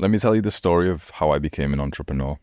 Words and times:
Let 0.00 0.10
me 0.10 0.18
tell 0.18 0.34
you 0.34 0.40
the 0.40 0.50
story 0.50 0.88
of 0.88 1.10
how 1.10 1.30
I 1.30 1.38
became 1.38 1.74
an 1.74 1.80
entrepreneur. 1.80 2.38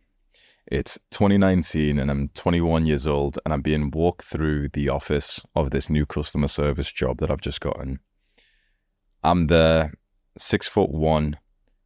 It's 0.67 0.99
2019 1.09 1.97
and 1.97 2.11
I'm 2.11 2.29
21 2.35 2.85
years 2.85 3.07
old 3.07 3.39
and 3.43 3.51
I'm 3.51 3.63
being 3.63 3.89
walked 3.89 4.25
through 4.25 4.69
the 4.73 4.89
office 4.89 5.43
of 5.55 5.71
this 5.71 5.89
new 5.89 6.05
customer 6.05 6.49
service 6.49 6.91
job 6.91 7.17
that 7.17 7.31
I've 7.31 7.41
just 7.41 7.59
gotten. 7.59 7.97
I'm 9.23 9.47
the 9.47 9.89
six 10.37 10.67
foot 10.67 10.91
one, 10.91 11.37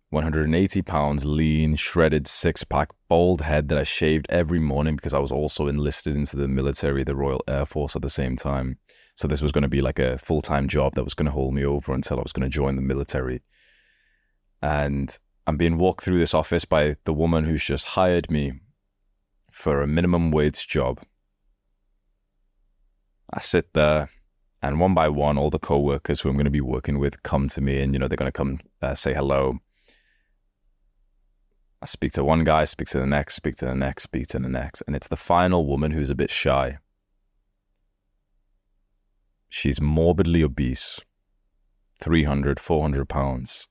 180 0.09 0.81
pounds, 0.81 1.23
lean, 1.23 1.78
shredded, 1.78 2.28
six 2.28 2.66
pack, 2.66 2.89
bald 3.08 3.39
head 3.39 3.69
that 3.69 3.78
I 3.78 3.83
shaved 3.83 4.25
every 4.28 4.59
morning 4.59 4.97
because 4.97 5.13
I 5.13 5.19
was 5.19 5.31
also 5.31 5.67
enlisted 5.67 6.17
into 6.17 6.35
the 6.35 6.50
military, 6.50 7.06
the 7.06 7.16
Royal 7.16 7.41
Air 7.47 7.66
Force 7.66 7.95
at 7.95 8.02
the 8.02 8.09
same 8.09 8.35
time. 8.35 8.78
So 9.16 9.25
this 9.25 9.41
was 9.41 9.53
going 9.53 9.61
to 9.61 9.69
be 9.69 9.80
like 9.80 10.00
a 10.00 10.17
full 10.17 10.41
time 10.41 10.67
job 10.67 10.95
that 10.95 11.06
was 11.06 11.13
going 11.13 11.28
to 11.28 11.31
hold 11.31 11.53
me 11.53 11.63
over 11.63 11.94
until 11.94 12.19
I 12.19 12.23
was 12.23 12.33
going 12.33 12.44
to 12.44 12.53
join 12.53 12.75
the 12.75 12.81
military. 12.81 13.41
And 14.61 15.17
I'm 15.52 15.57
being 15.57 15.77
walked 15.77 16.05
through 16.05 16.17
this 16.17 16.33
office 16.33 16.63
by 16.63 16.95
the 17.03 17.11
woman 17.11 17.44
who's 17.44 17.61
just 17.61 17.85
hired 17.88 18.31
me 18.31 18.53
for 19.52 19.81
a 19.81 19.88
minimum 19.88 20.31
wage 20.31 20.66
job. 20.66 21.02
I 23.34 23.41
sit 23.41 23.73
there, 23.73 24.09
and 24.62 24.79
one 24.79 24.94
by 24.94 25.09
one, 25.09 25.38
all 25.38 25.50
the 25.50 25.59
co-workers 25.59 26.22
who 26.22 26.29
I'm 26.29 26.35
going 26.35 26.45
to 26.45 26.51
be 26.51 26.62
working 26.62 27.00
with 27.00 27.22
come 27.23 27.50
to 27.50 27.59
me, 27.59 27.81
and 27.81 27.94
you 27.94 28.00
know 28.00 28.07
they're 28.07 28.16
going 28.16 28.31
to 28.31 28.38
come 28.38 28.62
uh, 28.81 28.95
say 28.95 29.13
hello. 29.13 29.59
I 31.81 31.85
speak 31.85 32.13
to 32.13 32.23
one 32.23 32.45
guy, 32.45 32.63
speak 32.63 32.88
to 32.88 33.00
the 33.00 33.06
next, 33.06 33.35
speak 33.35 33.57
to 33.57 33.66
the 33.66 33.75
next, 33.75 34.03
speak 34.03 34.28
to 34.28 34.39
the 34.39 34.47
next, 34.47 34.83
and 34.88 34.95
it's 34.95 35.09
the 35.09 35.18
final 35.18 35.68
woman 35.68 35.91
who's 35.91 36.09
a 36.09 36.16
bit 36.16 36.31
shy. 36.31 36.78
She's 39.50 39.81
morbidly 39.81 40.44
obese, 40.44 41.01
300, 42.00 42.57
400 42.57 43.09
pounds. 43.09 43.68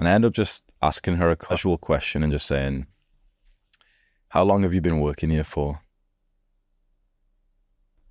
And 0.00 0.08
I 0.08 0.12
end 0.12 0.24
up 0.24 0.32
just 0.32 0.64
asking 0.80 1.16
her 1.16 1.30
a 1.30 1.36
casual 1.36 1.76
question 1.76 2.22
and 2.22 2.32
just 2.32 2.46
saying, 2.46 2.86
How 4.28 4.42
long 4.44 4.62
have 4.62 4.72
you 4.72 4.80
been 4.80 4.98
working 4.98 5.28
here 5.28 5.44
for? 5.44 5.82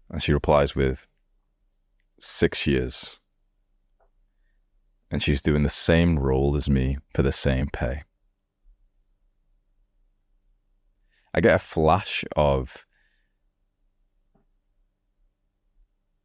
And 0.07 0.21
she 0.21 0.31
replies 0.31 0.75
with, 0.75 1.07
Six 2.19 2.67
years. 2.67 3.19
And 5.09 5.23
she's 5.23 5.41
doing 5.41 5.63
the 5.63 5.69
same 5.69 6.19
role 6.19 6.55
as 6.55 6.69
me 6.69 6.99
for 7.15 7.23
the 7.23 7.31
same 7.31 7.69
pay. 7.73 8.03
I 11.33 11.41
get 11.41 11.55
a 11.55 11.59
flash 11.59 12.23
of 12.35 12.85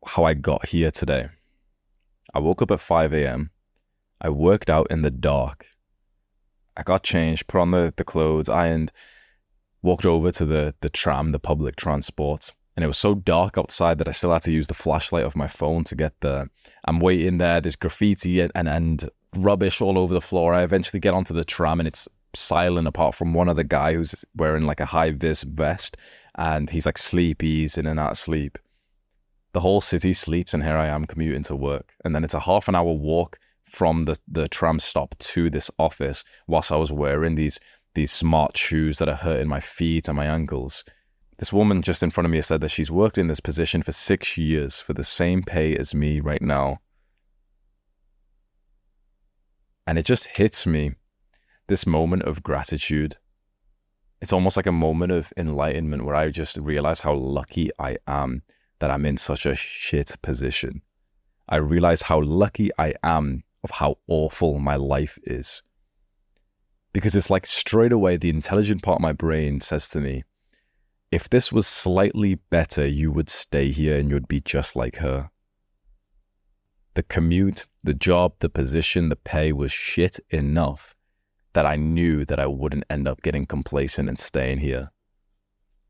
how 0.05 0.25
I 0.25 0.35
got 0.35 0.67
here 0.67 0.91
today. 0.91 1.31
I 2.35 2.41
woke 2.41 2.61
up 2.61 2.71
at 2.71 2.81
5 2.81 3.15
a.m. 3.15 3.51
I 4.25 4.31
worked 4.31 4.71
out 4.71 4.87
in 4.91 5.03
the 5.03 5.11
dark. 5.11 5.67
I 6.79 6.83
got 6.83 7.03
changed, 7.03 7.47
put 7.47 7.61
on 7.61 7.73
the, 7.73 7.93
the 7.95 8.05
clothes, 8.05 8.49
ironed, 8.49 8.91
walked 9.83 10.07
over 10.07 10.31
to 10.33 10.47
the, 10.47 10.75
the 10.81 10.89
tram, 10.89 11.33
the 11.33 11.39
public 11.39 11.77
transport. 11.77 12.51
And 12.75 12.83
it 12.83 12.87
was 12.87 12.97
so 12.97 13.15
dark 13.15 13.59
outside 13.59 13.99
that 13.99 14.09
I 14.09 14.13
still 14.13 14.33
had 14.33 14.41
to 14.45 14.53
use 14.53 14.67
the 14.67 14.73
flashlight 14.73 15.27
of 15.27 15.37
my 15.37 15.47
phone 15.47 15.85
to 15.85 15.95
get 15.95 16.15
there. 16.23 16.49
I'm 16.87 17.01
waiting 17.01 17.37
there, 17.37 17.61
there's 17.61 17.77
graffiti 17.77 18.41
and, 18.41 18.51
and, 18.55 18.67
and 18.67 19.11
rubbish 19.37 19.83
all 19.83 19.99
over 19.99 20.15
the 20.15 20.23
floor. 20.23 20.55
I 20.55 20.63
eventually 20.63 21.01
get 21.01 21.13
onto 21.13 21.35
the 21.35 21.45
tram 21.45 21.79
and 21.79 21.87
it's 21.87 22.09
silent 22.35 22.89
apart 22.89 23.15
from 23.15 23.35
one 23.35 23.51
other 23.51 23.63
guy 23.63 23.93
who's 23.93 24.25
wearing 24.35 24.65
like 24.65 24.81
a 24.81 24.87
high 24.87 25.11
vis 25.11 25.43
vest 25.43 25.99
and 26.37 26.71
he's 26.71 26.87
like 26.87 26.97
sleepy, 26.97 27.61
he's 27.61 27.77
in 27.77 27.87
and 27.87 28.01
out 28.01 28.13
of 28.13 28.19
sleep. 28.19 28.59
The 29.53 29.61
whole 29.61 29.83
city 29.83 30.15
sleeps 30.15 30.55
and 30.55 30.65
here 30.65 30.79
I 30.79 30.87
am 30.87 31.05
commuting 31.05 31.43
to 31.45 31.55
work. 31.55 31.93
And 32.07 32.15
then 32.15 32.25
it's 32.25 32.33
a 32.33 32.41
half 32.41 32.69
an 32.69 32.75
hour 32.75 32.91
walk 32.91 33.39
from 33.65 34.03
the, 34.03 34.19
the 34.29 34.49
tram 34.49 34.79
stop 34.79 35.15
to 35.19 35.51
this 35.51 35.71
office 35.79 36.25
whilst 36.47 36.71
I 36.73 36.77
was 36.77 36.93
wearing 36.93 37.35
these 37.35 37.59
these 37.95 38.11
smart 38.11 38.57
shoes 38.57 38.99
that 38.99 39.09
are 39.09 39.15
hurting 39.15 39.49
my 39.49 39.61
feet 39.61 40.09
and 40.09 40.17
my 40.17 40.27
ankles. 40.27 40.85
This 41.39 41.53
woman 41.53 41.83
just 41.83 42.03
in 42.03 42.11
front 42.11 42.27
of 42.27 42.31
me 42.33 42.41
said 42.43 42.61
that 42.61 42.71
she's 42.71 42.91
worked 42.91 43.19
in 43.19 43.29
this 43.29 43.41
position 43.41 43.83
for 43.83 43.93
six 43.93 44.37
years 44.37 44.81
for 44.81 44.95
the 44.95 45.05
same 45.05 45.43
pay 45.43 45.77
as 45.77 45.95
me 45.95 46.21
right 46.21 46.43
now. 46.43 46.79
And 49.87 49.99
it 49.99 50.07
just 50.07 50.27
hits 50.27 50.67
me 50.67 50.95
this 51.67 51.87
moment 51.87 52.23
of 52.23 52.43
gratitude. 52.43 53.17
It's 54.21 54.33
almost 54.33 54.57
like 54.57 54.67
a 54.67 54.73
moment 54.73 55.13
of 55.13 55.33
enlightenment 55.37 56.05
where 56.05 56.15
I 56.15 56.31
just 56.31 56.57
realize 56.57 57.01
how 57.01 57.15
lucky 57.15 57.71
I 57.79 57.97
am 58.07 58.43
that 58.79 58.91
I'm 58.91 59.05
in 59.07 59.17
such 59.17 59.47
a 59.47 59.55
shit 59.55 60.17
position. 60.23 60.83
I 61.49 61.57
realize 61.57 62.03
how 62.03 62.23
lucky 62.23 62.71
I 62.79 62.95
am 63.03 63.45
of 63.65 63.71
how 63.73 63.97
awful 64.07 64.59
my 64.59 64.77
life 64.77 65.19
is. 65.25 65.63
Because 66.93 67.17
it's 67.17 67.31
like 67.31 67.47
straight 67.47 67.91
away, 67.91 68.17
the 68.17 68.31
intelligent 68.31 68.83
part 68.83 68.99
of 68.99 69.03
my 69.03 69.13
brain 69.13 69.61
says 69.61 69.89
to 69.89 70.01
me, 70.01 70.23
if 71.11 71.29
this 71.29 71.51
was 71.51 71.67
slightly 71.67 72.37
better, 72.51 72.87
you 72.87 73.11
would 73.11 73.29
stay 73.29 73.71
here 73.71 73.99
and 73.99 74.11
you'd 74.11 74.29
be 74.29 74.41
just 74.41 74.77
like 74.77 74.97
her. 74.97 75.31
The 76.95 77.03
commute, 77.03 77.67
the 77.83 77.95
job, 77.95 78.35
the 78.39 78.49
position, 78.49 79.09
the 79.09 79.17
pay 79.17 79.53
was 79.53 79.73
shit 79.73 80.21
enough 80.31 80.95
that 81.55 81.67
I 81.67 81.77
knew 81.77 82.25
that 82.27 82.39
I 82.39 82.47
wouldn't 82.47 82.85
end 82.91 83.09
up 83.09 83.23
getting 83.23 83.47
complacent 83.47 84.09
and 84.09 84.19
staying 84.19 84.59
here. 84.59 84.91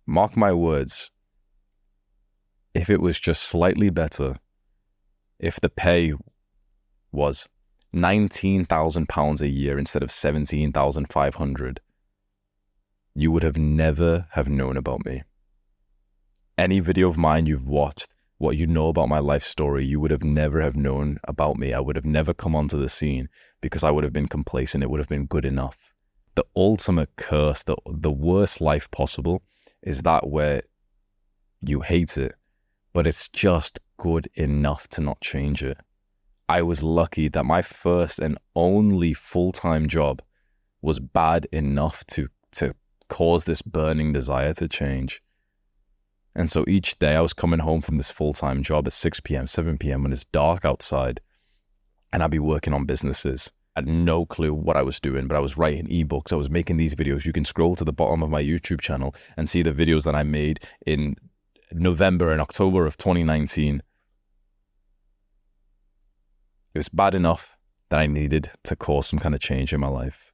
Mark 0.07 0.37
my 0.37 0.53
words, 0.53 1.11
if 2.75 2.89
it 2.89 3.01
was 3.01 3.19
just 3.19 3.43
slightly 3.43 3.91
better, 3.91 4.37
if 5.39 5.61
the 5.61 5.71
pay 5.71 6.13
was 7.13 7.49
£19,000 7.95 9.41
a 9.41 9.49
year 9.49 9.79
instead 9.79 10.03
of 10.03 10.11
17,500, 10.11 11.81
you 13.15 13.31
would 13.31 13.43
have 13.45 13.57
never 13.57 14.27
have 14.33 14.49
known 14.49 14.77
about 14.77 15.05
me. 15.05 15.23
Any 16.59 16.81
video 16.81 17.09
of 17.09 17.17
mine 17.17 17.47
you've 17.47 17.69
watched, 17.69 18.13
what 18.39 18.57
you 18.57 18.67
know 18.67 18.89
about 18.89 19.09
my 19.09 19.21
life 19.21 19.45
story, 19.45 19.85
you 19.85 20.01
would 20.01 20.11
have 20.11 20.25
never 20.25 20.61
have 20.61 20.77
known 20.77 21.19
about 21.25 21.57
me. 21.57 21.73
I 21.73 21.81
would 21.81 21.97
have 21.97 22.05
never 22.05 22.35
come 22.35 22.57
onto 22.57 22.81
the 22.81 22.89
scene 22.89 23.29
because 23.61 23.85
I 23.85 23.91
would 23.91 24.05
have 24.05 24.13
been 24.13 24.29
complacent. 24.29 24.83
It 24.83 24.91
would 24.91 25.01
have 25.01 25.09
been 25.09 25.27
good 25.27 25.45
enough. 25.45 25.93
The 26.35 26.45
ultimate 26.57 27.11
curse, 27.17 27.63
the, 27.63 27.77
the 27.87 28.11
worst 28.11 28.61
life 28.61 28.91
possible, 28.91 29.43
is 29.83 30.03
that 30.03 30.29
where 30.29 30.63
you 31.61 31.81
hate 31.81 32.19
it, 32.19 32.35
but 32.93 33.07
it's 33.07 33.29
just 33.29 33.79
good 33.99 34.29
enough 34.35 34.89
to 34.89 35.01
not 35.01 35.21
change 35.21 35.63
it. 35.63 35.79
I 36.49 36.63
was 36.63 36.83
lucky 36.83 37.29
that 37.29 37.45
my 37.45 37.63
first 37.63 38.19
and 38.19 38.39
only 38.55 39.15
full 39.15 39.53
time 39.53 39.89
job 39.89 40.23
was 40.83 41.01
bad 41.01 41.47
enough 41.53 42.05
to, 42.07 42.29
to 42.53 42.75
cause 43.09 43.45
this 43.45 43.63
burning 43.63 44.13
desire 44.13 44.53
to 44.55 44.69
change. 44.69 45.23
And 46.37 46.51
so 46.51 46.65
each 46.67 46.99
day 46.99 47.15
I 47.15 47.21
was 47.21 47.33
coming 47.33 47.61
home 47.61 47.81
from 47.81 47.97
this 47.97 48.11
full 48.11 48.33
time 48.33 48.63
job 48.63 48.87
at 48.87 48.93
6 48.93 49.21
p.m., 49.21 49.47
7 49.47 49.79
p.m. 49.79 50.03
when 50.03 50.13
it's 50.13 50.25
dark 50.27 50.65
outside, 50.65 51.21
and 52.13 52.23
I'd 52.23 52.31
be 52.31 52.39
working 52.39 52.75
on 52.75 52.85
businesses. 52.85 53.51
I 53.77 53.81
had 53.81 53.89
no 53.89 54.25
clue 54.27 54.53
what 54.53 54.77
I 54.77 54.83
was 54.83 55.01
doing, 55.01 55.27
but 55.27 55.37
I 55.37 55.41
was 55.41 55.57
writing 55.57 55.89
ebooks. 55.89 56.33
I 56.33 56.37
was 56.37 56.51
making 56.51 56.77
these 56.77 56.95
videos. 56.95 57.25
You 57.25 57.33
can 57.33 57.45
scroll 57.45 57.75
to 57.77 57.85
the 57.85 57.93
bottom 57.93 58.23
of 58.23 58.31
my 58.31 58.43
YouTube 58.43 58.81
channel 58.81 59.15
and 59.37 59.49
see 59.49 59.63
the 59.63 59.73
videos 59.73 60.05
that 60.05 60.15
I 60.15 60.23
made 60.23 60.61
in 60.87 61.17
November 61.73 62.31
and 62.31 62.41
October 62.41 62.87
of 62.87 62.97
2019. 62.97 63.83
It 66.75 66.79
was 66.79 66.89
bad 66.89 67.15
enough 67.15 67.57
that 67.91 68.01
I 68.01 68.07
needed 68.07 68.51
to 68.65 68.75
cause 68.75 69.07
some 69.07 69.21
kind 69.21 69.35
of 69.35 69.41
change 69.41 69.73
in 69.73 69.81
my 69.81 69.89
life. 69.89 70.33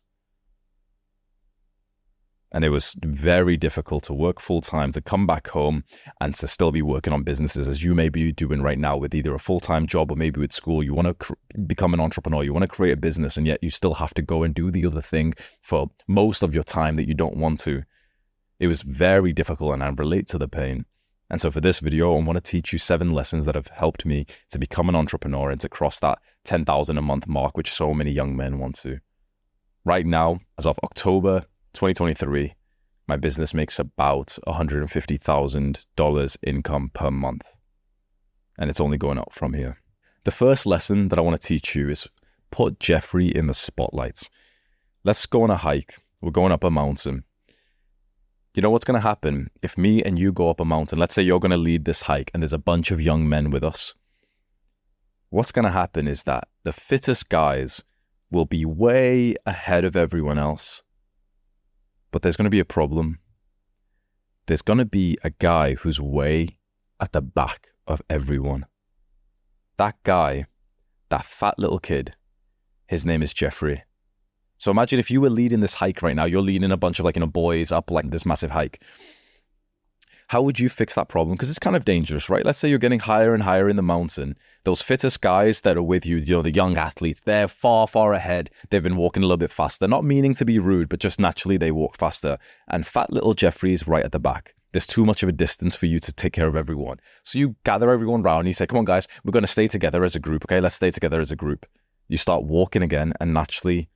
And 2.52 2.64
it 2.64 2.70
was 2.70 2.96
very 3.00 3.56
difficult 3.56 4.04
to 4.04 4.14
work 4.14 4.40
full 4.40 4.60
time, 4.60 4.90
to 4.92 5.00
come 5.00 5.24
back 5.24 5.48
home 5.48 5.84
and 6.20 6.34
to 6.36 6.48
still 6.48 6.72
be 6.72 6.82
working 6.82 7.12
on 7.12 7.22
businesses 7.22 7.68
as 7.68 7.84
you 7.84 7.94
may 7.94 8.08
be 8.08 8.32
doing 8.32 8.60
right 8.60 8.78
now 8.78 8.96
with 8.96 9.14
either 9.14 9.34
a 9.34 9.38
full 9.38 9.60
time 9.60 9.86
job 9.86 10.10
or 10.10 10.16
maybe 10.16 10.40
with 10.40 10.52
school. 10.52 10.82
You 10.82 10.94
want 10.94 11.06
to 11.06 11.14
cr- 11.14 11.34
become 11.66 11.94
an 11.94 12.00
entrepreneur, 12.00 12.42
you 12.42 12.52
want 12.52 12.64
to 12.64 12.68
create 12.68 12.92
a 12.92 12.96
business, 12.96 13.36
and 13.36 13.46
yet 13.46 13.62
you 13.62 13.70
still 13.70 13.94
have 13.94 14.14
to 14.14 14.22
go 14.22 14.42
and 14.42 14.52
do 14.52 14.72
the 14.72 14.84
other 14.84 15.00
thing 15.00 15.34
for 15.62 15.90
most 16.08 16.42
of 16.42 16.54
your 16.54 16.64
time 16.64 16.96
that 16.96 17.06
you 17.06 17.14
don't 17.14 17.36
want 17.36 17.60
to. 17.60 17.82
It 18.58 18.66
was 18.66 18.82
very 18.82 19.32
difficult, 19.32 19.74
and 19.74 19.84
I 19.84 19.88
relate 19.90 20.26
to 20.28 20.38
the 20.38 20.48
pain. 20.48 20.86
And 21.30 21.40
so 21.40 21.50
for 21.50 21.60
this 21.60 21.78
video, 21.78 22.16
I 22.16 22.22
want 22.22 22.36
to 22.36 22.40
teach 22.40 22.72
you 22.72 22.78
seven 22.78 23.12
lessons 23.12 23.44
that 23.44 23.54
have 23.54 23.68
helped 23.68 24.04
me 24.04 24.26
to 24.50 24.58
become 24.58 24.88
an 24.88 24.96
entrepreneur 24.96 25.50
and 25.50 25.60
to 25.60 25.68
cross 25.68 26.00
that 26.00 26.18
10,000 26.44 26.98
a 26.98 27.02
month 27.02 27.28
mark, 27.28 27.56
which 27.56 27.70
so 27.70 27.94
many 27.94 28.10
young 28.10 28.36
men 28.36 28.58
want 28.58 28.74
to. 28.80 28.98
Right 29.84 30.04
now, 30.04 30.40
as 30.58 30.66
of 30.66 30.78
October 30.82 31.46
2023, 31.74 32.54
my 33.06 33.16
business 33.16 33.54
makes 33.54 33.78
about 33.78 34.38
$150,000 34.46 36.36
income 36.42 36.90
per 36.92 37.10
month. 37.10 37.46
And 38.58 38.68
it's 38.68 38.80
only 38.80 38.98
going 38.98 39.18
up 39.18 39.32
from 39.32 39.54
here. 39.54 39.78
The 40.24 40.30
first 40.32 40.66
lesson 40.66 41.08
that 41.08 41.18
I 41.18 41.22
want 41.22 41.40
to 41.40 41.48
teach 41.48 41.74
you 41.74 41.88
is 41.88 42.08
put 42.50 42.80
Jeffrey 42.80 43.28
in 43.28 43.46
the 43.46 43.54
spotlight. 43.54 44.28
Let's 45.04 45.24
go 45.26 45.44
on 45.44 45.50
a 45.50 45.56
hike. 45.56 45.96
We're 46.20 46.30
going 46.30 46.52
up 46.52 46.64
a 46.64 46.70
mountain 46.70 47.24
you 48.54 48.62
know 48.62 48.70
what's 48.70 48.84
going 48.84 49.00
to 49.00 49.08
happen 49.08 49.50
if 49.62 49.78
me 49.78 50.02
and 50.02 50.18
you 50.18 50.32
go 50.32 50.50
up 50.50 50.60
a 50.60 50.64
mountain? 50.64 50.98
Let's 50.98 51.14
say 51.14 51.22
you're 51.22 51.40
going 51.40 51.50
to 51.50 51.56
lead 51.56 51.84
this 51.84 52.02
hike 52.02 52.30
and 52.34 52.42
there's 52.42 52.52
a 52.52 52.58
bunch 52.58 52.90
of 52.90 53.00
young 53.00 53.28
men 53.28 53.50
with 53.50 53.62
us. 53.62 53.94
What's 55.28 55.52
going 55.52 55.64
to 55.64 55.70
happen 55.70 56.08
is 56.08 56.24
that 56.24 56.48
the 56.64 56.72
fittest 56.72 57.28
guys 57.28 57.84
will 58.30 58.46
be 58.46 58.64
way 58.64 59.36
ahead 59.46 59.84
of 59.84 59.94
everyone 59.96 60.38
else. 60.38 60.82
But 62.10 62.22
there's 62.22 62.36
going 62.36 62.44
to 62.44 62.50
be 62.50 62.60
a 62.60 62.64
problem. 62.64 63.20
There's 64.46 64.62
going 64.62 64.78
to 64.78 64.84
be 64.84 65.16
a 65.22 65.30
guy 65.30 65.74
who's 65.74 66.00
way 66.00 66.58
at 66.98 67.12
the 67.12 67.22
back 67.22 67.68
of 67.86 68.02
everyone. 68.10 68.66
That 69.76 69.96
guy, 70.02 70.46
that 71.08 71.24
fat 71.24 71.58
little 71.58 71.78
kid, 71.78 72.16
his 72.88 73.06
name 73.06 73.22
is 73.22 73.32
Jeffrey. 73.32 73.84
So 74.60 74.70
imagine 74.70 74.98
if 74.98 75.10
you 75.10 75.22
were 75.22 75.30
leading 75.30 75.60
this 75.60 75.72
hike 75.72 76.02
right 76.02 76.14
now, 76.14 76.26
you're 76.26 76.42
leading 76.42 76.70
a 76.70 76.76
bunch 76.76 76.98
of 76.98 77.06
like, 77.06 77.16
you 77.16 77.20
know, 77.20 77.26
boys 77.26 77.72
up 77.72 77.90
like 77.90 78.10
this 78.10 78.26
massive 78.26 78.50
hike. 78.50 78.82
How 80.28 80.42
would 80.42 80.60
you 80.60 80.68
fix 80.68 80.94
that 80.94 81.08
problem? 81.08 81.34
Because 81.34 81.48
it's 81.48 81.58
kind 81.58 81.74
of 81.74 81.86
dangerous, 81.86 82.28
right? 82.28 82.44
Let's 82.44 82.58
say 82.58 82.68
you're 82.68 82.78
getting 82.78 83.00
higher 83.00 83.32
and 83.32 83.42
higher 83.42 83.70
in 83.70 83.76
the 83.76 83.82
mountain. 83.82 84.36
Those 84.64 84.82
fittest 84.82 85.22
guys 85.22 85.62
that 85.62 85.78
are 85.78 85.82
with 85.82 86.04
you, 86.04 86.18
you 86.18 86.34
know, 86.34 86.42
the 86.42 86.52
young 86.52 86.76
athletes, 86.76 87.22
they're 87.22 87.48
far, 87.48 87.88
far 87.88 88.12
ahead. 88.12 88.50
They've 88.68 88.82
been 88.82 88.96
walking 88.96 89.22
a 89.22 89.26
little 89.26 89.38
bit 89.38 89.50
faster, 89.50 89.88
not 89.88 90.04
meaning 90.04 90.34
to 90.34 90.44
be 90.44 90.58
rude, 90.58 90.90
but 90.90 91.00
just 91.00 91.18
naturally 91.18 91.56
they 91.56 91.72
walk 91.72 91.96
faster. 91.96 92.38
And 92.68 92.86
fat 92.86 93.10
little 93.10 93.32
Jeffrey's 93.32 93.88
right 93.88 94.04
at 94.04 94.12
the 94.12 94.20
back 94.20 94.54
there's 94.72 94.86
too 94.86 95.04
much 95.04 95.24
of 95.24 95.28
a 95.28 95.32
distance 95.32 95.74
for 95.74 95.86
you 95.86 95.98
to 95.98 96.12
take 96.12 96.32
care 96.32 96.46
of 96.46 96.54
everyone. 96.54 97.00
So 97.24 97.40
you 97.40 97.56
gather 97.64 97.90
everyone 97.90 98.22
around. 98.22 98.46
You 98.46 98.52
say, 98.52 98.68
"Come 98.68 98.78
on, 98.78 98.84
guys, 98.84 99.08
we're 99.24 99.32
going 99.32 99.42
to 99.42 99.48
stay 99.48 99.66
together 99.66 100.04
as 100.04 100.14
a 100.14 100.20
group. 100.20 100.44
Okay, 100.44 100.60
let's 100.60 100.76
stay 100.76 100.92
together 100.92 101.20
as 101.20 101.32
a 101.32 101.36
group." 101.36 101.66
You 102.06 102.16
start 102.16 102.44
walking 102.44 102.82
again, 102.82 103.12
and 103.20 103.34
naturally, 103.34 103.88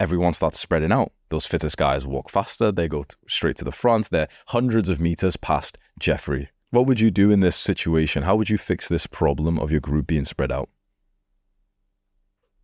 everyone 0.00 0.32
starts 0.32 0.60
spreading 0.60 0.92
out. 0.92 1.12
Those 1.30 1.46
fittest 1.46 1.76
guys 1.76 2.06
walk 2.06 2.30
faster, 2.30 2.72
they 2.72 2.88
go 2.88 3.02
t- 3.02 3.14
straight 3.26 3.56
to 3.56 3.64
the 3.64 3.72
front, 3.72 4.10
they're 4.10 4.28
hundreds 4.46 4.88
of 4.88 5.00
meters 5.00 5.36
past 5.36 5.78
Jeffrey. 5.98 6.48
What 6.70 6.86
would 6.86 7.00
you 7.00 7.10
do 7.10 7.30
in 7.30 7.40
this 7.40 7.56
situation? 7.56 8.22
How 8.22 8.36
would 8.36 8.50
you 8.50 8.58
fix 8.58 8.88
this 8.88 9.06
problem 9.06 9.58
of 9.58 9.70
your 9.70 9.80
group 9.80 10.06
being 10.06 10.24
spread 10.24 10.52
out? 10.52 10.68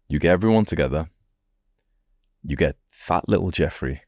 You 0.08 0.18
get 0.18 0.32
everyone 0.32 0.64
together, 0.64 1.08
you 2.42 2.56
get 2.56 2.76
fat 2.90 3.28
little 3.28 3.50
Jeffrey, 3.50 4.02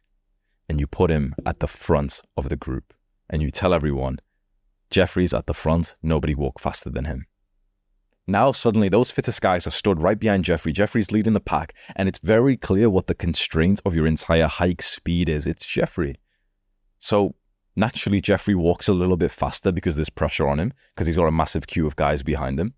and 0.69 0.81
you 0.81 0.87
put 0.87 1.11
him 1.11 1.35
at 1.47 1.61
the 1.61 1.67
front 1.67 2.21
of 2.37 2.49
the 2.49 2.57
group, 2.57 2.93
and 3.31 3.43
you 3.43 3.51
tell 3.51 3.73
everyone, 3.73 4.19
Jeffrey's 4.91 5.35
at 5.35 5.47
the 5.47 5.55
front, 5.55 5.97
nobody 6.03 6.35
walk 6.35 6.61
faster 6.61 6.91
than 6.91 7.07
him. 7.07 7.27
Now, 8.29 8.51
suddenly, 8.51 8.89
those 8.89 9.13
fittest 9.13 9.41
guys 9.41 9.67
are 9.67 9.73
stood 9.73 10.03
right 10.03 10.19
behind 10.19 10.45
Jeffrey. 10.45 10.73
Jeffrey's 10.73 11.13
leading 11.13 11.33
the 11.33 11.41
pack, 11.41 11.75
and 11.95 12.09
it's 12.09 12.19
very 12.19 12.57
clear 12.57 12.91
what 12.91 13.07
the 13.07 13.15
constraint 13.15 13.81
of 13.85 13.95
your 13.95 14.07
entire 14.07 14.49
hike 14.49 14.83
speed 14.83 15.29
is. 15.29 15.47
It's 15.47 15.65
Jeffrey. 15.65 16.17
So, 16.99 17.37
naturally, 17.77 18.21
Jeffrey 18.21 18.57
walks 18.57 18.89
a 18.89 18.95
little 18.95 19.17
bit 19.17 19.31
faster 19.31 19.71
because 19.71 19.95
there's 19.95 20.11
pressure 20.11 20.49
on 20.49 20.59
him, 20.59 20.73
because 20.95 21.07
he's 21.07 21.17
got 21.17 21.29
a 21.29 21.33
massive 21.33 21.69
queue 21.69 21.87
of 21.87 21.95
guys 21.95 22.25
behind 22.25 22.59
him. 22.59 22.75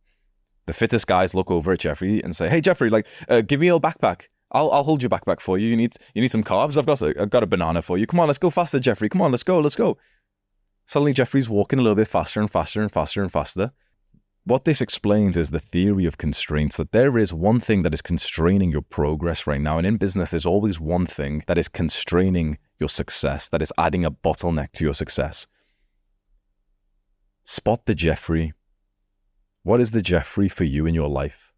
The 0.66 0.74
fittest 0.74 1.06
guys 1.06 1.34
look 1.34 1.50
over 1.50 1.72
at 1.72 1.78
Jeffrey 1.78 2.22
and 2.22 2.36
say, 2.36 2.50
"Hey, 2.50 2.60
Jeffrey, 2.60 2.90
like, 2.90 3.06
uh, 3.30 3.40
give 3.40 3.60
me 3.60 3.66
your 3.68 3.80
backpack. 3.80 4.26
I'll 4.52 4.70
I'll 4.70 4.84
hold 4.84 5.02
your 5.02 5.08
backpack 5.08 5.40
for 5.40 5.56
you. 5.56 5.66
You 5.66 5.76
need 5.76 5.94
you 6.14 6.20
need 6.20 6.30
some 6.30 6.44
carbs. 6.44 6.76
I've 6.76 6.84
got 6.84 7.00
a, 7.00 7.22
I've 7.22 7.30
got 7.30 7.42
a 7.42 7.46
banana 7.46 7.80
for 7.80 7.96
you. 7.96 8.06
Come 8.06 8.20
on, 8.20 8.26
let's 8.26 8.38
go 8.38 8.50
faster, 8.50 8.78
Jeffrey. 8.78 9.08
Come 9.08 9.22
on, 9.22 9.30
let's 9.30 9.44
go, 9.44 9.60
let's 9.60 9.76
go." 9.76 9.96
Suddenly, 10.84 11.14
Jeffrey's 11.14 11.48
walking 11.48 11.78
a 11.78 11.82
little 11.82 11.96
bit 11.96 12.08
faster 12.08 12.40
and 12.40 12.50
faster 12.50 12.82
and 12.82 12.92
faster 12.92 13.22
and 13.22 13.32
faster. 13.32 13.72
What 14.48 14.64
this 14.64 14.80
explains 14.80 15.36
is 15.36 15.50
the 15.50 15.60
theory 15.60 16.06
of 16.06 16.16
constraints 16.16 16.78
that 16.78 16.92
there 16.92 17.18
is 17.18 17.34
one 17.34 17.60
thing 17.60 17.82
that 17.82 17.92
is 17.92 18.00
constraining 18.00 18.72
your 18.72 18.80
progress 18.80 19.46
right 19.46 19.60
now. 19.60 19.76
And 19.76 19.86
in 19.86 19.98
business, 19.98 20.30
there's 20.30 20.46
always 20.46 20.80
one 20.80 21.04
thing 21.04 21.44
that 21.46 21.58
is 21.58 21.68
constraining 21.68 22.56
your 22.78 22.88
success, 22.88 23.50
that 23.50 23.60
is 23.60 23.74
adding 23.76 24.06
a 24.06 24.10
bottleneck 24.10 24.72
to 24.72 24.84
your 24.84 24.94
success. 24.94 25.46
Spot 27.44 27.84
the 27.84 27.94
Jeffrey. 27.94 28.54
What 29.64 29.82
is 29.82 29.90
the 29.90 30.00
Jeffrey 30.00 30.48
for 30.48 30.64
you 30.64 30.86
in 30.86 30.94
your 30.94 31.10
life? 31.10 31.52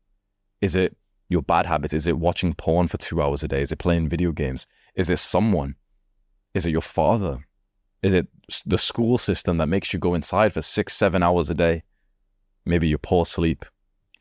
Is 0.60 0.74
it 0.74 0.96
your 1.28 1.42
bad 1.42 1.66
habits? 1.66 1.94
Is 1.94 2.08
it 2.08 2.18
watching 2.18 2.54
porn 2.54 2.88
for 2.88 2.98
two 2.98 3.22
hours 3.22 3.44
a 3.44 3.48
day? 3.48 3.62
Is 3.62 3.70
it 3.70 3.78
playing 3.78 4.08
video 4.08 4.32
games? 4.32 4.66
Is 4.96 5.10
it 5.10 5.20
someone? 5.20 5.76
Is 6.54 6.66
it 6.66 6.72
your 6.72 6.80
father? 6.80 7.46
Is 8.02 8.14
it 8.14 8.26
the 8.66 8.78
school 8.78 9.16
system 9.16 9.58
that 9.58 9.68
makes 9.68 9.92
you 9.92 10.00
go 10.00 10.14
inside 10.14 10.52
for 10.52 10.60
six, 10.60 10.96
seven 10.96 11.22
hours 11.22 11.50
a 11.50 11.54
day? 11.54 11.84
Maybe 12.70 12.88
your 12.88 12.98
poor 12.98 13.26
sleep, 13.26 13.64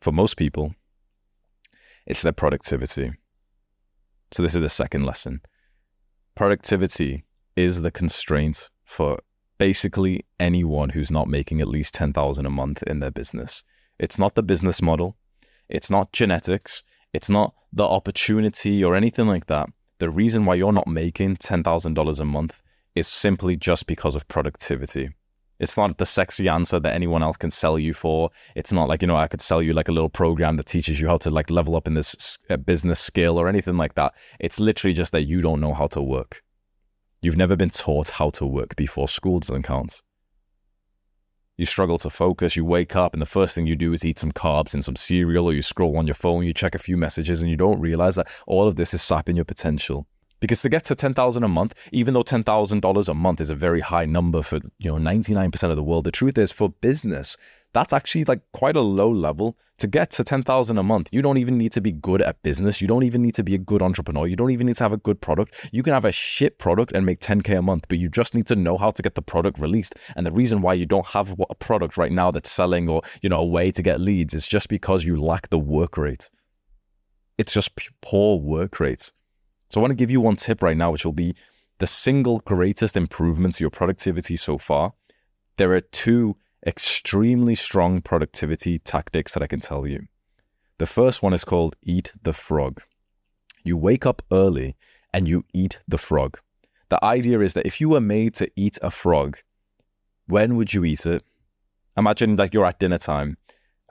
for 0.02 0.12
most 0.12 0.36
people, 0.36 0.74
it's 2.06 2.22
their 2.22 2.34
productivity. 2.34 3.14
So, 4.32 4.44
this 4.44 4.56
is 4.56 4.62
the 4.62 4.70
second 4.70 5.06
lesson. 5.06 5.42
Productivity 6.36 7.26
is 7.56 7.82
the 7.82 7.92
constraint 7.92 8.70
for 8.84 9.20
basically 9.58 10.26
anyone 10.40 10.90
who's 10.90 11.12
not 11.12 11.28
making 11.28 11.62
at 11.62 11.68
least 11.68 11.94
10,000 11.94 12.46
a 12.46 12.50
month 12.50 12.82
in 12.84 13.00
their 13.00 13.12
business. 13.12 13.64
It's 14.00 14.18
not 14.18 14.36
the 14.36 14.44
business 14.44 14.82
model, 14.82 15.18
it's 15.68 15.92
not 15.92 16.14
genetics, 16.14 16.84
it's 17.14 17.30
not 17.30 17.54
the 17.72 17.84
opportunity 17.84 18.84
or 18.84 18.96
anything 18.96 19.28
like 19.28 19.48
that. 19.48 19.70
The 20.00 20.10
reason 20.10 20.46
why 20.46 20.56
you're 20.56 20.72
not 20.72 20.88
making 20.88 21.38
$10,000 21.38 22.20
a 22.20 22.26
month 22.26 22.62
is 22.96 23.08
simply 23.08 23.56
just 23.58 23.86
because 23.86 24.16
of 24.16 24.28
productivity. 24.28 25.10
It's 25.60 25.76
not 25.76 25.98
the 25.98 26.06
sexy 26.06 26.48
answer 26.48 26.80
that 26.80 26.94
anyone 26.94 27.22
else 27.22 27.36
can 27.36 27.52
sell 27.52 27.78
you 27.78 27.94
for. 27.94 28.30
It's 28.56 28.72
not 28.72 28.88
like, 28.88 29.02
you 29.02 29.08
know, 29.08 29.18
I 29.18 29.28
could 29.28 29.42
sell 29.42 29.62
you 29.62 29.74
like 29.74 29.90
a 29.90 29.92
little 29.92 30.10
program 30.10 30.56
that 30.56 30.68
teaches 30.68 31.02
you 31.02 31.08
how 31.08 31.18
to 31.18 31.30
like 31.30 31.50
level 31.50 31.76
up 31.76 31.88
in 31.88 31.96
this 31.96 32.38
uh, 32.50 32.58
business 32.58 33.00
skill 33.00 33.38
or 33.38 33.50
anything 33.50 33.76
like 33.78 33.96
that. 33.96 34.14
It's 34.40 34.60
literally 34.60 34.94
just 34.94 35.12
that 35.12 35.28
you 35.28 35.42
don't 35.42 35.60
know 35.60 35.74
how 35.74 35.88
to 35.88 36.02
work. 36.02 36.44
You've 37.22 37.38
never 37.38 37.58
been 37.58 37.70
taught 37.70 38.12
how 38.12 38.30
to 38.32 38.46
work 38.46 38.78
before 38.78 39.10
school 39.10 39.40
doesn't 39.40 39.64
count. 39.64 40.02
You 41.58 41.66
struggle 41.66 41.98
to 41.98 42.10
focus, 42.10 42.56
you 42.56 42.64
wake 42.64 42.96
up, 42.96 43.12
and 43.12 43.22
the 43.22 43.26
first 43.26 43.54
thing 43.54 43.68
you 43.68 43.76
do 43.76 43.92
is 43.92 44.06
eat 44.06 44.18
some 44.18 44.32
carbs 44.32 44.74
and 44.74 44.86
some 44.86 44.96
cereal, 44.96 45.50
or 45.50 45.54
you 45.54 45.62
scroll 45.62 45.98
on 45.98 46.08
your 46.08 46.14
phone, 46.14 46.46
you 46.46 46.54
check 46.54 46.74
a 46.74 46.80
few 46.80 46.96
messages, 46.96 47.42
and 47.42 47.52
you 47.52 47.58
don't 47.58 47.82
realize 47.82 48.16
that 48.16 48.30
all 48.48 48.66
of 48.66 48.78
this 48.78 48.94
is 48.94 49.02
sapping 49.02 49.36
your 49.36 49.44
potential. 49.44 50.08
Because 50.40 50.62
to 50.62 50.70
get 50.70 50.86
to 50.86 50.96
10,000 50.96 51.44
a 51.44 51.48
month, 51.48 51.74
even 51.92 52.14
though 52.14 52.22
$10,000 52.22 53.10
a 53.10 53.14
month 53.14 53.42
is 53.42 53.50
a 53.50 53.56
very 53.56 53.82
high 53.82 54.06
number 54.06 54.42
for, 54.42 54.60
you 54.78 54.92
know, 54.92 55.12
99% 55.12 55.70
of 55.70 55.76
the 55.76 55.84
world, 55.84 56.06
the 56.06 56.12
truth 56.12 56.38
is 56.38 56.52
for 56.52 56.70
business, 56.70 57.38
that's 57.74 57.94
actually 57.94 58.26
like 58.26 58.42
quite 58.54 58.76
a 58.76 58.82
low 58.82 59.12
level 59.12 59.58
to 59.80 59.88
get 59.88 60.12
to 60.12 60.24
10,000 60.24 60.78
a 60.78 60.84
month, 60.84 61.10
you 61.12 61.22
don't 61.22 61.38
even 61.38 61.58
need 61.58 61.72
to 61.72 61.82
be 61.82 61.92
good 61.92 62.22
at 62.22 62.42
business. 62.44 62.82
You 62.82 62.88
don't 62.88 63.04
even 63.04 63.22
need 63.22 63.36
to 63.36 63.44
be 63.44 63.56
a 63.56 63.58
good 63.58 63.82
entrepreneur. 63.82 64.28
You 64.28 64.36
don't 64.36 64.52
even 64.52 64.68
need 64.68 64.76
to 64.78 64.84
have 64.84 64.94
a 64.94 64.98
good 64.98 65.20
product. 65.22 65.70
You 65.72 65.84
can 65.84 65.94
have 65.94 66.06
a 66.06 66.12
shit 66.12 66.60
product 66.60 66.92
and 66.92 67.06
make 67.06 67.20
10K 67.20 67.58
a 67.58 67.62
month, 67.62 67.86
but 67.88 67.98
you 67.98 68.10
just 68.10 68.36
need 68.36 68.48
to 68.48 68.56
know 68.56 68.78
how 68.78 68.92
to 68.92 69.02
get 69.02 69.16
the 69.16 69.22
product 69.22 69.58
released. 69.60 69.96
And 70.16 70.26
the 70.26 70.32
reason 70.32 70.62
why 70.62 70.74
you 70.74 70.86
don't 70.86 71.08
have 71.08 71.34
a 71.50 71.56
product 71.56 71.98
right 71.98 72.12
now 72.12 72.32
that's 72.32 72.52
selling 72.52 72.90
or, 72.90 73.02
you 73.22 73.30
know, 73.30 73.40
a 73.40 73.46
way 73.46 73.72
to 73.72 73.82
get 73.82 74.02
leads 74.02 74.34
is 74.34 74.48
just 74.48 74.68
because 74.70 75.06
you 75.06 75.20
lack 75.20 75.50
the 75.50 75.60
work 75.60 75.98
rate. 75.98 76.30
It's 77.38 77.54
just 77.54 77.72
poor 78.02 78.38
work 78.38 78.80
rate. 78.80 79.12
So 79.70 79.80
I 79.80 79.82
want 79.82 79.92
to 79.92 79.96
give 79.96 80.12
you 80.12 80.22
one 80.22 80.36
tip 80.36 80.64
right 80.64 80.78
now, 80.78 80.92
which 80.92 81.06
will 81.06 81.14
be 81.14 81.36
the 81.78 81.88
single 81.88 82.40
greatest 82.40 82.98
improvement 82.98 83.56
to 83.56 83.64
your 83.64 83.70
productivity 83.70 84.36
so 84.36 84.58
far. 84.58 84.94
There 85.58 85.74
are 85.74 85.80
two 85.80 86.36
extremely 86.66 87.56
strong 87.56 88.02
productivity 88.02 88.80
tactics 88.80 89.34
that 89.34 89.44
I 89.44 89.48
can 89.48 89.60
tell 89.60 89.88
you. 89.88 90.08
The 90.78 90.86
first 90.86 91.22
one 91.22 91.34
is 91.34 91.46
called 91.46 91.76
eat 91.84 92.14
the 92.24 92.34
frog. 92.34 92.82
You 93.64 93.78
wake 93.78 94.06
up 94.06 94.22
early 94.32 94.76
and 95.14 95.28
you 95.28 95.46
eat 95.54 95.82
the 95.88 95.98
frog. 95.98 96.40
The 96.90 97.04
idea 97.04 97.40
is 97.42 97.54
that 97.54 97.68
if 97.68 97.80
you 97.80 97.90
were 97.90 98.02
made 98.02 98.34
to 98.36 98.50
eat 98.56 98.80
a 98.82 98.90
frog, 98.90 99.38
when 100.28 100.56
would 100.56 100.74
you 100.74 100.84
eat 100.84 101.06
it? 101.06 101.24
Imagine 101.96 102.36
like 102.36 102.54
you're 102.54 102.66
at 102.66 102.80
dinner 102.80 102.98
time 102.98 103.38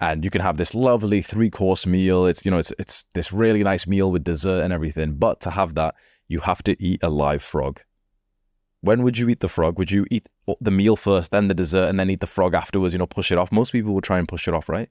and 0.01 0.25
you 0.25 0.31
can 0.31 0.41
have 0.41 0.57
this 0.57 0.75
lovely 0.75 1.23
three 1.23 1.51
course 1.51 1.87
meal. 1.87 2.27
It's 2.27 2.45
you 2.45 2.51
know 2.51 2.59
it's 2.59 2.73
it's 2.79 3.05
this 3.15 3.33
really 3.33 3.63
nice 3.63 3.87
meal 3.87 4.11
with 4.11 4.25
dessert 4.25 4.63
and 4.63 4.73
everything. 4.73 5.15
But 5.15 5.41
to 5.41 5.51
have 5.51 5.75
that, 5.75 5.95
you 6.29 6.41
have 6.41 6.63
to 6.65 6.83
eat 6.83 7.01
a 7.03 7.09
live 7.09 7.43
frog. 7.43 7.83
When 8.81 9.03
would 9.03 9.19
you 9.19 9.29
eat 9.29 9.41
the 9.41 9.49
frog? 9.49 9.79
Would 9.79 9.91
you 9.91 10.07
eat 10.11 10.29
the 10.61 10.71
meal 10.71 10.95
first, 10.95 11.33
then 11.33 11.49
the 11.49 11.55
dessert, 11.55 11.89
and 11.89 11.99
then 11.99 12.11
eat 12.11 12.21
the 12.21 12.27
frog 12.29 12.55
afterwards? 12.55 12.95
You 12.95 12.99
know, 12.99 13.07
push 13.07 13.33
it 13.33 13.39
off. 13.39 13.51
Most 13.51 13.73
people 13.73 13.93
will 13.93 14.01
try 14.01 14.19
and 14.19 14.29
push 14.29 14.47
it 14.47 14.55
off, 14.55 14.69
right? 14.69 14.89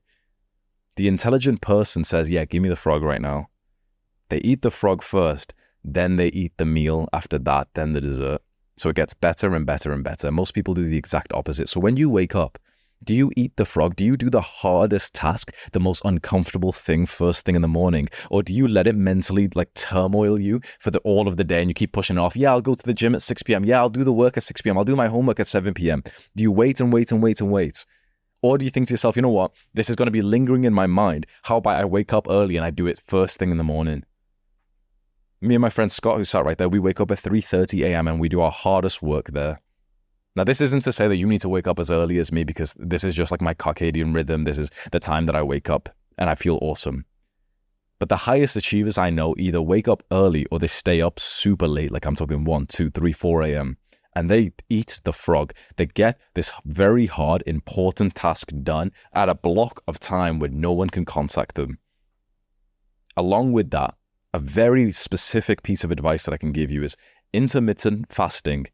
The 0.97 1.07
intelligent 1.07 1.61
person 1.61 2.03
says, 2.03 2.29
"Yeah, 2.29 2.45
give 2.45 2.61
me 2.61 2.69
the 2.69 2.75
frog 2.75 3.01
right 3.01 3.21
now." 3.21 3.49
They 4.29 4.39
eat 4.39 4.61
the 4.61 4.71
frog 4.71 5.03
first, 5.03 5.53
then 5.83 6.17
they 6.17 6.27
eat 6.27 6.51
the 6.57 6.65
meal 6.65 7.07
after 7.13 7.39
that, 7.39 7.69
then 7.75 7.93
the 7.93 8.01
dessert. 8.01 8.41
So 8.75 8.89
it 8.89 8.95
gets 8.97 9.13
better 9.13 9.55
and 9.55 9.65
better 9.65 9.93
and 9.93 10.03
better. 10.03 10.31
Most 10.31 10.53
people 10.53 10.73
do 10.73 10.83
the 10.83 10.97
exact 10.97 11.31
opposite. 11.33 11.69
So 11.69 11.79
when 11.79 11.95
you 11.95 12.09
wake 12.09 12.35
up, 12.35 12.59
do 13.03 13.13
you 13.13 13.31
eat 13.35 13.55
the 13.55 13.65
frog? 13.65 13.95
Do 13.95 14.03
you 14.03 14.17
do 14.17 14.29
the 14.29 14.41
hardest 14.41 15.13
task, 15.13 15.53
the 15.71 15.79
most 15.79 16.01
uncomfortable 16.03 16.73
thing 16.73 17.05
first 17.05 17.45
thing 17.45 17.55
in 17.55 17.61
the 17.61 17.67
morning? 17.67 18.09
Or 18.29 18.43
do 18.43 18.53
you 18.53 18.67
let 18.67 18.87
it 18.87 18.95
mentally 18.95 19.49
like 19.55 19.73
turmoil 19.75 20.39
you 20.39 20.61
for 20.79 20.91
the 20.91 20.99
all 20.99 21.27
of 21.27 21.37
the 21.37 21.43
day 21.43 21.61
and 21.61 21.69
you 21.69 21.73
keep 21.73 21.93
pushing 21.93 22.17
off? 22.17 22.35
Yeah, 22.35 22.51
I'll 22.51 22.61
go 22.61 22.73
to 22.73 22.85
the 22.85 22.93
gym 22.93 23.15
at 23.15 23.21
6 23.21 23.43
p.m. 23.43 23.63
Yeah, 23.65 23.79
I'll 23.79 23.89
do 23.89 24.03
the 24.03 24.13
work 24.13 24.35
at 24.35 24.43
6 24.43 24.61
p.m. 24.61 24.77
I'll 24.77 24.83
do 24.83 24.95
my 24.95 25.07
homework 25.07 25.39
at 25.39 25.47
7 25.47 25.73
p.m. 25.73 26.03
Do 26.35 26.43
you 26.43 26.51
wait 26.51 26.79
and 26.79 26.91
wait 26.91 27.11
and 27.11 27.21
wait 27.21 27.39
and 27.39 27.51
wait? 27.51 27.85
Or 28.41 28.57
do 28.57 28.65
you 28.65 28.71
think 28.71 28.87
to 28.87 28.93
yourself, 28.93 29.15
you 29.15 29.21
know 29.21 29.29
what? 29.29 29.53
This 29.73 29.89
is 29.89 29.95
going 29.95 30.07
to 30.07 30.11
be 30.11 30.21
lingering 30.21 30.63
in 30.63 30.73
my 30.73 30.87
mind. 30.87 31.25
How 31.43 31.57
about 31.57 31.79
I 31.79 31.85
wake 31.85 32.13
up 32.13 32.27
early 32.29 32.55
and 32.55 32.65
I 32.65 32.71
do 32.71 32.87
it 32.87 33.01
first 33.05 33.39
thing 33.39 33.51
in 33.51 33.57
the 33.57 33.63
morning? 33.63 34.03
Me 35.39 35.55
and 35.55 35.61
my 35.61 35.69
friend 35.69 35.91
Scott, 35.91 36.17
who 36.17 36.25
sat 36.25 36.45
right 36.45 36.57
there, 36.57 36.69
we 36.69 36.79
wake 36.79 36.99
up 36.99 37.11
at 37.11 37.19
3:30 37.19 37.85
a.m. 37.85 38.07
and 38.07 38.19
we 38.19 38.27
do 38.27 38.41
our 38.41 38.51
hardest 38.51 39.01
work 39.03 39.27
there. 39.31 39.61
Now, 40.37 40.43
this 40.43 40.61
isn't 40.61 40.83
to 40.83 40.91
say 40.91 41.07
that 41.07 41.15
you 41.15 41.25
need 41.25 41.41
to 41.41 41.49
wake 41.49 41.65
up 41.65 41.79
as 41.79 41.89
early 41.89 42.19
as 42.19 42.31
me 42.31 42.43
because 42.43 42.75
this 42.77 43.03
is 43.03 43.15
just 43.15 43.31
like 43.31 43.41
my 43.41 43.55
circadian 43.55 44.13
rhythm. 44.13 44.43
This 44.43 44.59
is 44.59 44.69
the 44.91 44.99
time 44.99 45.25
that 45.25 45.35
I 45.35 45.41
wake 45.41 45.67
up 45.67 45.89
and 46.15 46.29
I 46.29 46.35
feel 46.35 46.59
awesome. 46.61 47.05
But 47.97 48.09
the 48.09 48.17
highest 48.17 48.55
achievers 48.55 48.99
I 48.99 49.09
know 49.09 49.33
either 49.39 49.63
wake 49.63 49.87
up 49.87 50.03
early 50.11 50.45
or 50.51 50.59
they 50.59 50.67
stay 50.67 51.01
up 51.01 51.19
super 51.19 51.67
late, 51.67 51.89
like 51.89 52.05
I'm 52.05 52.15
talking 52.15 52.43
1, 52.43 52.67
2, 52.67 52.91
3, 52.91 53.11
4 53.13 53.41
a.m., 53.45 53.77
and 54.15 54.29
they 54.29 54.51
eat 54.69 55.01
the 55.05 55.11
frog. 55.11 55.53
They 55.75 55.87
get 55.87 56.19
this 56.35 56.51
very 56.65 57.07
hard, 57.07 57.41
important 57.47 58.13
task 58.13 58.51
done 58.61 58.91
at 59.13 59.29
a 59.29 59.33
block 59.33 59.81
of 59.87 59.99
time 59.99 60.37
where 60.37 60.51
no 60.51 60.71
one 60.71 60.91
can 60.91 61.03
contact 61.03 61.55
them. 61.55 61.79
Along 63.15 63.53
with 63.53 63.71
that, 63.71 63.95
a 64.35 64.37
very 64.37 64.91
specific 64.91 65.63
piece 65.63 65.83
of 65.83 65.89
advice 65.89 66.25
that 66.25 66.33
I 66.33 66.37
can 66.37 66.51
give 66.51 66.69
you 66.69 66.83
is 66.83 66.95
intermittent 67.33 68.13
fasting 68.13 68.67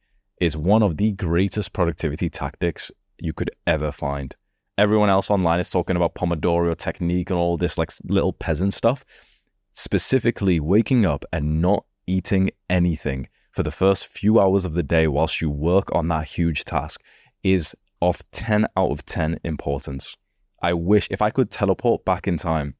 is 0.43 0.57
one 0.57 0.83
of 0.83 0.97
the 0.97 1.13
greatest 1.13 1.71
productivity 1.71 2.29
tactics 2.29 2.91
you 3.17 3.31
could 3.31 3.50
ever 3.65 3.93
find. 3.93 4.35
Everyone 4.77 5.07
else 5.07 5.31
online 5.31 5.62
is 5.62 5.69
talking 5.69 5.95
about 5.95 6.15
Pomodoro 6.15 6.75
technique 6.75 7.29
and 7.29 7.39
all 7.39 7.55
this 7.55 7.77
like 7.77 7.91
little 8.03 8.33
peasant 8.33 8.73
stuff. 8.73 9.05
Specifically, 9.71 10.59
waking 10.59 11.05
up 11.05 11.23
and 11.31 11.62
not 11.62 11.85
eating 12.07 12.51
anything 12.69 13.29
for 13.53 13.63
the 13.63 13.71
first 13.71 14.05
few 14.05 14.38
hours 14.38 14.65
of 14.65 14.73
the 14.73 14.83
day 14.83 15.07
whilst 15.07 15.39
you 15.39 15.50
work 15.50 15.88
on 15.95 16.09
that 16.09 16.27
huge 16.27 16.65
task 16.65 17.01
is 17.43 17.73
of 18.01 18.29
10 18.31 18.67
out 18.75 18.91
of 18.91 19.05
10 19.05 19.39
importance. 19.45 20.17
I 20.62 20.73
wish 20.73 21.07
if 21.09 21.21
I 21.21 21.29
could 21.29 21.51
teleport 21.51 22.03
back 22.03 22.27
in 22.27 22.35
time 22.35 22.75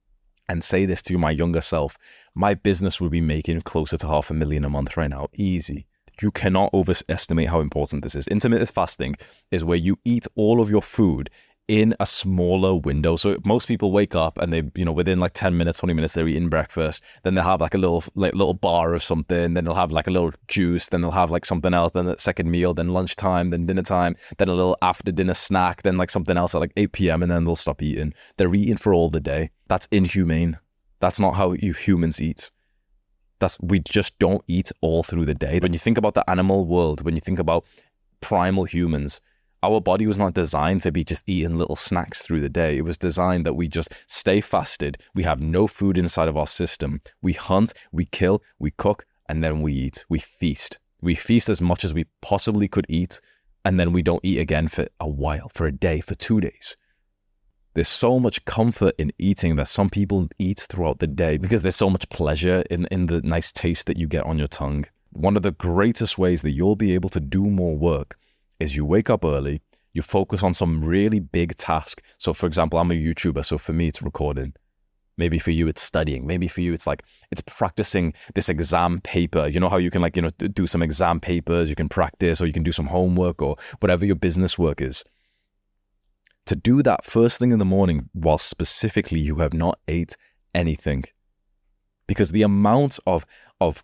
and 0.50 0.62
say 0.62 0.86
this 0.86 1.01
to 1.03 1.17
my 1.17 1.32
younger 1.32 1.62
self, 1.62 1.98
my 2.36 2.55
business 2.55 3.00
would 3.00 3.12
be 3.12 3.22
making 3.22 3.62
closer 3.62 3.96
to 3.96 4.08
half 4.08 4.29
a 4.29 4.34
million 4.34 4.65
a 4.65 4.70
month 4.70 4.98
right 4.98 5.10
now. 5.10 5.29
Easy 5.34 5.88
you 6.22 6.32
cannot 6.32 6.74
overestimate 6.74 7.50
how 7.50 7.60
important 7.60 8.03
this 8.03 8.15
is. 8.15 8.27
Intermittent 8.27 8.72
fasting 8.72 9.15
is 9.51 9.63
where 9.63 9.77
you 9.77 9.98
eat 10.05 10.27
all 10.36 10.62
of 10.62 10.70
your 10.70 10.82
food 10.82 11.29
in 11.67 11.96
a 12.00 12.05
smaller 12.05 12.75
window. 12.75 13.15
So 13.15 13.38
most 13.46 13.67
people 13.67 13.91
wake 13.91 14.15
up 14.15 14.38
and 14.38 14.51
they, 14.51 14.63
you 14.75 14.84
know, 14.84 14.91
within 14.91 15.20
like 15.20 15.32
10 15.34 15.58
minutes, 15.58 15.79
20 15.79 15.93
minutes, 15.93 16.13
they're 16.13 16.27
eating 16.27 16.50
breakfast. 16.50 17.01
Then 17.24 17.36
they'll 17.36 17.43
have 17.43 17.62
like 17.62 17.74
a 17.74 17.77
little 17.77 18.03
like 18.15 18.34
little 18.34 18.53
bar 18.53 18.93
of 18.93 19.01
something. 19.01 19.53
Then 19.53 19.63
they'll 19.63 19.74
have 19.74 19.91
like 19.91 20.08
a 20.08 20.12
little 20.12 20.34
juice. 20.48 20.89
Then 20.89 21.01
they'll 21.01 21.12
have 21.12 21.32
like 21.32 21.46
something 21.46 21.74
else. 21.74 21.93
Then 21.93 22.05
the 22.05 22.17
second 22.17 22.51
meal, 22.51 22.74
then 22.74 22.89
lunchtime, 22.89 23.51
then 23.51 23.65
dinner 23.65 23.82
time, 23.82 24.15
then 24.38 24.50
a 24.50 24.53
little 24.53 24.77
after 24.82 25.12
dinner 25.12 25.34
snack, 25.34 25.84
then 25.84 25.98
like 25.98 26.10
something 26.10 26.36
else 26.36 26.53
at 26.53 26.62
like 26.62 26.74
8 26.75 26.91
p.m. 26.91 27.24
and 27.24 27.32
then 27.32 27.46
they'll 27.46 27.55
stop 27.55 27.82
eating. 27.82 28.13
They're 28.38 28.53
eating 28.53 28.77
for 28.77 28.93
all 28.93 29.10
the 29.10 29.22
day. 29.22 29.51
That's 29.67 29.88
inhumane. 29.91 30.60
That's 31.00 31.20
not 31.20 31.36
how 31.36 31.53
you 31.53 31.74
humans 31.74 32.22
eat. 32.22 32.51
That's 33.43 33.59
we 33.59 33.79
just 33.79 34.17
don't 34.19 34.41
eat 34.47 34.71
all 34.79 35.03
through 35.03 35.25
the 35.25 35.33
day. 35.33 35.59
When 35.59 35.73
you 35.73 35.79
think 35.79 35.97
about 35.97 36.13
the 36.13 36.27
animal 36.29 36.63
world, 36.63 37.03
when 37.03 37.13
you 37.13 37.19
think 37.19 37.39
about 37.39 37.65
primal 38.21 38.63
humans, 38.63 39.19
our 39.62 39.81
body 39.81 40.07
was 40.07 40.17
not 40.17 40.33
designed 40.33 40.81
to 40.83 40.93
be 40.93 41.03
just 41.03 41.23
eating 41.27 41.57
little 41.57 41.75
snacks 41.75 42.21
through 42.21 42.39
the 42.39 42.47
day. 42.47 42.77
It 42.77 42.85
was 42.85 42.97
designed 42.97 43.45
that 43.45 43.55
we 43.55 43.67
just 43.67 43.93
stay 44.07 44.39
fasted. 44.39 44.97
We 45.13 45.23
have 45.23 45.41
no 45.41 45.67
food 45.67 45.97
inside 45.97 46.29
of 46.29 46.38
our 46.38 46.47
system. 46.47 47.01
We 47.21 47.33
hunt, 47.33 47.73
we 47.91 48.05
kill, 48.05 48.41
we 48.59 48.71
cook, 48.71 49.05
and 49.27 49.43
then 49.43 49.62
we 49.62 49.73
eat. 49.73 50.05
We 50.07 50.19
feast. 50.19 50.79
We 51.01 51.13
feast 51.13 51.50
as 51.50 51.59
much 51.59 51.83
as 51.83 51.93
we 51.93 52.05
possibly 52.21 52.69
could 52.69 52.85
eat, 52.88 53.19
and 53.65 53.77
then 53.77 53.91
we 53.91 54.03
don't 54.03 54.23
eat 54.23 54.39
again 54.39 54.69
for 54.69 54.88
a 55.01 55.07
while, 55.09 55.50
for 55.53 55.67
a 55.67 55.71
day, 55.73 56.00
for 56.00 56.15
two 56.15 56.39
days. 56.39 56.77
There's 57.75 57.88
so 57.88 58.20
much 58.20 58.46
comfort 58.46 58.94
in 59.00 59.12
eating 59.18 59.56
that 59.56 59.68
some 59.68 59.89
people 59.89 60.27
eat 60.38 60.68
throughout 60.70 61.00
the 61.00 61.08
day 61.08 61.38
because 61.38 61.63
there's 61.63 61.75
so 61.75 61.89
much 61.89 62.08
pleasure 62.10 62.63
in, 62.70 62.86
in 62.92 63.08
the 63.08 63.22
nice 63.22 63.51
taste 63.51 63.88
that 63.88 63.98
you 63.98 64.08
get 64.08 64.25
on 64.25 64.38
your 64.38 64.48
tongue. 64.48 64.86
One 65.12 65.36
of 65.36 65.42
the 65.42 65.53
greatest 65.53 66.20
ways 66.20 66.44
that 66.44 66.51
you'll 66.51 66.75
be 66.75 66.94
able 66.94 67.10
to 67.10 67.20
do 67.20 67.44
more 67.44 67.75
work 67.75 68.15
is 68.60 68.75
you 68.75 68.86
wake 68.86 69.10
up 69.10 69.25
early, 69.25 69.62
you 69.94 70.03
focus 70.03 70.44
on 70.44 70.53
some 70.53 70.86
really 70.86 71.20
big 71.20 71.56
task. 71.56 72.03
So, 72.20 72.32
for 72.32 72.46
example, 72.46 72.77
I'm 72.77 72.92
a 72.92 72.96
YouTuber, 72.96 73.44
so 73.44 73.58
for 73.58 73.74
me, 73.74 73.88
it's 73.88 74.03
recording. 74.03 74.53
Maybe 75.18 75.39
for 75.39 75.51
you, 75.51 75.68
it's 75.68 75.82
studying. 75.82 76.27
Maybe 76.27 76.48
for 76.48 76.62
you, 76.62 76.74
it's 76.74 76.86
like 76.86 77.03
it's 77.32 77.42
practicing 77.42 78.13
this 78.36 78.50
exam 78.50 79.01
paper. 79.01 79.48
You 79.48 79.60
know 79.60 79.70
how 79.70 79.77
you 79.77 79.89
can 79.89 80.01
like 80.01 80.15
you 80.15 80.22
know 80.24 80.30
do 80.30 80.68
some 80.68 80.84
exam 80.84 81.20
papers, 81.20 81.70
you 81.70 81.75
can 81.75 81.89
practice, 81.89 82.39
or 82.39 82.46
you 82.46 82.53
can 82.53 82.63
do 82.63 82.72
some 82.72 82.88
homework, 82.88 83.42
or 83.42 83.56
whatever 83.80 84.06
your 84.06 84.15
business 84.15 84.60
work 84.60 84.80
is 84.80 85.03
to 86.45 86.55
do 86.55 86.83
that 86.83 87.05
first 87.05 87.39
thing 87.39 87.51
in 87.51 87.59
the 87.59 87.65
morning 87.65 88.09
while 88.13 88.38
specifically 88.38 89.19
you 89.19 89.38
have 89.38 89.53
not 89.53 89.79
ate 89.88 90.17
anything. 90.53 91.03
Because 92.07 92.31
the 92.31 92.43
amount 92.43 93.00
of 93.07 93.25
of 93.62 93.83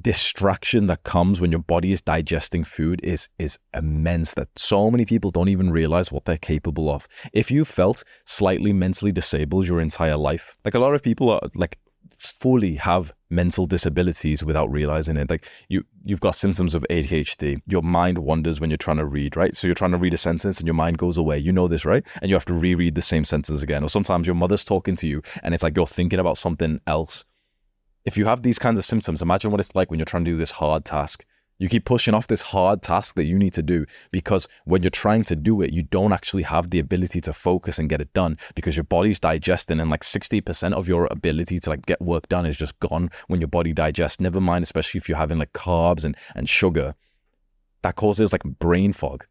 distraction 0.00 0.86
that 0.86 1.02
comes 1.02 1.40
when 1.40 1.50
your 1.50 1.60
body 1.60 1.90
is 1.90 2.00
digesting 2.00 2.62
food 2.62 3.00
is 3.02 3.28
is 3.38 3.58
immense 3.74 4.34
that 4.34 4.48
so 4.56 4.90
many 4.90 5.04
people 5.04 5.30
don't 5.30 5.48
even 5.48 5.70
realize 5.70 6.12
what 6.12 6.24
they're 6.24 6.36
capable 6.38 6.90
of. 6.90 7.08
If 7.32 7.50
you 7.50 7.64
felt 7.64 8.04
slightly 8.24 8.72
mentally 8.72 9.12
disabled 9.12 9.66
your 9.66 9.80
entire 9.80 10.16
life 10.16 10.56
like 10.64 10.74
a 10.74 10.78
lot 10.78 10.94
of 10.94 11.02
people 11.02 11.30
are 11.30 11.40
like 11.54 11.78
fully 12.18 12.74
have 12.74 13.14
mental 13.30 13.66
disabilities 13.66 14.42
without 14.42 14.70
realizing 14.70 15.16
it. 15.16 15.30
Like 15.30 15.46
you, 15.68 15.84
you've 16.04 16.20
got 16.20 16.34
symptoms 16.34 16.74
of 16.74 16.84
ADHD. 16.90 17.62
Your 17.66 17.82
mind 17.82 18.18
wanders 18.18 18.60
when 18.60 18.70
you're 18.70 18.76
trying 18.76 18.96
to 18.96 19.06
read, 19.06 19.36
right? 19.36 19.56
So 19.56 19.66
you're 19.66 19.74
trying 19.74 19.92
to 19.92 19.98
read 19.98 20.14
a 20.14 20.18
sentence 20.18 20.58
and 20.58 20.66
your 20.66 20.74
mind 20.74 20.98
goes 20.98 21.16
away. 21.16 21.38
You 21.38 21.52
know 21.52 21.68
this, 21.68 21.84
right? 21.84 22.04
And 22.20 22.28
you 22.28 22.34
have 22.34 22.44
to 22.46 22.54
reread 22.54 22.94
the 22.94 23.02
same 23.02 23.24
sentence 23.24 23.62
again. 23.62 23.82
Or 23.84 23.88
sometimes 23.88 24.26
your 24.26 24.36
mother's 24.36 24.64
talking 24.64 24.96
to 24.96 25.08
you 25.08 25.22
and 25.42 25.54
it's 25.54 25.62
like 25.62 25.76
you're 25.76 25.86
thinking 25.86 26.18
about 26.18 26.38
something 26.38 26.80
else. 26.86 27.24
If 28.04 28.16
you 28.16 28.24
have 28.24 28.42
these 28.42 28.58
kinds 28.58 28.78
of 28.78 28.84
symptoms, 28.84 29.22
imagine 29.22 29.50
what 29.50 29.60
it's 29.60 29.74
like 29.74 29.90
when 29.90 29.98
you're 29.98 30.06
trying 30.06 30.24
to 30.24 30.30
do 30.30 30.36
this 30.36 30.52
hard 30.52 30.84
task. 30.84 31.24
You 31.60 31.68
keep 31.68 31.84
pushing 31.84 32.14
off 32.14 32.28
this 32.28 32.42
hard 32.42 32.82
task 32.82 33.16
that 33.16 33.24
you 33.24 33.36
need 33.36 33.52
to 33.54 33.62
do 33.62 33.84
because 34.12 34.46
when 34.64 34.82
you're 34.82 34.90
trying 34.90 35.24
to 35.24 35.34
do 35.34 35.60
it, 35.60 35.72
you 35.72 35.82
don't 35.82 36.12
actually 36.12 36.44
have 36.44 36.70
the 36.70 36.78
ability 36.78 37.20
to 37.22 37.32
focus 37.32 37.80
and 37.80 37.88
get 37.88 38.00
it 38.00 38.12
done 38.12 38.38
because 38.54 38.76
your 38.76 38.84
body's 38.84 39.18
digesting 39.18 39.80
and 39.80 39.90
like 39.90 40.02
60% 40.02 40.72
of 40.72 40.86
your 40.86 41.08
ability 41.10 41.58
to 41.58 41.70
like 41.70 41.84
get 41.86 42.00
work 42.00 42.28
done 42.28 42.46
is 42.46 42.56
just 42.56 42.78
gone 42.78 43.10
when 43.26 43.40
your 43.40 43.48
body 43.48 43.72
digests. 43.72 44.20
Never 44.20 44.40
mind, 44.40 44.62
especially 44.62 44.98
if 44.98 45.08
you're 45.08 45.18
having 45.18 45.38
like 45.38 45.52
carbs 45.52 46.04
and, 46.04 46.16
and 46.36 46.48
sugar. 46.48 46.94
That 47.82 47.96
causes 47.96 48.32
like 48.32 48.44
brain 48.44 48.92
fog. 48.92 49.26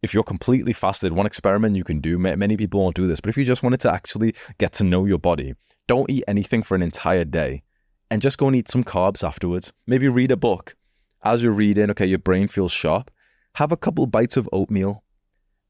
if 0.00 0.14
you're 0.14 0.22
completely 0.22 0.72
fasted, 0.72 1.10
one 1.10 1.26
experiment 1.26 1.74
you 1.74 1.82
can 1.82 2.00
do, 2.00 2.18
many 2.18 2.56
people 2.56 2.80
won't 2.80 2.94
do 2.94 3.08
this, 3.08 3.20
but 3.20 3.30
if 3.30 3.36
you 3.36 3.44
just 3.44 3.64
wanted 3.64 3.80
to 3.80 3.92
actually 3.92 4.32
get 4.58 4.72
to 4.74 4.84
know 4.84 5.06
your 5.06 5.18
body, 5.18 5.54
don't 5.88 6.08
eat 6.08 6.22
anything 6.28 6.62
for 6.62 6.76
an 6.76 6.82
entire 6.82 7.24
day 7.24 7.64
and 8.10 8.22
just 8.22 8.38
go 8.38 8.46
and 8.46 8.54
eat 8.54 8.70
some 8.70 8.84
carbs 8.84 9.26
afterwards. 9.26 9.72
Maybe 9.88 10.06
read 10.08 10.30
a 10.30 10.36
book. 10.36 10.76
As 11.22 11.42
you're 11.42 11.52
reading, 11.52 11.90
okay, 11.90 12.06
your 12.06 12.18
brain 12.18 12.48
feels 12.48 12.72
sharp. 12.72 13.10
Have 13.54 13.72
a 13.72 13.76
couple 13.76 14.06
bites 14.06 14.36
of 14.36 14.48
oatmeal 14.52 15.02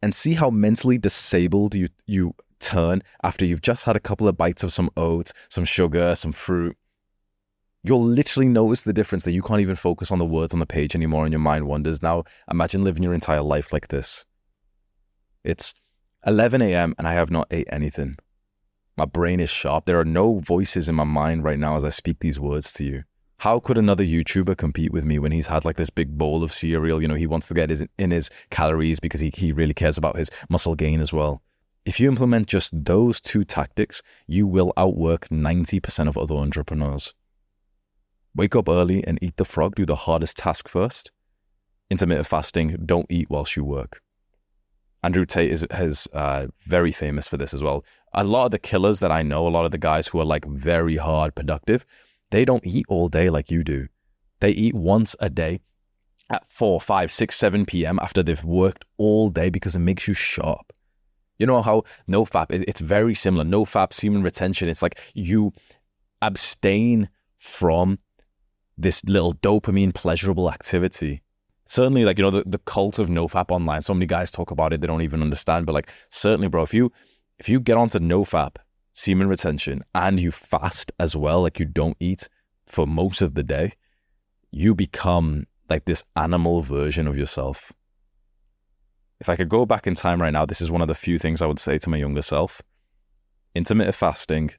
and 0.03 0.15
see 0.15 0.35
how 0.35 0.51
mentally 0.51 0.99
disabled 0.99 1.75
you, 1.75 1.89
you 2.07 2.35
turn 2.61 3.03
after 3.23 3.45
you've 3.45 3.63
just 3.63 3.85
had 3.85 3.97
a 3.97 4.01
couple 4.01 4.29
of 4.29 4.37
bites 4.37 4.63
of 4.63 4.73
some 4.73 4.91
oats, 4.97 5.33
some 5.49 5.65
sugar, 5.65 6.15
some 6.15 6.33
fruit. 6.33 6.77
You'll 7.83 8.05
literally 8.05 8.49
notice 8.49 8.83
the 8.83 8.93
difference 8.93 9.25
that 9.25 9.33
you 9.33 9.43
can't 9.43 9.61
even 9.61 9.77
focus 9.77 10.11
on 10.11 10.19
the 10.19 10.25
words 10.25 10.53
on 10.53 10.59
the 10.59 10.67
page 10.67 10.95
anymore 10.95 11.25
and 11.25 11.33
your 11.33 11.41
mind 11.41 11.67
wanders. 11.67 12.03
Now, 12.03 12.25
imagine 12.51 12.85
living 12.85 13.03
your 13.03 13.15
entire 13.15 13.43
life 13.43 13.73
like 13.73 13.89
this. 13.89 14.25
It's 15.45 15.73
11 16.27 16.61
a.m. 16.61 16.95
and 16.99 17.07
I 17.07 17.15
have 17.15 17.31
not 17.31 17.47
ate 17.51 17.69
anything. 17.71 18.17
My 18.97 19.05
brain 19.05 19.39
is 19.39 19.49
sharp. 19.49 19.85
There 19.85 20.01
are 20.01 20.05
no 20.05 20.41
voices 20.41 20.89
in 20.89 20.97
my 20.97 21.05
mind 21.05 21.45
right 21.45 21.59
now 21.59 21.77
as 21.77 21.85
I 21.85 21.89
speak 21.91 22.19
these 22.19 22.41
words 22.41 22.73
to 22.75 22.85
you. 22.85 23.05
How 23.39 23.61
could 23.61 23.79
another 23.79 24.03
YouTuber 24.03 24.57
compete 24.57 24.93
with 24.93 25.05
me 25.05 25.21
when 25.21 25.31
he's 25.31 25.47
had 25.47 25.65
like 25.65 25.77
this 25.77 25.91
big 25.91 26.19
bowl 26.19 26.43
of 26.43 26.53
cereal? 26.53 27.01
You 27.01 27.07
know, 27.07 27.15
he 27.15 27.29
wants 27.29 27.47
to 27.47 27.55
get 27.55 27.71
his, 27.71 27.87
in 27.97 28.11
his 28.11 28.31
calories 28.51 28.99
because 28.99 29.21
he, 29.21 29.31
he 29.33 29.53
really 29.53 29.75
cares 29.75 29.97
about 29.97 30.17
his 30.17 30.29
muscle 30.49 30.75
gain 30.75 31.01
as 31.01 31.13
well. 31.13 31.41
If 31.85 32.01
you 32.01 32.09
implement 32.09 32.49
just 32.49 32.73
those 32.85 33.21
two 33.21 33.45
tactics, 33.45 34.03
you 34.27 34.49
will 34.49 34.73
outwork 34.77 35.29
90% 35.29 36.09
of 36.09 36.19
other 36.19 36.35
entrepreneurs. 36.35 37.15
Wake 38.35 38.57
up 38.57 38.69
early 38.69 39.07
and 39.07 39.21
eat 39.23 39.37
the 39.37 39.45
frog, 39.45 39.77
do 39.77 39.87
the 39.87 39.95
hardest 39.95 40.37
task 40.37 40.69
first. 40.69 41.13
Intermittent 41.91 42.27
fasting, 42.27 42.77
don't 42.85 43.07
eat 43.09 43.31
whilst 43.31 43.55
you 43.55 43.65
work. 43.65 44.03
Andrew 45.05 45.25
Tate 45.25 45.53
is 45.53 45.65
has 45.71 46.09
uh, 46.13 46.49
very 46.63 46.91
famous 46.91 47.29
for 47.29 47.37
this 47.37 47.55
as 47.55 47.63
well. 47.63 47.85
A 48.15 48.25
lot 48.25 48.47
of 48.47 48.51
the 48.51 48.59
killers 48.59 48.99
that 48.99 49.13
I 49.13 49.23
know, 49.23 49.47
a 49.47 49.49
lot 49.49 49.65
of 49.65 49.71
the 49.71 49.79
guys 49.79 50.09
who 50.09 50.19
are 50.19 50.25
like 50.25 50.45
very 50.45 50.97
hard 50.97 51.37
productive, 51.37 51.87
they 52.31 52.45
don't 52.45 52.67
eat 52.67 52.87
all 52.89 53.09
day 53.09 53.31
like 53.31 53.51
you 53.51 53.65
do. 53.65 53.89
They 54.41 54.51
eat 54.51 54.75
once 54.75 55.17
a 55.21 55.29
day 55.29 55.61
at 56.31 56.49
4, 56.51 56.81
5, 56.81 57.11
6, 57.11 57.37
7 57.37 57.67
p.m. 57.67 57.99
after 58.01 58.23
they've 58.23 58.45
worked 58.45 58.85
all 58.97 59.31
day 59.31 59.51
because 59.51 59.75
it 59.75 59.81
makes 59.81 60.07
you 60.07 60.15
sharp. 60.15 60.73
You 61.39 61.47
know 61.47 61.63
how 61.63 61.85
NoFap, 62.09 62.47
it's 62.51 62.81
very 62.81 63.15
similar. 63.15 63.45
NoFap, 63.45 63.93
semen 63.93 64.23
retention, 64.23 64.69
it's 64.69 64.83
like 64.83 64.99
you 65.15 65.53
abstain 66.21 67.09
from 67.37 68.01
this 68.77 69.05
little 69.05 69.35
dopamine 69.35 69.95
pleasurable 69.95 70.51
activity. 70.51 71.23
Certainly, 71.67 72.05
like, 72.05 72.19
you 72.19 72.25
know, 72.25 72.31
the, 72.31 72.45
the 72.45 72.59
cult 72.59 72.99
of 72.99 73.09
NoFap 73.09 73.51
online, 73.51 73.83
so 73.83 73.95
many 73.95 74.07
guys 74.07 74.31
talk 74.31 74.51
about 74.51 74.73
it, 74.73 74.81
they 74.81 74.87
don't 74.87 75.03
even 75.03 75.23
understand. 75.23 75.67
But 75.67 75.75
like, 75.75 75.91
certainly, 76.11 76.49
bro, 76.49 76.63
if 76.63 76.75
you 76.75 76.91
if 77.39 77.49
you 77.49 77.61
get 77.61 77.77
onto 77.77 77.99
NoFap, 77.99 78.57
semen 78.99 79.29
retention, 79.29 79.85
and 79.95 80.19
you 80.19 80.33
fast 80.33 80.91
as 80.99 81.15
well, 81.15 81.43
like 81.43 81.61
you 81.61 81.65
don't 81.65 81.97
eat 82.01 82.29
for 82.67 82.85
most 82.85 83.23
of 83.23 83.35
the 83.35 83.45
day, 83.45 83.73
you 84.51 84.75
become 84.75 85.47
like 85.71 85.85
this 85.85 86.03
animal 86.17 86.63
version 86.63 87.07
of 87.07 87.17
yourself. 87.17 87.73
If 89.21 89.29
I 89.29 89.37
could 89.37 89.49
go 89.49 89.65
back 89.65 89.87
in 89.87 89.95
time 89.95 90.21
right 90.21 90.33
now, 90.33 90.45
this 90.45 90.61
is 90.61 90.71
one 90.71 90.83
of 90.83 90.89
the 90.89 90.95
few 90.95 91.17
things 91.17 91.41
I 91.41 91.47
would 91.47 91.61
say 91.61 91.79
to 91.79 91.91
my 91.91 91.97
younger 91.97 92.23
self. 92.23 92.61
Intermittent 93.55 93.95
fasting, 93.95 94.51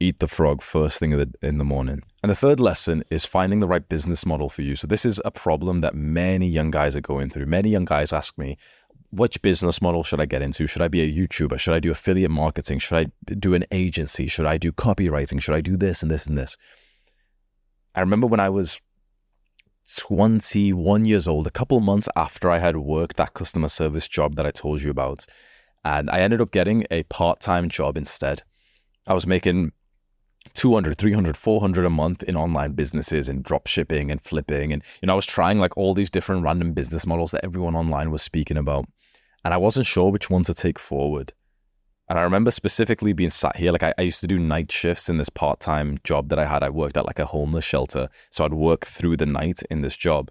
eat 0.00 0.18
the 0.18 0.28
frog 0.28 0.60
first 0.60 0.98
thing 0.98 1.12
in 1.12 1.18
the, 1.18 1.32
in 1.40 1.56
the 1.56 1.64
morning. 1.64 2.02
And 2.22 2.28
the 2.28 2.36
third 2.36 2.60
lesson 2.60 3.04
is 3.10 3.24
finding 3.24 3.60
the 3.60 3.66
right 3.66 3.88
business 3.88 4.26
model 4.26 4.50
for 4.50 4.60
you. 4.60 4.76
So 4.76 4.86
this 4.86 5.06
is 5.06 5.18
a 5.24 5.30
problem 5.30 5.78
that 5.78 5.94
many 5.94 6.46
young 6.46 6.70
guys 6.70 6.94
are 6.94 7.00
going 7.00 7.30
through. 7.30 7.46
Many 7.46 7.70
young 7.70 7.86
guys 7.86 8.12
ask 8.12 8.36
me, 8.36 8.58
which 9.12 9.42
business 9.42 9.82
model 9.82 10.02
should 10.02 10.20
I 10.20 10.26
get 10.26 10.40
into? 10.42 10.66
Should 10.66 10.82
I 10.82 10.88
be 10.88 11.02
a 11.02 11.12
YouTuber? 11.12 11.58
Should 11.58 11.74
I 11.74 11.80
do 11.80 11.90
affiliate 11.90 12.30
marketing? 12.30 12.78
Should 12.78 12.96
I 12.96 13.34
do 13.34 13.54
an 13.54 13.64
agency? 13.70 14.26
Should 14.26 14.46
I 14.46 14.56
do 14.56 14.72
copywriting? 14.72 15.40
Should 15.40 15.54
I 15.54 15.60
do 15.60 15.76
this 15.76 16.02
and 16.02 16.10
this 16.10 16.26
and 16.26 16.38
this? 16.38 16.56
I 17.94 18.00
remember 18.00 18.26
when 18.26 18.40
I 18.40 18.48
was 18.48 18.80
21 19.98 21.04
years 21.04 21.28
old, 21.28 21.46
a 21.46 21.50
couple 21.50 21.78
months 21.80 22.08
after 22.16 22.50
I 22.50 22.58
had 22.58 22.78
worked 22.78 23.18
that 23.18 23.34
customer 23.34 23.68
service 23.68 24.08
job 24.08 24.36
that 24.36 24.46
I 24.46 24.50
told 24.50 24.80
you 24.80 24.90
about, 24.90 25.26
and 25.84 26.08
I 26.08 26.20
ended 26.20 26.40
up 26.40 26.50
getting 26.50 26.86
a 26.90 27.02
part 27.04 27.40
time 27.40 27.68
job 27.68 27.98
instead. 27.98 28.42
I 29.06 29.12
was 29.12 29.26
making 29.26 29.72
200 30.54 30.96
300 30.96 31.36
400 31.36 31.84
a 31.84 31.90
month 31.90 32.22
in 32.24 32.36
online 32.36 32.72
businesses 32.72 33.28
and 33.28 33.44
drop 33.44 33.66
shipping 33.66 34.10
and 34.10 34.20
flipping 34.20 34.72
and 34.72 34.82
you 35.00 35.06
know 35.06 35.12
i 35.12 35.16
was 35.16 35.24
trying 35.24 35.60
like 35.60 35.76
all 35.76 35.94
these 35.94 36.10
different 36.10 36.42
random 36.42 36.72
business 36.72 37.06
models 37.06 37.30
that 37.30 37.44
everyone 37.44 37.76
online 37.76 38.10
was 38.10 38.22
speaking 38.22 38.56
about 38.56 38.84
and 39.44 39.54
i 39.54 39.56
wasn't 39.56 39.86
sure 39.86 40.10
which 40.10 40.30
one 40.30 40.42
to 40.44 40.54
take 40.54 40.78
forward 40.78 41.32
and 42.08 42.18
i 42.18 42.22
remember 42.22 42.50
specifically 42.50 43.12
being 43.12 43.30
sat 43.30 43.56
here 43.56 43.72
like 43.72 43.82
i, 43.82 43.94
I 43.98 44.02
used 44.02 44.20
to 44.20 44.26
do 44.26 44.38
night 44.38 44.70
shifts 44.72 45.08
in 45.08 45.18
this 45.18 45.28
part-time 45.28 45.98
job 46.04 46.28
that 46.28 46.38
i 46.38 46.44
had 46.44 46.62
i 46.62 46.68
worked 46.68 46.96
at 46.96 47.06
like 47.06 47.18
a 47.18 47.26
homeless 47.26 47.64
shelter 47.64 48.08
so 48.30 48.44
i'd 48.44 48.54
work 48.54 48.86
through 48.86 49.16
the 49.16 49.26
night 49.26 49.62
in 49.70 49.82
this 49.82 49.96
job 49.96 50.30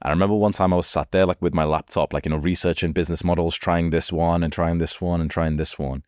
And 0.00 0.10
I 0.10 0.12
remember 0.12 0.36
one 0.36 0.52
time 0.52 0.72
I 0.72 0.76
was 0.76 0.86
sat 0.86 1.10
there 1.10 1.26
like 1.26 1.42
with 1.42 1.54
my 1.54 1.64
laptop, 1.64 2.12
like, 2.12 2.24
you 2.24 2.30
know, 2.30 2.36
researching 2.36 2.92
business 2.92 3.24
models, 3.24 3.56
trying 3.56 3.90
this 3.90 4.12
one 4.12 4.44
and 4.44 4.52
trying 4.52 4.78
this 4.78 5.00
one 5.00 5.20
and 5.20 5.28
trying 5.30 5.56
this 5.56 5.76
one. 5.76 6.04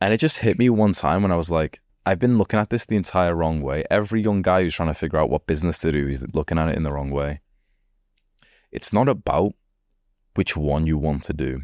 And 0.00 0.12
it 0.12 0.18
just 0.18 0.40
hit 0.40 0.58
me 0.58 0.68
one 0.68 0.92
time 0.92 1.22
when 1.22 1.32
I 1.32 1.36
was 1.36 1.50
like, 1.50 1.80
I've 2.04 2.18
been 2.18 2.36
looking 2.36 2.60
at 2.60 2.68
this 2.68 2.84
the 2.84 2.96
entire 2.96 3.34
wrong 3.34 3.62
way. 3.62 3.84
Every 3.90 4.20
young 4.20 4.42
guy 4.42 4.62
who's 4.62 4.74
trying 4.74 4.90
to 4.90 4.94
figure 4.94 5.18
out 5.18 5.30
what 5.30 5.46
business 5.46 5.78
to 5.78 5.92
do 5.92 6.06
is 6.08 6.26
looking 6.34 6.58
at 6.58 6.68
it 6.68 6.76
in 6.76 6.82
the 6.82 6.92
wrong 6.92 7.10
way. 7.10 7.40
It's 8.70 8.92
not 8.92 9.08
about 9.08 9.54
which 10.34 10.56
one 10.56 10.86
you 10.86 10.98
want 10.98 11.22
to 11.24 11.32
do. 11.32 11.62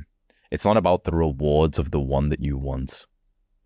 It's 0.50 0.64
not 0.64 0.76
about 0.76 1.04
the 1.04 1.12
rewards 1.12 1.78
of 1.78 1.90
the 1.90 2.00
one 2.00 2.28
that 2.30 2.40
you 2.40 2.56
want. 2.56 3.06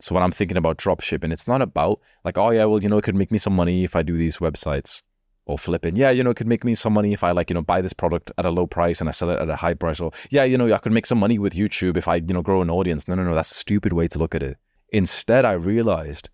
So 0.00 0.14
when 0.14 0.24
I'm 0.24 0.32
thinking 0.32 0.56
about 0.56 0.78
dropshipping, 0.78 1.32
it's 1.32 1.48
not 1.48 1.62
about 1.62 2.00
like, 2.24 2.36
oh 2.36 2.50
yeah, 2.50 2.64
well, 2.64 2.82
you 2.82 2.88
know, 2.88 2.98
it 2.98 3.04
could 3.04 3.14
make 3.14 3.30
me 3.30 3.38
some 3.38 3.54
money 3.54 3.84
if 3.84 3.96
I 3.96 4.02
do 4.02 4.16
these 4.16 4.38
websites 4.38 5.02
or 5.46 5.58
flipping. 5.58 5.96
Yeah, 5.96 6.10
you 6.10 6.24
know, 6.24 6.30
it 6.30 6.36
could 6.36 6.46
make 6.46 6.64
me 6.64 6.74
some 6.74 6.92
money 6.92 7.12
if 7.12 7.22
I 7.22 7.30
like, 7.30 7.50
you 7.50 7.54
know, 7.54 7.62
buy 7.62 7.80
this 7.80 7.92
product 7.92 8.32
at 8.36 8.44
a 8.44 8.50
low 8.50 8.66
price 8.66 9.00
and 9.00 9.08
I 9.08 9.12
sell 9.12 9.30
it 9.30 9.40
at 9.40 9.48
a 9.48 9.56
high 9.56 9.74
price. 9.74 10.00
Or 10.00 10.12
yeah, 10.30 10.44
you 10.44 10.58
know, 10.58 10.72
I 10.72 10.78
could 10.78 10.92
make 10.92 11.06
some 11.06 11.18
money 11.18 11.38
with 11.38 11.54
YouTube 11.54 11.96
if 11.96 12.08
I, 12.08 12.16
you 12.16 12.34
know, 12.34 12.42
grow 12.42 12.60
an 12.60 12.70
audience. 12.70 13.08
No, 13.08 13.14
no, 13.14 13.24
no, 13.24 13.34
that's 13.34 13.52
a 13.52 13.54
stupid 13.54 13.92
way 13.92 14.08
to 14.08 14.18
look 14.18 14.34
at 14.34 14.42
it. 14.42 14.58
Instead, 14.90 15.44
I 15.44 15.52
realized 15.52 16.28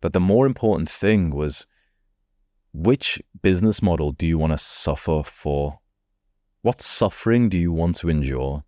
that 0.00 0.12
the 0.12 0.20
more 0.20 0.46
important 0.46 0.88
thing 0.88 1.30
was 1.30 1.66
which 2.72 3.22
business 3.40 3.80
model 3.80 4.10
do 4.10 4.26
you 4.26 4.36
want 4.36 4.52
to 4.52 4.58
suffer 4.58 5.22
for? 5.24 5.80
What 6.64 6.80
suffering 6.80 7.50
do 7.50 7.58
you 7.58 7.72
want 7.72 7.96
to 7.96 8.08
endure? 8.08 8.64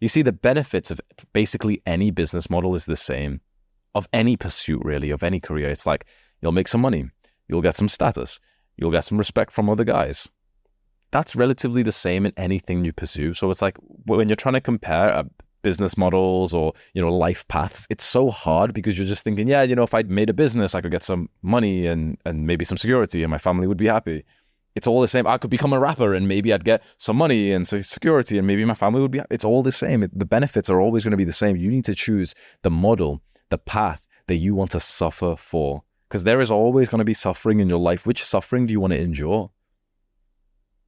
You 0.00 0.08
see, 0.08 0.22
the 0.22 0.32
benefits 0.32 0.90
of 0.90 1.00
basically 1.32 1.80
any 1.86 2.10
business 2.10 2.50
model 2.50 2.74
is 2.74 2.84
the 2.84 2.96
same, 2.96 3.42
of 3.94 4.08
any 4.12 4.36
pursuit, 4.36 4.82
really, 4.84 5.10
of 5.10 5.22
any 5.22 5.38
career. 5.38 5.70
It's 5.70 5.86
like 5.86 6.06
you'll 6.42 6.50
make 6.50 6.66
some 6.66 6.80
money, 6.80 7.10
you'll 7.46 7.62
get 7.62 7.76
some 7.76 7.88
status, 7.88 8.40
you'll 8.76 8.90
get 8.90 9.04
some 9.04 9.18
respect 9.18 9.52
from 9.52 9.70
other 9.70 9.84
guys. 9.84 10.28
That's 11.12 11.36
relatively 11.36 11.84
the 11.84 11.92
same 11.92 12.26
in 12.26 12.32
anything 12.36 12.84
you 12.84 12.92
pursue. 12.92 13.34
So 13.34 13.48
it's 13.52 13.62
like 13.62 13.76
when 14.06 14.28
you're 14.28 14.34
trying 14.34 14.54
to 14.54 14.60
compare 14.60 15.08
a 15.08 15.24
business 15.62 15.96
models 15.96 16.52
or 16.52 16.72
you 16.94 17.02
know 17.02 17.14
life 17.14 17.46
paths 17.48 17.84
it's 17.90 18.04
so 18.04 18.30
hard 18.30 18.72
because 18.72 18.96
you're 18.96 19.08
just 19.08 19.24
thinking 19.24 19.48
yeah 19.48 19.62
you 19.62 19.74
know 19.74 19.82
if 19.82 19.92
i'd 19.92 20.08
made 20.08 20.30
a 20.30 20.32
business 20.32 20.72
i 20.72 20.80
could 20.80 20.92
get 20.92 21.02
some 21.02 21.28
money 21.42 21.84
and 21.84 22.16
and 22.24 22.46
maybe 22.46 22.64
some 22.64 22.78
security 22.78 23.24
and 23.24 23.30
my 23.32 23.38
family 23.38 23.66
would 23.66 23.76
be 23.76 23.88
happy 23.88 24.24
it's 24.78 24.86
all 24.86 25.00
the 25.00 25.08
same. 25.14 25.26
I 25.26 25.38
could 25.38 25.50
become 25.50 25.72
a 25.72 25.80
rapper 25.80 26.14
and 26.14 26.26
maybe 26.26 26.52
i'd 26.52 26.64
get 26.64 26.82
some 26.96 27.16
money 27.16 27.52
and 27.52 27.66
security 27.66 28.38
and 28.38 28.46
maybe 28.46 28.64
my 28.64 28.74
family 28.74 29.00
would 29.02 29.10
be 29.10 29.20
it's 29.30 29.44
all 29.44 29.62
the 29.62 29.78
same. 29.84 30.00
The 30.22 30.30
benefits 30.36 30.70
are 30.70 30.80
always 30.80 31.04
going 31.04 31.16
to 31.16 31.24
be 31.24 31.30
the 31.32 31.40
same. 31.44 31.56
You 31.56 31.70
need 31.70 31.84
to 31.86 31.94
choose 31.94 32.34
the 32.62 32.70
model 32.70 33.20
the 33.50 33.58
path 33.58 34.02
that 34.28 34.36
you 34.36 34.54
want 34.54 34.70
to 34.72 34.80
suffer 34.80 35.34
for 35.36 35.82
because 36.08 36.24
there 36.24 36.40
is 36.40 36.50
always 36.50 36.88
going 36.88 37.04
to 37.04 37.12
be 37.12 37.14
suffering 37.14 37.60
in 37.60 37.68
your 37.68 37.84
life. 37.90 38.06
Which 38.06 38.24
suffering 38.24 38.66
do 38.66 38.72
you 38.72 38.80
want 38.80 38.92
to 38.94 39.00
endure? 39.00 39.50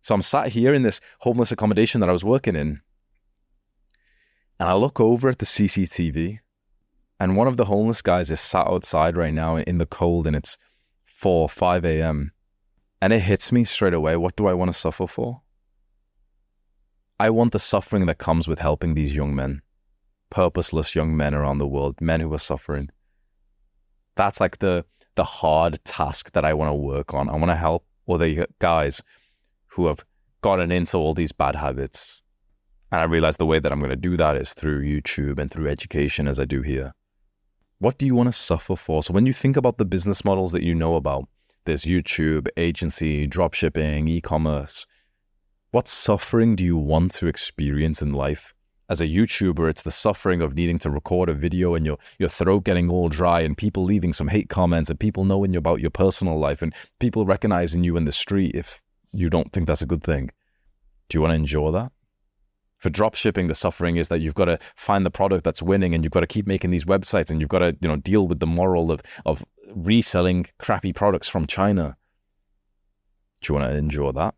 So 0.03 0.14
i'm 0.14 0.22
sat 0.22 0.48
here 0.48 0.72
in 0.72 0.83
this 0.83 1.00
homeless 1.20 1.53
accommodation 1.53 2.00
that 2.00 2.09
i 2.09 2.12
was 2.12 2.24
working 2.24 2.57
in 2.57 2.81
and 4.61 4.68
I 4.68 4.74
look 4.74 5.00
over 5.00 5.31
at 5.31 5.38
the 5.38 5.46
CCTV, 5.46 6.40
and 7.18 7.35
one 7.35 7.48
of 7.48 7.57
the 7.57 7.64
homeless 7.64 8.03
guys 8.03 8.31
is 8.31 8.40
sat 8.40 8.66
outside 8.66 9.16
right 9.16 9.33
now 9.33 9.57
in 9.57 9.79
the 9.79 9.87
cold, 9.87 10.26
and 10.26 10.37
it's 10.37 10.59
4, 11.07 11.48
5 11.48 11.85
a.m. 11.87 12.33
And 13.02 13.12
it 13.12 13.20
hits 13.20 13.50
me 13.50 13.64
straight 13.64 13.94
away. 13.94 14.16
What 14.16 14.36
do 14.36 14.46
I 14.46 14.54
want 14.54 14.72
to 14.72 14.78
suffer 14.78 15.06
for? 15.06 15.42
I 17.18 17.30
want 17.30 17.52
the 17.52 17.58
suffering 17.58 18.06
that 18.06 18.18
comes 18.18 18.48
with 18.48 18.58
helping 18.58 18.94
these 18.94 19.14
young 19.14 19.34
men, 19.34 19.62
purposeless 20.30 20.94
young 20.94 21.16
men 21.16 21.34
around 21.34 21.58
the 21.58 21.66
world, 21.66 22.00
men 22.00 22.20
who 22.20 22.32
are 22.32 22.38
suffering. 22.38 22.90
That's 24.16 24.40
like 24.40 24.58
the 24.58 24.84
the 25.16 25.24
hard 25.24 25.84
task 25.84 26.32
that 26.32 26.44
I 26.44 26.54
want 26.54 26.70
to 26.70 26.74
work 26.74 27.12
on. 27.12 27.28
I 27.28 27.32
want 27.32 27.50
to 27.50 27.56
help 27.56 27.84
other 28.08 28.46
guys 28.58 29.02
who 29.66 29.86
have 29.86 30.04
gotten 30.40 30.72
into 30.72 30.96
all 30.96 31.12
these 31.12 31.32
bad 31.32 31.56
habits, 31.56 32.22
and 32.90 33.00
I 33.00 33.04
realize 33.04 33.36
the 33.36 33.46
way 33.46 33.58
that 33.58 33.70
I'm 33.70 33.80
going 33.80 33.90
to 33.90 33.96
do 33.96 34.16
that 34.16 34.36
is 34.36 34.54
through 34.54 34.82
YouTube 34.82 35.38
and 35.38 35.50
through 35.50 35.68
education 35.68 36.26
as 36.26 36.40
I 36.40 36.44
do 36.44 36.62
here. 36.62 36.94
What 37.78 37.98
do 37.98 38.06
you 38.06 38.14
want 38.14 38.28
to 38.28 38.32
suffer 38.32 38.76
for? 38.76 39.02
So 39.02 39.12
when 39.12 39.26
you 39.26 39.32
think 39.32 39.56
about 39.56 39.78
the 39.78 39.84
business 39.84 40.24
models 40.24 40.52
that 40.52 40.62
you 40.62 40.74
know 40.74 40.96
about, 40.96 41.28
there's 41.64 41.85
YouTube, 41.85 42.49
agency, 42.57 43.27
dropshipping, 43.27 44.09
e-commerce. 44.09 44.87
What 45.70 45.87
suffering 45.87 46.57
do 46.57 46.64
you 46.64 46.77
want 46.77 47.12
to 47.12 47.27
experience 47.27 48.03
in 48.03 48.12
life? 48.12 48.55
As 48.88 49.01
a 49.01 49.07
YouTuber, 49.07 49.70
it's 49.70 49.83
the 49.83 49.92
suffering 49.92 50.42
of 50.42 50.57
needing 50.57 50.79
to 50.81 50.90
record 50.90 51.29
a 51.29 51.35
video 51.35 51.75
and 51.75 51.87
your, 51.87 51.99
your 52.18 52.29
throat 52.29 52.64
getting 52.64 52.90
all 52.90 53.09
dry 53.09 53.40
and 53.40 53.57
people 53.57 53.85
leaving 53.85 54.12
some 54.12 54.27
hate 54.27 54.49
comments 54.49 54.90
and 54.90 54.99
people 54.99 55.25
knowing 55.25 55.55
about 55.55 55.81
your 55.81 55.90
personal 55.90 56.38
life 56.40 56.61
and 56.61 56.75
people 56.99 57.25
recognizing 57.25 57.85
you 57.85 57.96
in 57.96 58.05
the 58.05 58.11
street 58.11 58.53
if 58.55 58.81
you 59.12 59.31
don't 59.31 59.53
think 59.53 59.68
that's 59.68 59.83
a 59.83 59.87
good 59.87 60.03
thing. 60.03 60.31
Do 61.09 61.18
you 61.18 61.23
want 61.23 61.33
to 61.33 61.37
endure 61.37 61.70
that? 61.70 61.92
For 62.79 62.90
dropshipping, 62.90 63.46
the 63.46 63.55
suffering 63.55 63.96
is 63.96 64.09
that 64.09 64.20
you've 64.20 64.35
got 64.35 64.46
to 64.46 64.59
find 64.75 65.05
the 65.05 65.11
product 65.11 65.44
that's 65.44 65.62
winning 65.62 65.94
and 65.94 66.03
you've 66.03 66.12
got 66.12 66.20
to 66.20 66.27
keep 66.27 66.46
making 66.46 66.70
these 66.70 66.87
websites 66.87 67.31
and 67.31 67.38
you've 67.38 67.51
got 67.51 67.59
to, 67.59 67.77
you 67.81 67.87
know, 67.87 67.96
deal 67.96 68.27
with 68.27 68.40
the 68.40 68.46
moral 68.46 68.90
of, 68.90 69.03
of 69.27 69.44
reselling 69.74 70.46
crappy 70.59 70.92
products 70.92 71.28
from 71.28 71.46
China. 71.46 71.96
Do 73.40 73.52
you 73.52 73.59
want 73.59 73.70
to 73.70 73.76
endure 73.76 74.12
that? 74.12 74.35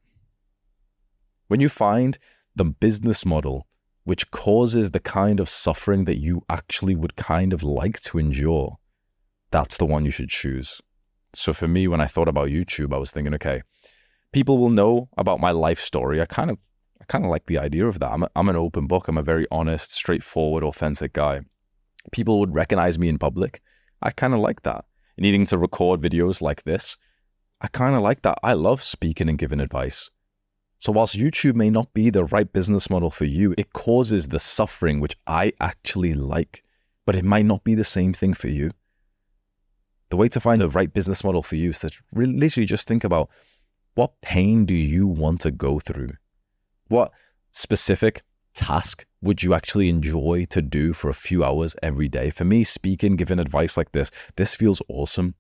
When 1.49 1.61
you 1.61 1.69
find 1.69 2.19
the 2.55 2.65
business 2.65 3.27
model 3.27 3.67
which 4.05 4.31
causes 4.31 4.91
the 4.91 5.01
kind 5.01 5.39
of 5.39 5.49
suffering 5.49 6.05
that 6.05 6.19
you 6.19 6.45
actually 6.49 6.95
would 6.95 7.17
kind 7.17 7.53
of 7.53 7.63
like 7.63 8.01
to 8.01 8.19
endure, 8.19 8.79
that's 9.51 9.77
the 9.77 9.87
one 9.87 10.05
you 10.05 10.11
should 10.11 10.29
choose. 10.29 10.81
So 11.35 11.53
for 11.53 11.69
me, 11.69 11.87
when 11.89 12.01
I 12.01 12.07
thought 12.07 12.29
about 12.29 12.49
YouTube, 12.49 12.93
I 12.93 12.99
was 12.99 13.11
thinking, 13.11 13.35
okay, 13.35 13.63
people 14.33 14.59
will 14.59 14.71
know 14.71 15.09
about 15.17 15.41
my 15.41 15.51
life 15.51 15.81
story. 15.81 16.21
I 16.21 16.27
kind 16.27 16.51
of, 16.51 16.59
I 17.01 17.05
kind 17.05 17.25
of 17.25 17.31
like 17.31 17.47
the 17.47 17.59
idea 17.59 17.87
of 17.87 18.01
that. 18.01 18.11
I'm, 18.11 18.25
a, 18.25 18.31
I'm 18.35 18.49
an 18.49 18.57
open 18.57 18.87
book. 18.87 19.09
I'm 19.09 19.19
a 19.19 19.23
very 19.23 19.47
honest, 19.51 19.93
straightforward, 19.93 20.65
authentic 20.65 21.13
guy. 21.13 21.43
People 22.11 22.41
would 22.41 22.55
recognize 22.55 22.99
me 22.99 23.09
in 23.09 23.19
public. 23.19 23.63
I 24.03 24.11
kind 24.11 24.35
of 24.35 24.41
like 24.41 24.63
that. 24.63 24.85
Needing 25.19 25.47
to 25.47 25.59
record 25.59 26.01
videos 26.01 26.41
like 26.41 26.65
this, 26.65 26.97
I 27.61 27.69
kind 27.69 27.95
of 27.95 28.03
like 28.03 28.23
that. 28.23 28.39
I 28.43 28.55
love 28.55 28.83
speaking 28.83 29.29
and 29.29 29.39
giving 29.39 29.61
advice. 29.61 30.11
So, 30.79 30.91
whilst 30.91 31.17
YouTube 31.17 31.55
may 31.55 31.71
not 31.71 31.95
be 31.95 32.11
the 32.11 32.25
right 32.25 32.53
business 32.53 32.91
model 32.91 33.11
for 33.11 33.25
you, 33.25 33.55
it 33.57 33.73
causes 33.73 34.29
the 34.29 34.41
suffering 34.41 34.99
which 34.99 35.17
I 35.29 35.53
actually 35.61 36.13
like, 36.13 36.65
but 37.07 37.15
it 37.15 37.25
might 37.25 37.47
not 37.47 37.63
be 37.63 37.77
the 37.77 37.85
same 37.85 38.13
thing 38.13 38.35
for 38.35 38.49
you. 38.49 38.73
The 40.11 40.17
way 40.17 40.29
to 40.29 40.41
find 40.41 40.61
the 40.61 40.69
right 40.69 40.93
business 40.93 41.23
model 41.23 41.43
for 41.43 41.55
you 41.55 41.71
is 41.71 41.79
to 41.81 41.91
really, 42.13 42.33
literally 42.33 42.67
just 42.67 42.89
think 42.89 43.05
about 43.05 43.31
what 43.95 44.21
pain 44.23 44.67
do 44.67 44.75
you 44.75 45.07
want 45.07 45.41
to 45.43 45.51
go 45.51 45.79
through? 45.79 46.11
What 46.89 47.13
specific 47.53 48.23
task 48.55 49.07
would 49.23 49.43
you 49.43 49.55
actually 49.55 49.89
enjoy 49.89 50.47
to 50.51 50.61
do 50.61 50.93
for 50.93 51.09
a 51.09 51.15
few 51.15 51.45
hours 51.45 51.77
every 51.83 52.09
day? 52.09 52.29
For 52.29 52.45
me, 52.45 52.65
speaking, 52.65 53.17
giving 53.17 53.39
advice 53.39 53.77
like 53.77 53.93
this, 53.93 54.11
this 54.37 54.55
feels 54.55 54.83
awesome. 54.89 55.37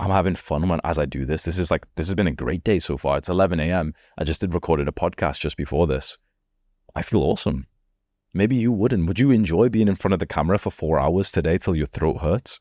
I'm 0.00 0.10
having 0.10 0.36
fun 0.36 0.68
when 0.68 0.80
as 0.84 0.98
I 0.98 1.06
do 1.06 1.26
this. 1.26 1.42
This 1.42 1.58
is 1.58 1.70
like 1.70 1.86
this 1.96 2.06
has 2.06 2.14
been 2.14 2.26
a 2.28 2.32
great 2.32 2.64
day 2.64 2.78
so 2.78 2.96
far. 2.96 3.18
It's 3.18 3.28
11 3.28 3.60
a.m. 3.60 3.94
I 4.16 4.24
just 4.24 4.40
did 4.40 4.54
recorded 4.54 4.88
a 4.88 4.92
podcast 4.92 5.40
just 5.40 5.56
before 5.56 5.86
this. 5.86 6.16
I 6.94 7.02
feel 7.02 7.22
awesome. 7.22 7.66
Maybe 8.32 8.56
you 8.56 8.72
wouldn't. 8.72 9.06
Would 9.06 9.18
you 9.18 9.30
enjoy 9.32 9.68
being 9.68 9.88
in 9.88 9.96
front 9.96 10.12
of 10.12 10.20
the 10.20 10.26
camera 10.26 10.58
for 10.58 10.70
four 10.70 10.98
hours 10.98 11.32
today 11.32 11.58
till 11.58 11.76
your 11.76 11.86
throat 11.86 12.18
hurts? 12.18 12.60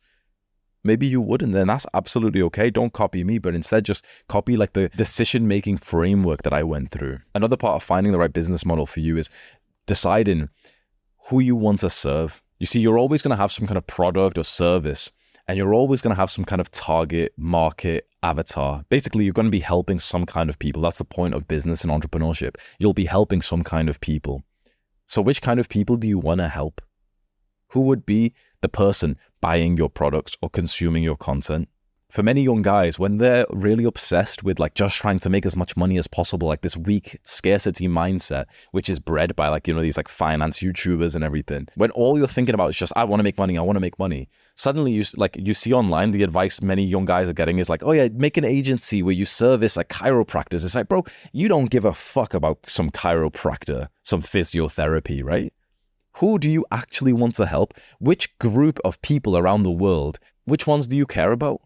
Maybe 0.84 1.06
you 1.06 1.20
wouldn't. 1.20 1.54
Then 1.54 1.68
that's 1.68 1.86
absolutely 1.94 2.42
okay. 2.44 2.70
Don't 2.70 2.94
copy 2.94 3.24
me, 3.24 3.40
but 3.40 3.54
instead 3.54 3.84
just 3.84 4.06
copy 4.30 4.56
like 4.56 4.74
the 4.74 4.90
decision 4.90 5.48
making 5.48 5.78
framework 5.78 6.44
that 6.44 6.54
I 6.54 6.64
went 6.64 6.92
through. 6.92 7.20
Another 7.36 7.58
part 7.58 7.76
of 7.76 7.84
finding 7.84 8.14
the 8.14 8.18
right 8.18 8.32
business 8.32 8.66
model 8.66 8.86
for 8.86 9.02
you 9.02 9.18
is 9.18 9.30
deciding 9.88 10.50
who 11.30 11.40
you 11.40 11.56
want 11.56 11.80
to 11.80 11.90
serve. 11.90 12.44
You 12.60 12.68
see, 12.68 12.80
you're 12.80 13.00
always 13.00 13.22
going 13.22 13.32
to 13.32 13.42
have 13.42 13.52
some 13.52 13.66
kind 13.66 13.78
of 13.78 13.88
product 13.88 14.38
or 14.38 14.44
service 14.44 15.12
and 15.48 15.58
you're 15.58 15.74
always 15.74 16.02
going 16.02 16.14
to 16.14 16.20
have 16.20 16.30
some 16.30 16.44
kind 16.44 16.60
of 16.60 16.70
target 16.72 17.34
market 17.38 18.08
avatar. 18.22 18.84
Basically, 18.90 19.24
you're 19.24 19.34
going 19.34 19.48
to 19.48 19.52
be 19.52 19.60
helping 19.60 20.00
some 20.00 20.26
kind 20.26 20.50
of 20.50 20.60
people. 20.60 20.82
That's 20.82 20.98
the 20.98 21.06
point 21.06 21.34
of 21.34 21.48
business 21.48 21.84
and 21.84 21.92
entrepreneurship. 21.92 22.56
You'll 22.80 22.94
be 22.94 23.06
helping 23.06 23.42
some 23.42 23.64
kind 23.64 23.88
of 23.88 24.02
people. 24.02 24.44
So, 25.08 25.22
which 25.22 25.42
kind 25.42 25.60
of 25.60 25.70
people 25.70 25.96
do 25.96 26.08
you 26.08 26.20
want 26.20 26.42
to 26.42 26.50
help? 26.50 26.82
Who 27.70 27.82
would 27.82 28.06
be 28.06 28.34
the 28.62 28.70
person 28.70 29.18
buying 29.40 29.78
your 29.78 29.90
products 29.90 30.36
or 30.42 30.50
consuming 30.50 31.04
your 31.04 31.16
content? 31.16 31.70
For 32.10 32.24
many 32.24 32.42
young 32.42 32.62
guys, 32.62 32.98
when 32.98 33.18
they're 33.18 33.46
really 33.50 33.84
obsessed 33.84 34.42
with 34.42 34.60
like 34.60 34.74
just 34.76 34.96
trying 34.96 35.20
to 35.20 35.30
make 35.30 35.46
as 35.46 35.58
much 35.58 35.76
money 35.76 35.98
as 35.98 36.08
possible, 36.08 36.48
like 36.48 36.62
this 36.62 36.78
weak 36.78 37.20
scarcity 37.24 37.88
mindset, 37.88 38.46
which 38.72 38.90
is 38.90 39.00
bred 39.00 39.36
by 39.36 39.50
like, 39.50 39.68
you 39.68 39.74
know, 39.74 39.82
these 39.82 39.98
like 39.98 40.08
finance 40.08 40.60
YouTubers 40.60 41.16
and 41.16 41.24
everything, 41.24 41.68
when 41.76 41.92
all 41.92 42.18
you're 42.18 42.28
thinking 42.28 42.56
about 42.56 42.70
is 42.70 42.78
just, 42.78 42.94
I 42.96 43.04
want 43.04 43.20
to 43.20 43.24
make 43.26 43.38
money, 43.38 43.58
I 43.58 43.62
want 43.62 43.76
to 43.76 43.82
make 43.82 44.00
money, 44.00 44.30
suddenly 44.56 44.94
you 44.94 45.04
like, 45.18 45.36
you 45.38 45.54
see 45.54 45.74
online 45.74 46.12
the 46.12 46.24
advice 46.24 46.62
many 46.62 46.86
young 46.86 47.04
guys 47.04 47.28
are 47.28 47.34
getting 47.34 47.60
is 47.60 47.70
like, 47.70 47.84
oh 47.84 47.92
yeah, 47.92 48.08
make 48.14 48.38
an 48.38 48.46
agency 48.46 49.04
where 49.04 49.14
you 49.14 49.26
service 49.26 49.76
like 49.76 49.90
chiropractors. 49.90 50.64
It's 50.64 50.76
like, 50.76 50.88
bro, 50.88 51.04
you 51.34 51.50
don't 51.50 51.70
give 51.70 51.84
a 51.84 51.94
fuck 51.94 52.34
about 52.34 52.60
some 52.68 52.90
chiropractor, 52.90 53.90
some 54.04 54.22
physiotherapy, 54.22 55.24
right? 55.24 55.52
Who 56.18 56.40
do 56.40 56.50
you 56.50 56.66
actually 56.72 57.14
want 57.14 57.36
to 57.36 57.46
help? 57.46 57.74
Which 58.00 58.36
group 58.40 58.80
of 58.86 59.02
people 59.02 59.38
around 59.38 59.64
the 59.64 59.72
world? 59.72 60.20
Which 60.46 60.66
ones 60.66 60.88
do 60.88 60.96
you 60.96 61.06
care 61.06 61.34
about? 61.34 61.62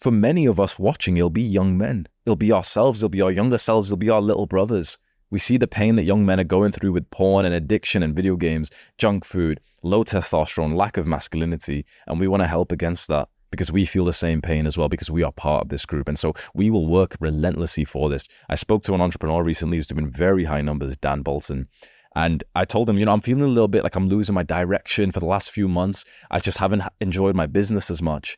For 0.00 0.10
many 0.10 0.46
of 0.46 0.58
us 0.58 0.78
watching, 0.78 1.16
it'll 1.16 1.30
be 1.30 1.42
young 1.42 1.76
men. 1.76 2.06
It'll 2.24 2.36
be 2.36 2.52
ourselves. 2.52 3.02
It'll 3.02 3.10
be 3.10 3.20
our 3.20 3.30
younger 3.30 3.58
selves. 3.58 3.88
It'll 3.88 3.98
be 3.98 4.10
our 4.10 4.22
little 4.22 4.46
brothers. 4.46 4.98
We 5.30 5.38
see 5.38 5.58
the 5.58 5.68
pain 5.68 5.96
that 5.96 6.04
young 6.04 6.26
men 6.26 6.40
are 6.40 6.44
going 6.44 6.72
through 6.72 6.92
with 6.92 7.10
porn 7.10 7.44
and 7.44 7.54
addiction 7.54 8.02
and 8.02 8.16
video 8.16 8.34
games, 8.36 8.70
junk 8.98 9.24
food, 9.24 9.60
low 9.82 10.02
testosterone, 10.02 10.74
lack 10.74 10.96
of 10.96 11.06
masculinity. 11.06 11.84
And 12.06 12.18
we 12.18 12.28
want 12.28 12.42
to 12.42 12.48
help 12.48 12.72
against 12.72 13.08
that 13.08 13.28
because 13.50 13.70
we 13.70 13.84
feel 13.84 14.04
the 14.04 14.12
same 14.12 14.40
pain 14.40 14.66
as 14.66 14.76
well 14.76 14.88
because 14.88 15.10
we 15.10 15.22
are 15.22 15.32
part 15.32 15.62
of 15.62 15.68
this 15.68 15.84
group. 15.84 16.08
And 16.08 16.18
so 16.18 16.34
we 16.54 16.70
will 16.70 16.86
work 16.86 17.16
relentlessly 17.20 17.84
for 17.84 18.08
this. 18.08 18.26
I 18.48 18.54
spoke 18.54 18.82
to 18.84 18.94
an 18.94 19.00
entrepreneur 19.00 19.44
recently 19.44 19.76
who's 19.76 19.86
doing 19.86 20.10
very 20.10 20.44
high 20.44 20.62
numbers, 20.62 20.96
Dan 20.96 21.22
Bolton. 21.22 21.68
And 22.16 22.42
I 22.56 22.64
told 22.64 22.90
him, 22.90 22.98
you 22.98 23.04
know, 23.04 23.12
I'm 23.12 23.20
feeling 23.20 23.44
a 23.44 23.48
little 23.48 23.68
bit 23.68 23.84
like 23.84 23.94
I'm 23.94 24.06
losing 24.06 24.34
my 24.34 24.42
direction 24.42 25.12
for 25.12 25.20
the 25.20 25.26
last 25.26 25.52
few 25.52 25.68
months. 25.68 26.04
I 26.30 26.40
just 26.40 26.58
haven't 26.58 26.82
enjoyed 27.00 27.36
my 27.36 27.46
business 27.46 27.90
as 27.90 28.02
much 28.02 28.36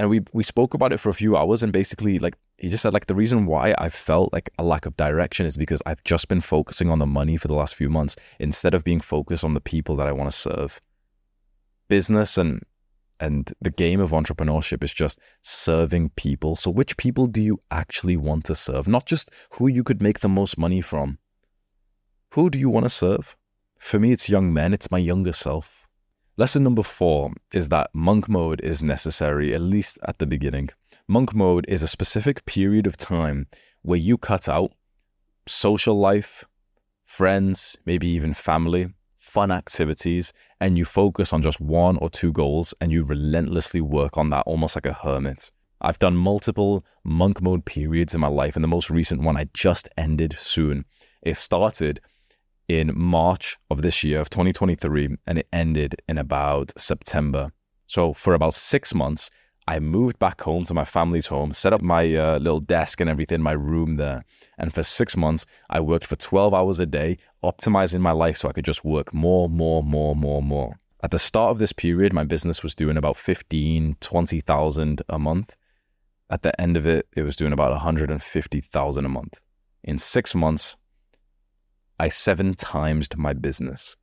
and 0.00 0.08
we 0.08 0.22
we 0.32 0.42
spoke 0.42 0.72
about 0.72 0.94
it 0.94 0.98
for 0.98 1.10
a 1.10 1.14
few 1.14 1.36
hours 1.36 1.62
and 1.62 1.74
basically 1.74 2.18
like 2.18 2.34
he 2.56 2.70
just 2.70 2.82
said 2.82 2.94
like 2.94 3.04
the 3.04 3.14
reason 3.14 3.44
why 3.44 3.74
I 3.76 3.90
felt 3.90 4.32
like 4.32 4.48
a 4.58 4.64
lack 4.64 4.86
of 4.86 4.96
direction 4.96 5.44
is 5.44 5.58
because 5.58 5.82
I've 5.84 6.02
just 6.04 6.26
been 6.26 6.40
focusing 6.40 6.88
on 6.88 6.98
the 6.98 7.06
money 7.06 7.36
for 7.36 7.48
the 7.48 7.54
last 7.54 7.74
few 7.74 7.90
months 7.90 8.16
instead 8.38 8.72
of 8.72 8.82
being 8.82 9.00
focused 9.00 9.44
on 9.44 9.52
the 9.52 9.60
people 9.60 9.96
that 9.96 10.06
I 10.06 10.12
want 10.12 10.30
to 10.30 10.36
serve. 10.36 10.80
Business 11.88 12.38
and 12.38 12.62
and 13.20 13.52
the 13.60 13.70
game 13.70 14.00
of 14.00 14.12
entrepreneurship 14.12 14.82
is 14.82 14.94
just 14.94 15.18
serving 15.42 16.08
people. 16.16 16.56
So 16.56 16.70
which 16.70 16.96
people 16.96 17.26
do 17.26 17.42
you 17.42 17.60
actually 17.70 18.16
want 18.16 18.46
to 18.46 18.54
serve? 18.54 18.88
Not 18.88 19.04
just 19.04 19.30
who 19.50 19.68
you 19.68 19.84
could 19.84 20.00
make 20.00 20.20
the 20.20 20.30
most 20.30 20.56
money 20.56 20.80
from. 20.80 21.18
Who 22.32 22.48
do 22.48 22.58
you 22.58 22.70
want 22.70 22.86
to 22.86 22.90
serve? 22.90 23.36
For 23.78 23.98
me 23.98 24.12
it's 24.12 24.30
young 24.30 24.50
men, 24.50 24.72
it's 24.72 24.90
my 24.90 24.96
younger 24.96 25.32
self. 25.32 25.79
Lesson 26.40 26.62
number 26.62 26.82
four 26.82 27.32
is 27.52 27.68
that 27.68 27.90
monk 27.92 28.26
mode 28.26 28.62
is 28.62 28.82
necessary, 28.82 29.54
at 29.54 29.60
least 29.60 29.98
at 30.08 30.18
the 30.18 30.26
beginning. 30.26 30.70
Monk 31.06 31.34
mode 31.34 31.66
is 31.68 31.82
a 31.82 31.86
specific 31.86 32.46
period 32.46 32.86
of 32.86 32.96
time 32.96 33.46
where 33.82 33.98
you 33.98 34.16
cut 34.16 34.48
out 34.48 34.72
social 35.46 35.94
life, 36.00 36.46
friends, 37.04 37.76
maybe 37.84 38.08
even 38.08 38.32
family, 38.32 38.88
fun 39.18 39.50
activities, 39.50 40.32
and 40.62 40.78
you 40.78 40.86
focus 40.86 41.34
on 41.34 41.42
just 41.42 41.60
one 41.60 41.98
or 41.98 42.08
two 42.08 42.32
goals 42.32 42.72
and 42.80 42.90
you 42.90 43.04
relentlessly 43.04 43.82
work 43.82 44.16
on 44.16 44.30
that 44.30 44.44
almost 44.46 44.78
like 44.78 44.86
a 44.86 44.94
hermit. 44.94 45.50
I've 45.82 45.98
done 45.98 46.16
multiple 46.16 46.86
monk 47.04 47.42
mode 47.42 47.66
periods 47.66 48.14
in 48.14 48.20
my 48.22 48.28
life, 48.28 48.56
and 48.56 48.64
the 48.64 48.76
most 48.76 48.88
recent 48.88 49.20
one 49.20 49.36
I 49.36 49.48
just 49.52 49.90
ended 49.98 50.36
soon. 50.38 50.86
It 51.20 51.36
started 51.36 52.00
in 52.70 52.92
March 52.94 53.58
of 53.68 53.82
this 53.82 54.04
year, 54.04 54.20
of 54.20 54.30
2023, 54.30 55.16
and 55.26 55.38
it 55.38 55.48
ended 55.52 56.00
in 56.08 56.16
about 56.18 56.72
September. 56.78 57.50
So 57.88 58.12
for 58.12 58.32
about 58.32 58.54
six 58.54 58.94
months, 58.94 59.28
I 59.66 59.80
moved 59.80 60.20
back 60.20 60.40
home 60.40 60.62
to 60.66 60.74
my 60.74 60.84
family's 60.84 61.26
home, 61.26 61.52
set 61.52 61.72
up 61.72 61.82
my 61.82 62.14
uh, 62.14 62.38
little 62.38 62.60
desk 62.60 63.00
and 63.00 63.10
everything, 63.10 63.42
my 63.42 63.52
room 63.52 63.96
there. 63.96 64.24
And 64.56 64.72
for 64.72 64.84
six 64.84 65.16
months, 65.16 65.46
I 65.68 65.80
worked 65.80 66.06
for 66.06 66.14
12 66.14 66.54
hours 66.54 66.78
a 66.78 66.86
day, 66.86 67.18
optimizing 67.42 68.02
my 68.02 68.12
life 68.12 68.36
so 68.38 68.48
I 68.48 68.52
could 68.52 68.64
just 68.64 68.84
work 68.84 69.12
more, 69.12 69.48
more, 69.48 69.82
more, 69.82 70.14
more, 70.14 70.40
more. 70.40 70.78
At 71.02 71.10
the 71.10 71.18
start 71.18 71.50
of 71.50 71.58
this 71.58 71.72
period, 71.72 72.12
my 72.12 72.22
business 72.22 72.62
was 72.62 72.76
doing 72.76 72.96
about 72.96 73.16
15, 73.16 73.96
20,000 74.00 75.02
a 75.08 75.18
month. 75.18 75.56
At 76.30 76.42
the 76.42 76.60
end 76.60 76.76
of 76.76 76.86
it, 76.86 77.08
it 77.16 77.24
was 77.24 77.34
doing 77.34 77.52
about 77.52 77.72
150,000 77.72 79.04
a 79.04 79.08
month. 79.08 79.40
In 79.82 79.98
six 79.98 80.36
months, 80.36 80.76
I 82.00 82.08
seven 82.08 82.54
times 82.54 83.08
my 83.14 83.34
business. 83.34 83.94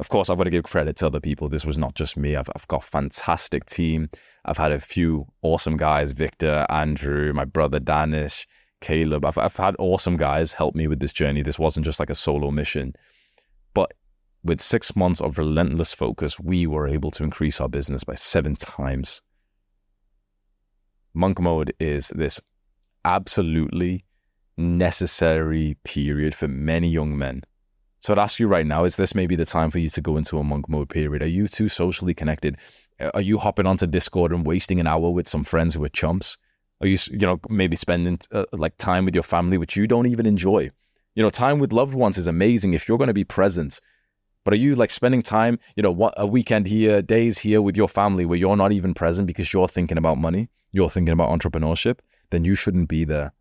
Of 0.00 0.08
course, 0.08 0.28
I've 0.28 0.38
got 0.38 0.44
to 0.44 0.50
give 0.50 0.64
credit 0.64 0.96
to 0.96 1.06
other 1.06 1.20
people. 1.20 1.48
This 1.48 1.64
was 1.64 1.78
not 1.78 1.94
just 1.94 2.16
me. 2.16 2.34
I've, 2.34 2.50
I've 2.56 2.66
got 2.66 2.82
a 2.82 2.86
fantastic 2.86 3.64
team. 3.66 4.10
I've 4.44 4.58
had 4.58 4.72
a 4.72 4.80
few 4.80 5.28
awesome 5.40 5.76
guys 5.76 6.10
Victor, 6.10 6.66
Andrew, 6.68 7.32
my 7.32 7.44
brother 7.44 7.78
Danish, 7.78 8.48
Caleb. 8.80 9.24
I've, 9.24 9.38
I've 9.38 9.54
had 9.54 9.76
awesome 9.78 10.16
guys 10.16 10.54
help 10.54 10.74
me 10.74 10.88
with 10.88 10.98
this 10.98 11.12
journey. 11.12 11.42
This 11.42 11.60
wasn't 11.60 11.86
just 11.86 12.00
like 12.00 12.10
a 12.10 12.16
solo 12.16 12.50
mission. 12.50 12.92
But 13.72 13.94
with 14.42 14.60
six 14.60 14.96
months 14.96 15.20
of 15.20 15.38
relentless 15.38 15.94
focus, 15.94 16.40
we 16.40 16.66
were 16.66 16.88
able 16.88 17.12
to 17.12 17.22
increase 17.22 17.60
our 17.60 17.68
business 17.68 18.02
by 18.02 18.16
seven 18.16 18.56
times. 18.56 19.22
Monk 21.14 21.38
mode 21.38 21.72
is 21.78 22.08
this 22.08 22.40
absolutely 23.04 24.06
necessary 24.56 25.76
period 25.84 26.34
for 26.34 26.48
many 26.48 26.88
young 26.88 27.16
men. 27.16 27.42
So 28.00 28.12
I'd 28.12 28.18
ask 28.18 28.40
you 28.40 28.48
right 28.48 28.66
now, 28.66 28.84
is 28.84 28.96
this 28.96 29.14
maybe 29.14 29.36
the 29.36 29.44
time 29.44 29.70
for 29.70 29.78
you 29.78 29.88
to 29.90 30.00
go 30.00 30.16
into 30.16 30.38
a 30.38 30.42
monk 30.42 30.68
mode 30.68 30.88
period? 30.88 31.22
Are 31.22 31.28
you 31.28 31.46
too 31.46 31.68
socially 31.68 32.14
connected? 32.14 32.56
Are 33.14 33.20
you 33.20 33.38
hopping 33.38 33.66
onto 33.66 33.86
Discord 33.86 34.32
and 34.32 34.44
wasting 34.44 34.80
an 34.80 34.88
hour 34.88 35.10
with 35.10 35.28
some 35.28 35.44
friends 35.44 35.74
who 35.74 35.84
are 35.84 35.88
chumps? 35.88 36.36
Are 36.80 36.88
you, 36.88 36.98
you 37.12 37.18
know, 37.18 37.38
maybe 37.48 37.76
spending 37.76 38.18
uh, 38.32 38.44
like 38.52 38.76
time 38.76 39.04
with 39.04 39.14
your 39.14 39.22
family, 39.22 39.56
which 39.56 39.76
you 39.76 39.86
don't 39.86 40.06
even 40.06 40.26
enjoy? 40.26 40.70
You 41.14 41.22
know, 41.22 41.30
time 41.30 41.60
with 41.60 41.72
loved 41.72 41.94
ones 41.94 42.18
is 42.18 42.26
amazing 42.26 42.74
if 42.74 42.88
you're 42.88 42.98
going 42.98 43.06
to 43.06 43.14
be 43.14 43.22
present. 43.22 43.80
But 44.44 44.54
are 44.54 44.58
you 44.58 44.74
like 44.74 44.90
spending 44.90 45.22
time, 45.22 45.60
you 45.76 45.82
know, 45.84 45.92
what 45.92 46.14
a 46.16 46.26
weekend 46.26 46.66
here, 46.66 47.02
days 47.02 47.38
here 47.38 47.62
with 47.62 47.76
your 47.76 47.86
family 47.86 48.26
where 48.26 48.38
you're 48.38 48.56
not 48.56 48.72
even 48.72 48.94
present 48.94 49.28
because 49.28 49.52
you're 49.52 49.68
thinking 49.68 49.98
about 49.98 50.18
money, 50.18 50.48
you're 50.72 50.90
thinking 50.90 51.12
about 51.12 51.30
entrepreneurship? 51.30 52.00
Then 52.30 52.44
you 52.44 52.56
shouldn't 52.56 52.88
be 52.88 53.04
there. 53.04 53.32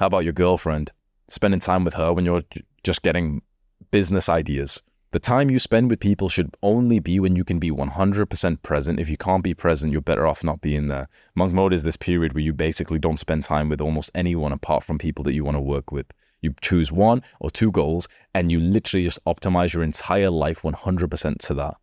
How 0.00 0.06
about 0.06 0.24
your 0.24 0.32
girlfriend? 0.32 0.92
Spending 1.28 1.60
time 1.60 1.84
with 1.84 1.92
her 1.92 2.14
when 2.14 2.24
you're 2.24 2.42
just 2.82 3.02
getting 3.02 3.42
business 3.90 4.30
ideas. 4.30 4.82
The 5.10 5.20
time 5.20 5.50
you 5.50 5.58
spend 5.58 5.90
with 5.90 6.00
people 6.00 6.30
should 6.30 6.56
only 6.62 7.00
be 7.00 7.20
when 7.20 7.36
you 7.36 7.44
can 7.44 7.58
be 7.58 7.70
100% 7.70 8.62
present. 8.62 8.98
If 8.98 9.10
you 9.10 9.18
can't 9.18 9.44
be 9.44 9.52
present, 9.52 9.92
you're 9.92 10.00
better 10.00 10.26
off 10.26 10.42
not 10.42 10.62
being 10.62 10.88
there. 10.88 11.06
Monk 11.34 11.52
mode 11.52 11.74
is 11.74 11.82
this 11.82 11.98
period 11.98 12.32
where 12.32 12.42
you 12.42 12.54
basically 12.54 12.98
don't 12.98 13.18
spend 13.18 13.44
time 13.44 13.68
with 13.68 13.82
almost 13.82 14.10
anyone 14.14 14.52
apart 14.52 14.84
from 14.84 14.96
people 14.96 15.22
that 15.24 15.34
you 15.34 15.44
want 15.44 15.58
to 15.58 15.60
work 15.60 15.92
with. 15.92 16.06
You 16.40 16.54
choose 16.62 16.90
one 16.90 17.22
or 17.38 17.50
two 17.50 17.70
goals 17.70 18.08
and 18.34 18.50
you 18.50 18.58
literally 18.58 19.04
just 19.04 19.22
optimize 19.26 19.74
your 19.74 19.82
entire 19.82 20.30
life 20.30 20.62
100% 20.62 21.38
to 21.40 21.54
that. 21.56 21.74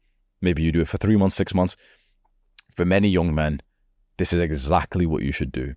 Maybe 0.41 0.63
you 0.63 0.71
do 0.71 0.81
it 0.81 0.87
for 0.87 0.97
three 0.97 1.17
months, 1.17 1.35
six 1.35 1.53
months. 1.53 1.77
For 2.75 2.83
many 2.83 3.09
young 3.09 3.35
men, 3.35 3.61
this 4.17 4.33
is 4.33 4.41
exactly 4.41 5.05
what 5.05 5.21
you 5.21 5.31
should 5.31 5.51
do 5.51 5.75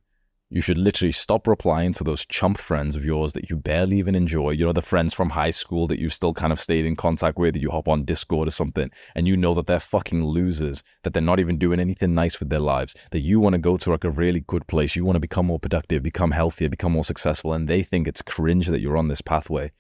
you 0.53 0.61
should 0.61 0.79
literally 0.79 1.13
stop 1.13 1.47
replying 1.47 1.93
to 1.93 2.03
those 2.03 2.27
chump 2.27 2.59
friends 2.59 2.97
of 2.97 3.05
yours 3.05 3.35
that 3.35 3.49
you 3.49 3.57
barely 3.57 3.99
even 3.99 4.17
enjoy. 4.17 4.51
You 4.51 4.67
know, 4.67 4.73
the 4.73 4.83
friends 4.83 5.15
from 5.15 5.31
high 5.31 5.51
school 5.51 5.87
that 5.87 6.01
you 6.01 6.09
still 6.09 6.35
kind 6.35 6.53
of 6.53 6.61
stayed 6.61 6.85
in 6.85 6.97
contact 6.97 7.39
with, 7.39 7.55
that 7.55 7.61
you 7.61 7.71
hop 7.71 7.87
on 7.87 8.05
Discord 8.05 8.49
or 8.49 8.51
something, 8.51 8.91
and 9.15 9.29
you 9.29 9.37
know 9.37 9.55
that 9.55 9.69
they're 9.69 9.79
fucking 9.79 10.25
losers, 10.25 10.83
that 11.05 11.13
they're 11.13 11.23
not 11.23 11.39
even 11.39 11.57
doing 11.57 11.79
anything 11.79 12.15
nice 12.15 12.41
with 12.41 12.51
their 12.51 12.59
lives, 12.59 12.97
that 13.13 13.23
you 13.23 13.39
want 13.39 13.53
to 13.53 13.61
go 13.61 13.77
to 13.77 13.91
like 13.93 14.03
a 14.03 14.11
really 14.11 14.41
good 14.41 14.67
place. 14.67 14.97
You 14.97 15.05
want 15.05 15.15
to 15.15 15.21
become 15.21 15.47
more 15.47 15.61
productive, 15.61 16.03
become 16.03 16.33
healthier, 16.33 16.69
become 16.69 16.93
more 16.93 17.05
successful, 17.05 17.53
and 17.53 17.69
they 17.69 17.85
think 17.85 18.09
it's 18.09 18.21
cringe 18.21 18.67
that 18.67 18.81
you're 18.81 18.97
on 18.97 19.07
this 19.07 19.23
pathway. 19.23 19.71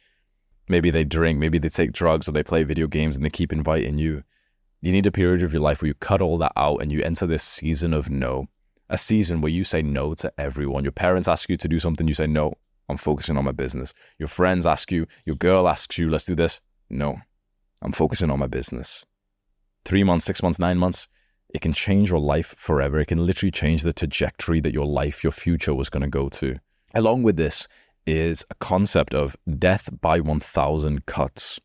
Maybe 0.68 0.90
they 0.90 1.02
drink, 1.02 1.40
maybe 1.40 1.58
they 1.58 1.68
take 1.68 1.90
drugs, 1.90 2.28
or 2.28 2.32
they 2.32 2.44
play 2.44 2.62
video 2.62 2.86
games 2.86 3.16
and 3.16 3.24
they 3.24 3.30
keep 3.30 3.52
inviting 3.52 3.98
you. 3.98 4.22
You 4.80 4.92
need 4.92 5.06
a 5.06 5.10
period 5.10 5.42
of 5.42 5.52
your 5.52 5.62
life 5.62 5.82
where 5.82 5.88
you 5.88 5.94
cut 5.94 6.22
all 6.22 6.38
that 6.38 6.52
out 6.54 6.80
and 6.80 6.92
you 6.92 7.02
enter 7.02 7.26
this 7.26 7.42
season 7.42 7.92
of 7.92 8.08
no 8.08 8.46
a 8.90 8.98
season 8.98 9.40
where 9.40 9.52
you 9.52 9.64
say 9.64 9.80
no 9.80 10.14
to 10.14 10.32
everyone. 10.36 10.84
Your 10.84 10.92
parents 10.92 11.28
ask 11.28 11.48
you 11.48 11.56
to 11.56 11.68
do 11.68 11.78
something, 11.78 12.06
you 12.06 12.14
say 12.14 12.26
no. 12.26 12.54
I'm 12.88 12.96
focusing 12.96 13.36
on 13.36 13.44
my 13.44 13.52
business. 13.52 13.94
Your 14.18 14.28
friends 14.28 14.66
ask 14.66 14.90
you, 14.90 15.06
your 15.24 15.36
girl 15.36 15.68
asks 15.68 15.96
you, 15.96 16.10
let's 16.10 16.24
do 16.24 16.34
this. 16.34 16.60
No, 16.90 17.18
I'm 17.82 17.92
focusing 17.92 18.30
on 18.30 18.40
my 18.40 18.48
business. 18.48 19.06
Three 19.84 20.02
months, 20.02 20.24
six 20.24 20.42
months, 20.42 20.58
nine 20.58 20.76
months, 20.76 21.08
it 21.54 21.60
can 21.60 21.72
change 21.72 22.10
your 22.10 22.20
life 22.20 22.54
forever. 22.58 22.98
It 22.98 23.06
can 23.06 23.24
literally 23.24 23.52
change 23.52 23.82
the 23.82 23.92
trajectory 23.92 24.60
that 24.60 24.74
your 24.74 24.86
life, 24.86 25.22
your 25.22 25.30
future 25.32 25.74
was 25.74 25.88
going 25.88 26.02
to 26.02 26.08
go 26.08 26.28
to. 26.28 26.56
Along 26.92 27.22
with 27.22 27.36
this 27.36 27.68
is 28.06 28.44
a 28.50 28.54
concept 28.56 29.14
of 29.14 29.36
death 29.58 29.88
by 30.00 30.18
1,000 30.20 31.06
cuts. 31.06 31.60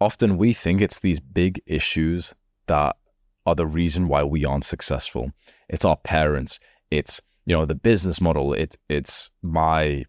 Often 0.00 0.38
we 0.38 0.52
think 0.52 0.80
it's 0.80 0.98
these 0.98 1.20
big 1.20 1.62
issues 1.66 2.34
that 2.66 2.96
are 3.46 3.54
the 3.54 3.66
reason 3.66 4.08
why 4.08 4.22
we 4.22 4.44
aren't 4.44 4.64
successful. 4.64 5.32
It's 5.68 5.84
our 5.84 5.96
parents. 5.96 6.60
It's 6.90 7.20
you 7.46 7.54
know 7.54 7.64
the 7.64 7.74
business 7.74 8.20
model. 8.20 8.54
It's 8.54 8.76
it's 8.88 9.30
my 9.42 10.04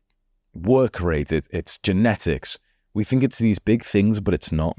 work 0.54 1.02
rate. 1.02 1.32
It, 1.32 1.48
it's 1.50 1.78
genetics. 1.78 2.58
We 2.94 3.04
think 3.04 3.24
it's 3.24 3.40
these 3.40 3.60
big 3.60 3.84
things, 3.84 4.20
but 4.20 4.34
it's 4.34 4.52
not. 4.52 4.78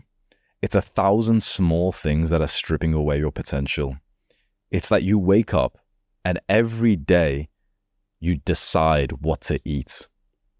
It's 0.62 0.74
a 0.74 0.82
thousand 0.82 1.42
small 1.42 1.92
things 1.92 2.30
that 2.30 2.40
are 2.40 2.46
stripping 2.46 2.94
away 2.94 3.18
your 3.18 3.30
potential. 3.30 3.96
It's 4.70 4.88
that 4.88 5.02
you 5.02 5.18
wake 5.18 5.52
up 5.52 5.78
and 6.24 6.40
every 6.48 6.96
day 6.96 7.50
you 8.18 8.36
decide 8.36 9.12
what 9.22 9.42
to 9.42 9.60
eat. 9.64 10.08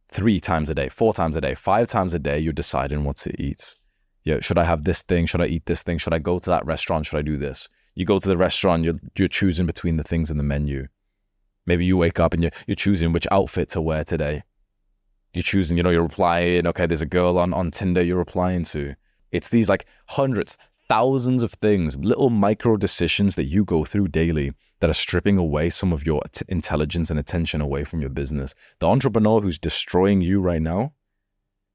Three 0.08 0.38
times 0.38 0.70
a 0.70 0.74
day, 0.74 0.88
four 0.88 1.12
times 1.12 1.34
a 1.34 1.40
day, 1.40 1.54
five 1.54 1.88
times 1.88 2.14
a 2.14 2.18
day, 2.18 2.38
you're 2.38 2.52
deciding 2.52 3.04
what 3.04 3.16
to 3.16 3.42
eat. 3.42 3.74
Yeah, 4.22 4.40
should 4.40 4.58
I 4.58 4.64
have 4.64 4.84
this 4.84 5.02
thing? 5.02 5.26
Should 5.26 5.40
I 5.40 5.46
eat 5.46 5.66
this 5.66 5.82
thing? 5.82 5.98
Should 5.98 6.12
I 6.12 6.18
go 6.18 6.38
to 6.38 6.50
that 6.50 6.66
restaurant? 6.66 7.06
Should 7.06 7.18
I 7.18 7.22
do 7.22 7.36
this? 7.36 7.68
You 7.96 8.04
go 8.04 8.20
to 8.20 8.28
the 8.28 8.36
restaurant, 8.36 8.84
you're 8.84 9.00
you're 9.18 9.26
choosing 9.26 9.66
between 9.66 9.96
the 9.96 10.04
things 10.04 10.30
in 10.30 10.36
the 10.36 10.44
menu. 10.44 10.86
Maybe 11.64 11.84
you 11.84 11.96
wake 11.96 12.20
up 12.20 12.32
and 12.34 12.42
you're 12.42 12.52
you're 12.68 12.76
choosing 12.76 13.12
which 13.12 13.26
outfit 13.32 13.70
to 13.70 13.80
wear 13.80 14.04
today. 14.04 14.44
You're 15.32 15.42
choosing, 15.42 15.76
you 15.76 15.82
know, 15.82 15.90
you're 15.90 16.02
replying, 16.02 16.66
okay, 16.66 16.86
there's 16.86 17.02
a 17.02 17.06
girl 17.06 17.38
on, 17.38 17.52
on 17.52 17.70
Tinder 17.70 18.02
you're 18.02 18.16
replying 18.16 18.64
to. 18.64 18.94
It's 19.32 19.48
these 19.50 19.68
like 19.68 19.86
hundreds, 20.06 20.56
thousands 20.88 21.42
of 21.42 21.52
things, 21.54 21.96
little 21.96 22.30
micro 22.30 22.76
decisions 22.76 23.34
that 23.34 23.44
you 23.44 23.64
go 23.64 23.84
through 23.84 24.08
daily 24.08 24.52
that 24.80 24.88
are 24.88 24.94
stripping 24.94 25.36
away 25.36 25.68
some 25.68 25.92
of 25.92 26.06
your 26.06 26.22
t- 26.32 26.44
intelligence 26.48 27.10
and 27.10 27.18
attention 27.18 27.60
away 27.60 27.84
from 27.84 28.00
your 28.00 28.08
business. 28.08 28.54
The 28.78 28.86
entrepreneur 28.86 29.40
who's 29.40 29.58
destroying 29.58 30.20
you 30.22 30.40
right 30.40 30.62
now, 30.62 30.92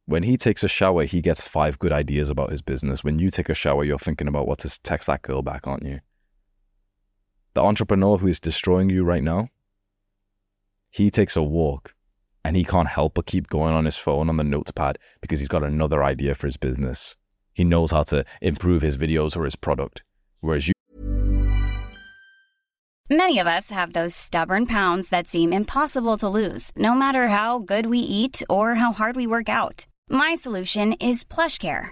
when 0.06 0.24
he 0.24 0.38
takes 0.38 0.64
a 0.64 0.68
shower, 0.68 1.04
he 1.04 1.22
gets 1.22 1.48
five 1.48 1.78
good 1.78 1.92
ideas 1.92 2.30
about 2.30 2.50
his 2.50 2.62
business. 2.62 3.04
When 3.04 3.20
you 3.20 3.30
take 3.30 3.50
a 3.50 3.54
shower, 3.54 3.84
you're 3.84 4.00
thinking 4.00 4.28
about 4.28 4.48
what 4.48 4.60
to 4.60 4.82
text 4.82 5.08
that 5.08 5.22
girl 5.22 5.42
back, 5.42 5.68
aren't 5.68 5.86
you? 5.86 6.00
The 7.54 7.62
entrepreneur 7.62 8.18
who 8.18 8.28
is 8.28 8.40
destroying 8.40 8.90
you 8.90 9.04
right 9.04 9.24
now, 9.24 9.50
he 10.90 11.10
takes 11.10 11.36
a 11.36 11.44
walk 11.44 11.96
and 12.44 12.56
he 12.56 12.64
can't 12.64 12.88
help 12.88 13.14
but 13.16 13.26
keep 13.26 13.48
going 13.48 13.74
on 13.74 13.86
his 13.86 13.98
phone 13.98 14.30
on 14.30 14.38
the 14.38 14.44
notepad 14.44 14.98
because 15.22 15.40
he's 15.40 15.50
got 15.50 15.64
another 15.64 16.04
idea 16.04 16.36
for 16.36 16.48
his 16.48 16.58
business. 16.58 17.16
He 17.54 17.64
knows 17.64 17.92
how 17.92 18.04
to 18.04 18.26
improve 18.42 18.82
his 18.82 18.98
videos 18.98 19.38
or 19.38 19.46
his 19.46 19.56
product. 19.56 20.04
Whereas 20.40 20.68
you. 20.68 20.74
Many 23.10 23.40
of 23.40 23.48
us 23.48 23.70
have 23.70 23.92
those 23.92 24.16
stubborn 24.16 24.66
pounds 24.66 25.10
that 25.10 25.28
seem 25.28 25.52
impossible 25.52 26.18
to 26.18 26.30
lose, 26.30 26.72
no 26.78 26.94
matter 26.94 27.28
how 27.28 27.60
good 27.60 27.88
we 27.88 28.00
eat 28.00 28.42
or 28.50 28.76
how 28.76 28.94
hard 28.94 29.18
we 29.18 29.28
work 29.28 29.50
out. 29.50 29.86
My 30.10 30.36
solution 30.36 30.94
is 30.94 31.26
PlushCare 31.26 31.92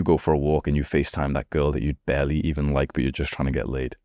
You 0.00 0.04
go 0.04 0.16
for 0.16 0.32
a 0.32 0.38
walk 0.38 0.66
and 0.66 0.74
you 0.74 0.82
FaceTime 0.82 1.34
that 1.34 1.50
girl 1.50 1.72
that 1.72 1.82
you 1.82 1.94
barely 2.06 2.40
even 2.40 2.72
like, 2.72 2.94
but 2.94 3.02
you're 3.02 3.12
just 3.12 3.34
trying 3.34 3.44
to 3.48 3.52
get 3.52 3.68
laid. 3.68 3.96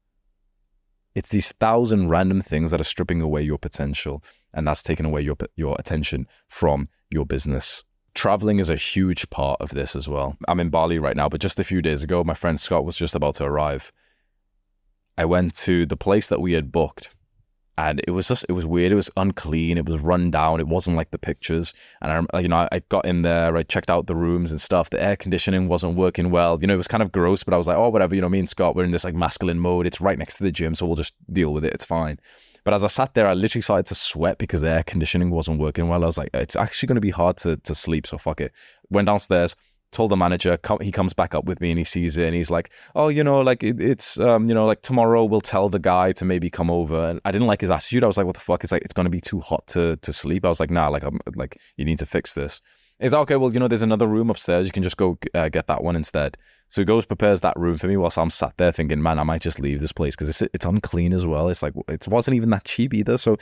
It's 1.16 1.30
these 1.30 1.54
thousand 1.54 2.10
random 2.10 2.42
things 2.42 2.70
that 2.72 2.82
are 2.82 2.84
stripping 2.84 3.22
away 3.22 3.44
your 3.44 3.58
potential, 3.58 4.22
and 4.54 4.68
that's 4.68 4.84
taking 4.84 5.06
away 5.06 5.22
your 5.22 5.38
your 5.56 5.78
attention 5.80 6.28
from 6.50 6.90
your 7.10 7.26
business. 7.26 7.86
Traveling 8.14 8.60
is 8.60 8.70
a 8.70 8.76
huge 8.76 9.30
part 9.30 9.62
of 9.62 9.70
this 9.70 9.96
as 9.96 10.10
well. 10.10 10.36
I'm 10.50 10.60
in 10.60 10.70
Bali 10.70 11.00
right 11.00 11.16
now, 11.16 11.30
but 11.30 11.40
just 11.40 11.60
a 11.60 11.64
few 11.64 11.82
days 11.82 12.04
ago, 12.04 12.26
my 12.26 12.34
friend 12.34 12.60
Scott 12.60 12.84
was 12.84 12.98
just 12.98 13.16
about 13.16 13.36
to 13.36 13.46
arrive. 13.46 13.94
I 15.18 15.24
went 15.24 15.56
to 15.60 15.86
the 15.86 15.96
place 15.96 16.28
that 16.28 16.42
we 16.42 16.52
had 16.52 16.74
booked 16.74 17.15
and 17.78 18.02
it 18.08 18.12
was 18.12 18.28
just 18.28 18.46
it 18.48 18.54
was 18.54 18.66
weird. 18.66 18.92
It 18.92 18.96
was 18.96 19.10
unclean. 19.18 19.78
It 19.78 19.86
was 19.86 20.00
run 20.00 20.32
down. 20.32 20.60
It 20.60 20.68
wasn't 20.68 20.96
like 20.96 21.12
the 21.12 21.18
pictures. 21.18 21.74
And 22.02 22.28
I, 22.34 22.40
you 22.40 22.48
know, 22.48 22.68
I 22.72 22.82
got 22.90 23.06
in 23.06 23.22
there. 23.24 23.56
I 23.56 23.64
checked 23.64 23.90
out 23.90 24.08
the 24.08 24.16
rooms 24.16 24.52
and 24.52 24.62
stuff. 24.62 24.90
The 24.90 25.02
air 25.02 25.16
conditioning 25.16 25.68
wasn't 25.68 25.98
working 25.98 26.32
well. 26.32 26.58
You 26.62 26.68
know, 26.68 26.74
it 26.74 26.78
was 26.78 26.88
kind 26.88 27.04
of 27.04 27.12
gross. 27.12 27.44
But 27.44 27.54
I 27.54 27.58
was 27.58 27.68
like, 27.68 27.78
oh, 27.78 27.90
whatever. 27.90 28.16
You 28.16 28.22
know, 28.22 28.30
me 28.30 28.40
and 28.40 28.50
Scott, 28.50 28.76
we're 28.76 28.86
in 28.86 28.92
this 28.92 29.04
like 29.04 29.16
masculine 29.16 29.60
mode. 29.60 29.86
It's 29.86 30.00
right 30.00 30.18
next 30.18 30.36
to 30.36 30.44
the 30.44 30.52
gym, 30.52 30.76
so 30.76 30.86
we'll 30.86 30.96
just 30.96 31.14
deal 31.32 31.54
with 31.54 31.66
it. 31.66 31.74
It's 31.74 31.86
fine. 31.86 32.20
But 32.64 32.74
as 32.74 32.84
I 32.84 32.88
sat 32.88 33.14
there, 33.14 33.28
I 33.28 33.34
literally 33.34 33.62
started 33.62 33.86
to 33.88 33.96
sweat 33.96 34.40
because 34.40 34.62
the 34.62 34.70
air 34.70 34.84
conditioning 34.84 35.30
wasn't 35.30 35.60
working 35.60 35.88
well. 35.88 36.02
I 36.02 36.08
was 36.08 36.18
like, 36.18 36.32
it's 36.34 36.56
actually 36.56 36.88
going 36.88 36.96
to 36.96 37.02
be 37.02 37.12
hard 37.12 37.38
to 37.38 37.58
to 37.58 37.76
sleep. 37.76 38.08
So 38.08 38.18
fuck 38.18 38.42
it. 38.42 38.54
Went 38.90 39.08
downstairs, 39.08 39.56
told 39.96 40.12
the 40.12 40.18
manager. 40.18 40.58
Com- 40.58 40.80
he 40.82 40.92
comes 40.92 41.14
back 41.14 41.34
up 41.34 41.46
with 41.46 41.62
me 41.62 41.72
and 41.72 41.78
he 41.78 41.84
sees 41.84 42.18
it 42.18 42.26
and 42.26 42.36
he's 42.36 42.52
like, 42.52 42.70
"Oh, 42.96 43.08
you 43.08 43.24
know, 43.24 43.40
like 43.40 43.64
it, 43.64 43.82
it's 43.82 44.20
um, 44.20 44.48
you 44.48 44.54
know, 44.54 44.66
like 44.66 44.82
tomorrow 44.82 45.26
we'll 45.26 45.42
tell 45.42 45.70
the 45.70 45.80
guy 45.80 46.12
to 46.14 46.26
maybe 46.26 46.50
come 46.50 46.70
over." 46.70 47.10
And 47.10 47.22
I 47.26 47.32
didn't 47.32 47.48
like 47.48 47.62
his 47.62 47.72
attitude. 47.72 48.04
I 48.04 48.08
was 48.08 48.18
like, 48.18 48.26
"What 48.26 48.36
the 48.36 48.42
fuck?" 48.42 48.64
It's 48.64 48.72
like 48.72 48.84
it's 48.84 48.94
gonna 48.94 49.10
be 49.10 49.22
too 49.22 49.40
hot 49.40 49.66
to 49.68 49.96
to 49.98 50.14
sleep. 50.14 50.46
I 50.46 50.50
was 50.50 50.60
like, 50.60 50.70
"Nah, 50.70 50.90
like 50.90 51.04
I'm 51.04 51.20
like 51.36 51.60
you 51.78 51.86
need 51.86 52.00
to 52.00 52.06
fix 52.06 52.34
this." 52.34 52.62
He's 53.00 53.12
like, 53.12 53.24
okay, 53.24 53.36
well, 53.36 53.54
you 53.54 53.60
know, 53.60 53.68
there's 53.68 53.82
another 53.82 54.08
room 54.08 54.30
upstairs. 54.30 54.66
You 54.66 54.72
can 54.72 54.84
just 54.84 54.96
go 54.96 55.18
uh, 55.34 55.50
get 55.50 55.68
that 55.68 55.84
one 55.84 55.98
instead. 55.98 56.38
So 56.70 56.82
he 56.82 56.86
goes, 56.86 57.06
prepares 57.06 57.42
that 57.42 57.60
room 57.60 57.78
for 57.78 57.88
me 57.88 57.98
whilst 57.98 58.18
I'm 58.18 58.30
sat 58.30 58.54
there 58.58 58.72
thinking, 58.72 59.02
man, 59.02 59.20
I 59.20 59.24
might 59.24 59.42
just 59.42 59.60
leave 59.60 59.82
this 59.82 59.92
place 59.92 60.16
because 60.16 60.30
it's, 60.30 60.42
it's 60.54 60.66
unclean 60.66 61.14
as 61.14 61.28
well. 61.28 61.50
It's 61.50 61.62
like, 61.62 61.74
it 61.90 62.08
wasn't 62.08 62.38
even 62.38 62.52
that 62.52 62.64
cheap 62.64 62.94
either. 62.94 63.18
So 63.18 63.38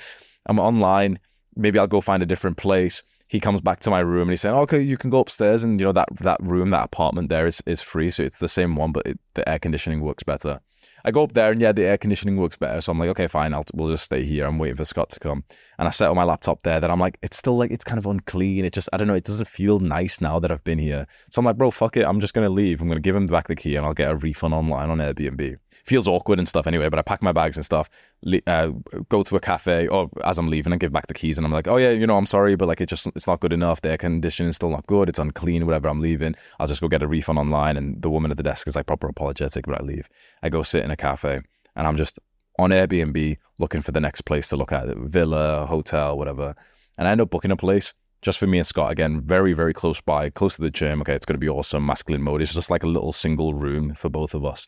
I'm 0.48 0.60
online. 0.60 1.20
Maybe 1.56 1.78
I'll 1.78 1.88
go 1.88 2.02
find 2.02 2.24
a 2.24 2.28
different 2.28 2.58
place. 2.58 3.04
He 3.34 3.40
comes 3.40 3.62
back 3.62 3.80
to 3.80 3.90
my 3.90 4.00
room 4.00 4.28
and 4.28 4.30
he's 4.30 4.42
saying, 4.42 4.56
okay, 4.56 4.80
you 4.80 4.96
can 4.96 5.10
go 5.10 5.20
upstairs. 5.20 5.64
And, 5.64 5.80
you 5.80 5.88
know, 5.88 5.92
that, 5.92 6.08
that 6.22 6.38
room, 6.40 6.70
that 6.70 6.86
apartment 6.86 7.30
there 7.30 7.48
is, 7.48 7.64
is 7.66 7.82
free. 7.82 8.12
So 8.12 8.22
it's 8.22 8.38
the 8.38 8.48
same 8.48 8.76
one, 8.76 8.92
but 8.92 9.08
it, 9.08 9.20
the 9.34 9.50
air 9.50 9.58
conditioning 9.58 10.02
works 10.02 10.22
better. 10.22 10.60
I 11.04 11.10
go 11.10 11.24
up 11.24 11.34
there 11.34 11.52
and 11.52 11.60
yeah, 11.60 11.72
the 11.72 11.84
air 11.84 11.98
conditioning 11.98 12.38
works 12.38 12.58
better. 12.58 12.80
So 12.80 12.92
I'm 12.92 13.00
like, 13.00 13.10
okay, 13.10 13.28
fine, 13.28 13.56
I'll 13.56 13.66
we'll 13.74 13.90
just 13.90 14.04
stay 14.04 14.24
here. 14.24 14.46
I'm 14.46 14.60
waiting 14.60 14.78
for 14.78 14.86
Scott 14.86 15.10
to 15.10 15.20
come. 15.20 15.46
And 15.80 15.88
I 15.88 15.92
set 15.92 16.12
up 16.12 16.16
my 16.16 16.26
laptop 16.26 16.62
there. 16.62 16.80
Then 16.80 16.92
I'm 16.92 17.00
like, 17.00 17.18
it's 17.24 17.36
still 17.36 17.58
like 17.58 17.72
it's 17.72 17.84
kind 17.84 17.98
of 17.98 18.06
unclean. 18.06 18.66
It 18.66 18.74
just 18.74 18.88
I 18.94 18.98
don't 18.98 19.08
know. 19.08 19.16
It 19.16 19.26
doesn't 19.26 19.48
feel 19.48 19.80
nice 19.80 20.22
now 20.22 20.40
that 20.40 20.52
I've 20.52 20.64
been 20.64 20.78
here. 20.78 21.08
So 21.32 21.40
I'm 21.40 21.46
like, 21.46 21.58
bro, 21.58 21.72
fuck 21.72 21.98
it. 21.98 22.06
I'm 22.06 22.20
just 22.20 22.36
gonna 22.36 22.52
leave. 22.52 22.82
I'm 22.82 22.88
gonna 22.88 23.00
give 23.00 23.16
him 23.16 23.26
back 23.26 23.48
the 23.48 23.56
key 23.56 23.76
and 23.76 23.86
I'll 23.86 23.96
get 23.96 24.12
a 24.12 24.16
refund 24.16 24.54
online 24.54 24.92
on 24.92 25.00
Airbnb 25.00 25.58
feels 25.84 26.08
awkward 26.08 26.40
and 26.40 26.48
stuff 26.48 26.66
anyway. 26.66 26.90
But 26.90 27.00
I 27.00 27.02
pack 27.02 27.22
my 27.22 27.32
bags 27.32 27.58
and 27.58 27.66
stuff, 27.66 27.90
uh, 28.48 28.68
go 29.10 29.24
to 29.24 29.36
a 29.36 29.40
cafe, 29.40 29.88
or 29.88 30.10
as 30.24 30.38
I'm 30.38 30.50
leaving, 30.50 30.74
and 30.74 30.80
give 30.80 30.92
back 30.92 31.08
the 31.08 31.14
keys, 31.14 31.38
and 31.38 31.46
I'm 31.46 31.52
like, 31.52 31.68
oh 31.68 31.78
yeah, 31.78 31.92
you 31.92 32.08
know, 32.08 32.18
I'm 32.18 32.26
sorry, 32.26 32.56
but 32.56 32.68
like 32.68 32.82
it 32.82 32.90
just 32.90 33.08
it's 33.08 33.28
not 33.28 33.40
good 33.40 33.54
enough. 33.54 33.82
The 33.82 33.92
air 33.92 33.98
conditioning's 33.98 34.56
still 34.56 34.70
not 34.70 34.88
good. 34.88 35.10
It's 35.10 35.20
unclean. 35.20 35.66
Whatever. 35.66 35.90
I'm 35.90 36.02
leaving. 36.02 36.36
I'll 36.60 36.68
just 36.68 36.82
go 36.82 36.88
get 36.88 37.04
a 37.04 37.08
refund 37.08 37.40
online. 37.40 37.78
And 37.78 38.02
the 38.02 38.10
woman 38.10 38.32
at 38.32 38.38
the 38.38 38.44
desk 38.44 38.68
is 38.68 38.76
like 38.76 38.88
proper 38.88 39.08
apologetic, 39.08 39.66
but 39.66 39.80
I 39.80 39.84
leave. 39.84 40.10
I 40.42 40.50
go 40.50 40.64
sit 40.64 40.84
in 40.84 40.92
a 40.92 40.98
cafe, 40.98 41.42
and 41.76 41.88
I'm 41.88 41.98
just 41.98 42.20
on 42.60 42.70
Airbnb 42.70 43.38
looking 43.58 43.82
for 43.82 43.92
the 43.92 44.02
next 44.02 44.22
place 44.22 44.48
to 44.50 44.56
look 44.56 44.72
at, 44.72 44.88
villa, 44.96 45.66
hotel, 45.66 46.18
whatever. 46.18 46.56
And 46.98 47.08
I 47.08 47.12
end 47.12 47.22
up 47.22 47.32
booking 47.32 47.52
a 47.52 47.56
place 47.56 47.94
just 48.22 48.38
for 48.38 48.48
me 48.48 48.58
and 48.58 48.68
Scott 48.68 48.92
again, 48.92 49.22
very, 49.22 49.54
very 49.54 49.74
close 49.74 50.00
by, 50.00 50.30
close 50.30 50.56
to 50.56 50.62
the 50.62 50.70
gym. 50.70 51.02
Okay, 51.02 51.14
it's 51.14 51.26
going 51.26 51.36
to 51.36 51.40
be 51.40 51.50
awesome. 51.50 51.86
Masculine 51.86 52.22
mode. 52.22 52.42
It's 52.42 52.54
just 52.54 52.70
like 52.70 52.84
a 52.84 52.88
little 52.88 53.12
single 53.12 53.54
room 53.54 53.96
for 53.96 54.10
both 54.10 54.34
of 54.34 54.46
us 54.46 54.68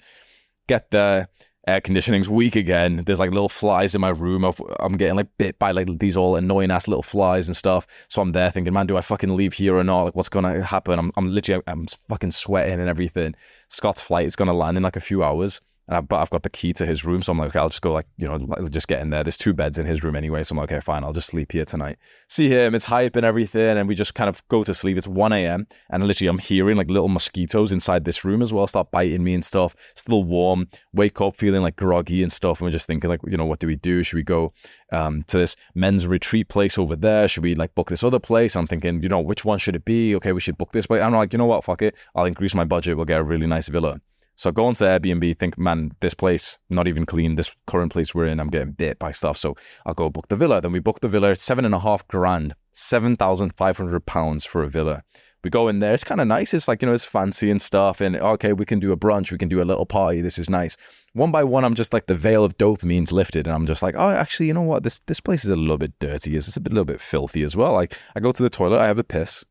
get 0.68 0.92
the 0.92 1.28
air 1.68 1.82
conditioning's 1.82 2.30
weak 2.30 2.56
again. 2.56 3.04
There's 3.06 3.20
like 3.20 3.32
little 3.32 3.50
flies 3.50 3.96
in 3.96 4.02
my 4.02 4.10
room. 4.10 4.46
I'm 4.80 4.98
getting 4.98 5.16
like 5.16 5.28
bit 5.38 5.58
by 5.58 5.72
like 5.72 5.88
these 6.00 6.16
all 6.16 6.36
annoying 6.36 6.72
ass 6.72 6.88
little 6.88 7.04
flies 7.04 7.48
and 7.48 7.58
stuff. 7.58 7.88
So 8.08 8.22
I'm 8.22 8.30
there 8.30 8.52
thinking, 8.52 8.74
man, 8.74 8.88
do 8.88 8.98
I 8.98 9.02
fucking 9.02 9.36
leave 9.36 9.54
here 9.54 9.76
or 9.76 9.84
not? 9.84 10.04
Like, 10.04 10.16
what's 10.16 10.30
gonna 10.30 10.64
happen? 10.64 11.00
I'm, 11.00 11.12
I'm 11.18 11.34
literally, 11.34 11.64
I'm 11.68 11.88
fucking 12.10 12.32
sweating 12.32 12.80
and 12.80 12.90
everything. 12.90 13.36
Scott's 13.70 14.02
flight 14.02 14.26
is 14.26 14.36
gonna 14.36 14.54
land 14.54 14.78
in 14.78 14.84
like 14.84 14.96
a 14.96 15.02
few 15.02 15.24
hours. 15.24 15.62
I, 15.88 16.02
but 16.02 16.18
I've 16.18 16.30
got 16.30 16.44
the 16.44 16.50
key 16.50 16.74
to 16.74 16.86
his 16.86 17.06
room, 17.06 17.22
so 17.22 17.32
I'm 17.32 17.38
like, 17.38 17.50
okay, 17.50 17.60
I'll 17.60 17.70
just 17.70 17.82
go 17.82 17.94
like, 17.94 18.08
you 18.18 18.28
know, 18.28 18.68
just 18.70 18.88
get 18.88 19.02
in 19.02 19.12
there. 19.12 19.24
There's 19.24 19.38
two 19.38 19.54
beds 19.54 19.78
in 19.78 19.86
his 19.86 20.04
room 20.04 20.16
anyway, 20.16 20.44
so 20.44 20.54
I'm 20.54 20.58
like, 20.58 20.72
okay, 20.72 20.80
fine, 20.82 21.04
I'll 21.04 21.14
just 21.14 21.28
sleep 21.28 21.52
here 21.52 21.66
tonight. 21.66 21.98
See 22.28 22.50
him, 22.50 22.74
it's 22.74 22.86
hype 22.86 23.16
and 23.16 23.26
everything, 23.26 23.78
and 23.78 23.88
we 23.88 23.94
just 23.94 24.16
kind 24.16 24.30
of 24.30 24.46
go 24.48 24.64
to 24.64 24.74
sleep. 24.74 24.98
It's 24.98 25.08
1 25.08 25.34
a.m. 25.34 25.68
and 25.92 26.04
literally 26.04 26.30
I'm 26.30 26.40
hearing 26.40 26.78
like 26.78 26.90
little 26.90 27.08
mosquitoes 27.08 27.72
inside 27.72 28.06
this 28.06 28.26
room 28.26 28.42
as 28.42 28.52
well, 28.52 28.68
start 28.68 28.90
biting 28.92 29.24
me 29.24 29.36
and 29.36 29.46
stuff. 29.46 29.76
Still 29.96 30.24
warm. 30.24 30.68
Wake 30.94 31.22
up 31.22 31.36
feeling 31.36 31.62
like 31.62 31.76
groggy 31.76 32.24
and 32.24 32.32
stuff, 32.32 32.60
and 32.60 32.66
we're 32.66 32.72
just 32.72 32.88
thinking 32.88 33.10
like, 33.10 33.22
you 33.28 33.38
know, 33.38 33.46
what 33.46 33.60
do 33.60 33.68
we 33.68 33.76
do? 33.76 34.02
Should 34.02 34.18
we 34.18 34.24
go 34.24 34.54
um, 34.92 35.24
to 35.24 35.38
this 35.38 35.56
men's 35.76 36.08
retreat 36.08 36.48
place 36.48 36.78
over 36.78 36.96
there? 36.96 37.28
Should 37.28 37.44
we 37.44 37.54
like 37.54 37.76
book 37.76 37.90
this 37.90 38.04
other 38.04 38.20
place? 38.20 38.56
I'm 38.56 38.68
thinking, 38.68 39.04
you 39.04 39.10
know, 39.10 39.20
which 39.20 39.46
one 39.46 39.60
should 39.60 39.76
it 39.76 39.86
be? 39.86 40.16
Okay, 40.16 40.32
we 40.32 40.40
should 40.40 40.58
book 40.58 40.72
this 40.72 40.90
way. 40.90 41.02
I'm 41.02 41.14
like, 41.14 41.34
you 41.34 41.38
know 41.38 41.46
what? 41.46 41.64
Fuck 41.64 41.84
it. 41.84 41.96
I'll 42.16 42.26
increase 42.26 42.56
my 42.56 42.66
budget. 42.66 42.98
We'll 42.98 43.06
get 43.06 43.20
a 43.20 43.24
really 43.24 43.48
nice 43.48 43.68
villa. 43.68 44.00
So 44.38 44.50
I 44.50 44.54
go 44.54 44.66
onto 44.66 44.84
Airbnb, 44.84 45.40
think, 45.40 45.58
man, 45.58 45.92
this 46.02 46.14
place, 46.14 46.58
not 46.70 46.88
even 46.88 47.06
clean. 47.06 47.36
This 47.36 47.56
current 47.68 47.94
place 47.94 48.14
we're 48.14 48.28
in, 48.28 48.40
I'm 48.40 48.50
getting 48.50 48.74
bit 48.74 49.00
by 49.00 49.12
stuff. 49.12 49.38
So 49.38 49.56
I'll 49.86 49.94
go 49.94 50.10
book 50.10 50.28
the 50.28 50.36
villa. 50.36 50.62
Then 50.62 50.74
we 50.74 50.80
book 50.80 51.00
the 51.00 51.08
villa, 51.08 51.32
it's 51.32 51.44
seven 51.44 51.64
and 51.64 51.74
a 51.74 51.80
half 51.80 52.06
grand, 52.08 52.54
7,500 52.74 54.06
pounds 54.06 54.44
for 54.44 54.64
a 54.64 54.70
villa. 54.70 55.04
We 55.44 55.50
go 55.52 55.68
in 55.68 55.80
there, 55.80 55.94
it's 55.94 56.04
kind 56.04 56.20
of 56.20 56.28
nice. 56.28 56.54
It's 56.54 56.68
like, 56.68 56.82
you 56.82 56.88
know, 56.88 56.94
it's 56.94 57.06
fancy 57.06 57.52
and 57.52 57.62
stuff. 57.62 58.02
And 58.02 58.16
okay, 58.16 58.52
we 58.52 58.66
can 58.66 58.80
do 58.80 58.92
a 58.92 58.98
brunch, 58.98 59.32
we 59.32 59.38
can 59.38 59.48
do 59.48 59.62
a 59.62 59.64
little 59.64 59.86
party. 59.86 60.20
This 60.20 60.40
is 60.40 60.50
nice. 60.50 60.76
One 61.14 61.32
by 61.32 61.44
one, 61.44 61.64
I'm 61.64 61.76
just 61.76 61.94
like 61.94 62.08
the 62.08 62.16
veil 62.16 62.44
of 62.44 62.58
dopamine's 62.58 63.12
lifted. 63.12 63.48
And 63.48 63.56
I'm 63.56 63.68
just 63.68 63.84
like, 63.84 63.94
oh, 63.96 64.10
actually, 64.10 64.48
you 64.48 64.54
know 64.56 64.64
what? 64.64 64.82
This 64.84 65.00
this 65.06 65.20
place 65.20 65.46
is 65.46 65.52
a 65.52 65.56
little 65.56 65.78
bit 65.78 65.94
dirty. 66.00 66.36
It's 66.36 66.58
a, 66.58 66.60
bit, 66.60 66.74
a 66.74 66.76
little 66.76 66.86
bit 66.86 67.00
filthy 67.00 67.44
as 67.44 67.56
well. 67.56 67.74
Like, 67.74 67.96
I 68.16 68.20
go 68.20 68.32
to 68.32 68.44
the 68.44 68.50
toilet, 68.50 68.80
I 68.80 68.88
have 68.88 68.98
a 68.98 69.04
piss, 69.04 69.46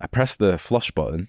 I 0.00 0.06
press 0.06 0.34
the 0.34 0.56
flush 0.56 0.90
button 0.90 1.28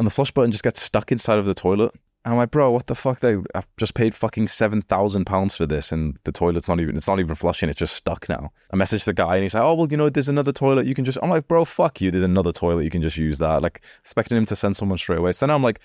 and 0.00 0.06
the 0.06 0.10
flush 0.10 0.30
button 0.30 0.50
just 0.50 0.64
gets 0.64 0.80
stuck 0.80 1.12
inside 1.12 1.38
of 1.38 1.44
the 1.44 1.52
toilet. 1.52 1.92
I'm 2.24 2.38
like, 2.38 2.50
bro, 2.50 2.70
what 2.70 2.86
the 2.86 2.94
fuck? 2.94 3.20
They, 3.20 3.36
I've 3.54 3.66
just 3.76 3.92
paid 3.92 4.14
fucking 4.14 4.48
seven 4.48 4.80
thousand 4.80 5.26
pounds 5.26 5.56
for 5.56 5.66
this, 5.66 5.92
and 5.92 6.18
the 6.24 6.32
toilet's 6.32 6.68
not 6.68 6.80
even—it's 6.80 7.06
not 7.06 7.20
even 7.20 7.34
flushing. 7.34 7.68
It's 7.68 7.78
just 7.78 7.96
stuck 7.96 8.26
now. 8.26 8.50
I 8.72 8.76
messaged 8.76 9.04
the 9.04 9.12
guy, 9.12 9.34
and 9.36 9.42
he's 9.42 9.52
like, 9.52 9.62
oh 9.62 9.74
well, 9.74 9.88
you 9.90 9.98
know, 9.98 10.08
there's 10.08 10.30
another 10.30 10.52
toilet. 10.52 10.86
You 10.86 10.94
can 10.94 11.04
just. 11.04 11.18
I'm 11.22 11.28
like, 11.28 11.48
bro, 11.48 11.66
fuck 11.66 12.00
you. 12.00 12.10
There's 12.10 12.22
another 12.22 12.50
toilet. 12.50 12.84
You 12.84 12.90
can 12.90 13.02
just 13.02 13.18
use 13.18 13.36
that. 13.38 13.60
Like, 13.60 13.82
expecting 14.00 14.38
him 14.38 14.46
to 14.46 14.56
send 14.56 14.74
someone 14.74 14.96
straight 14.96 15.18
away. 15.18 15.32
So 15.32 15.46
then 15.46 15.54
I'm 15.54 15.62
like, 15.62 15.80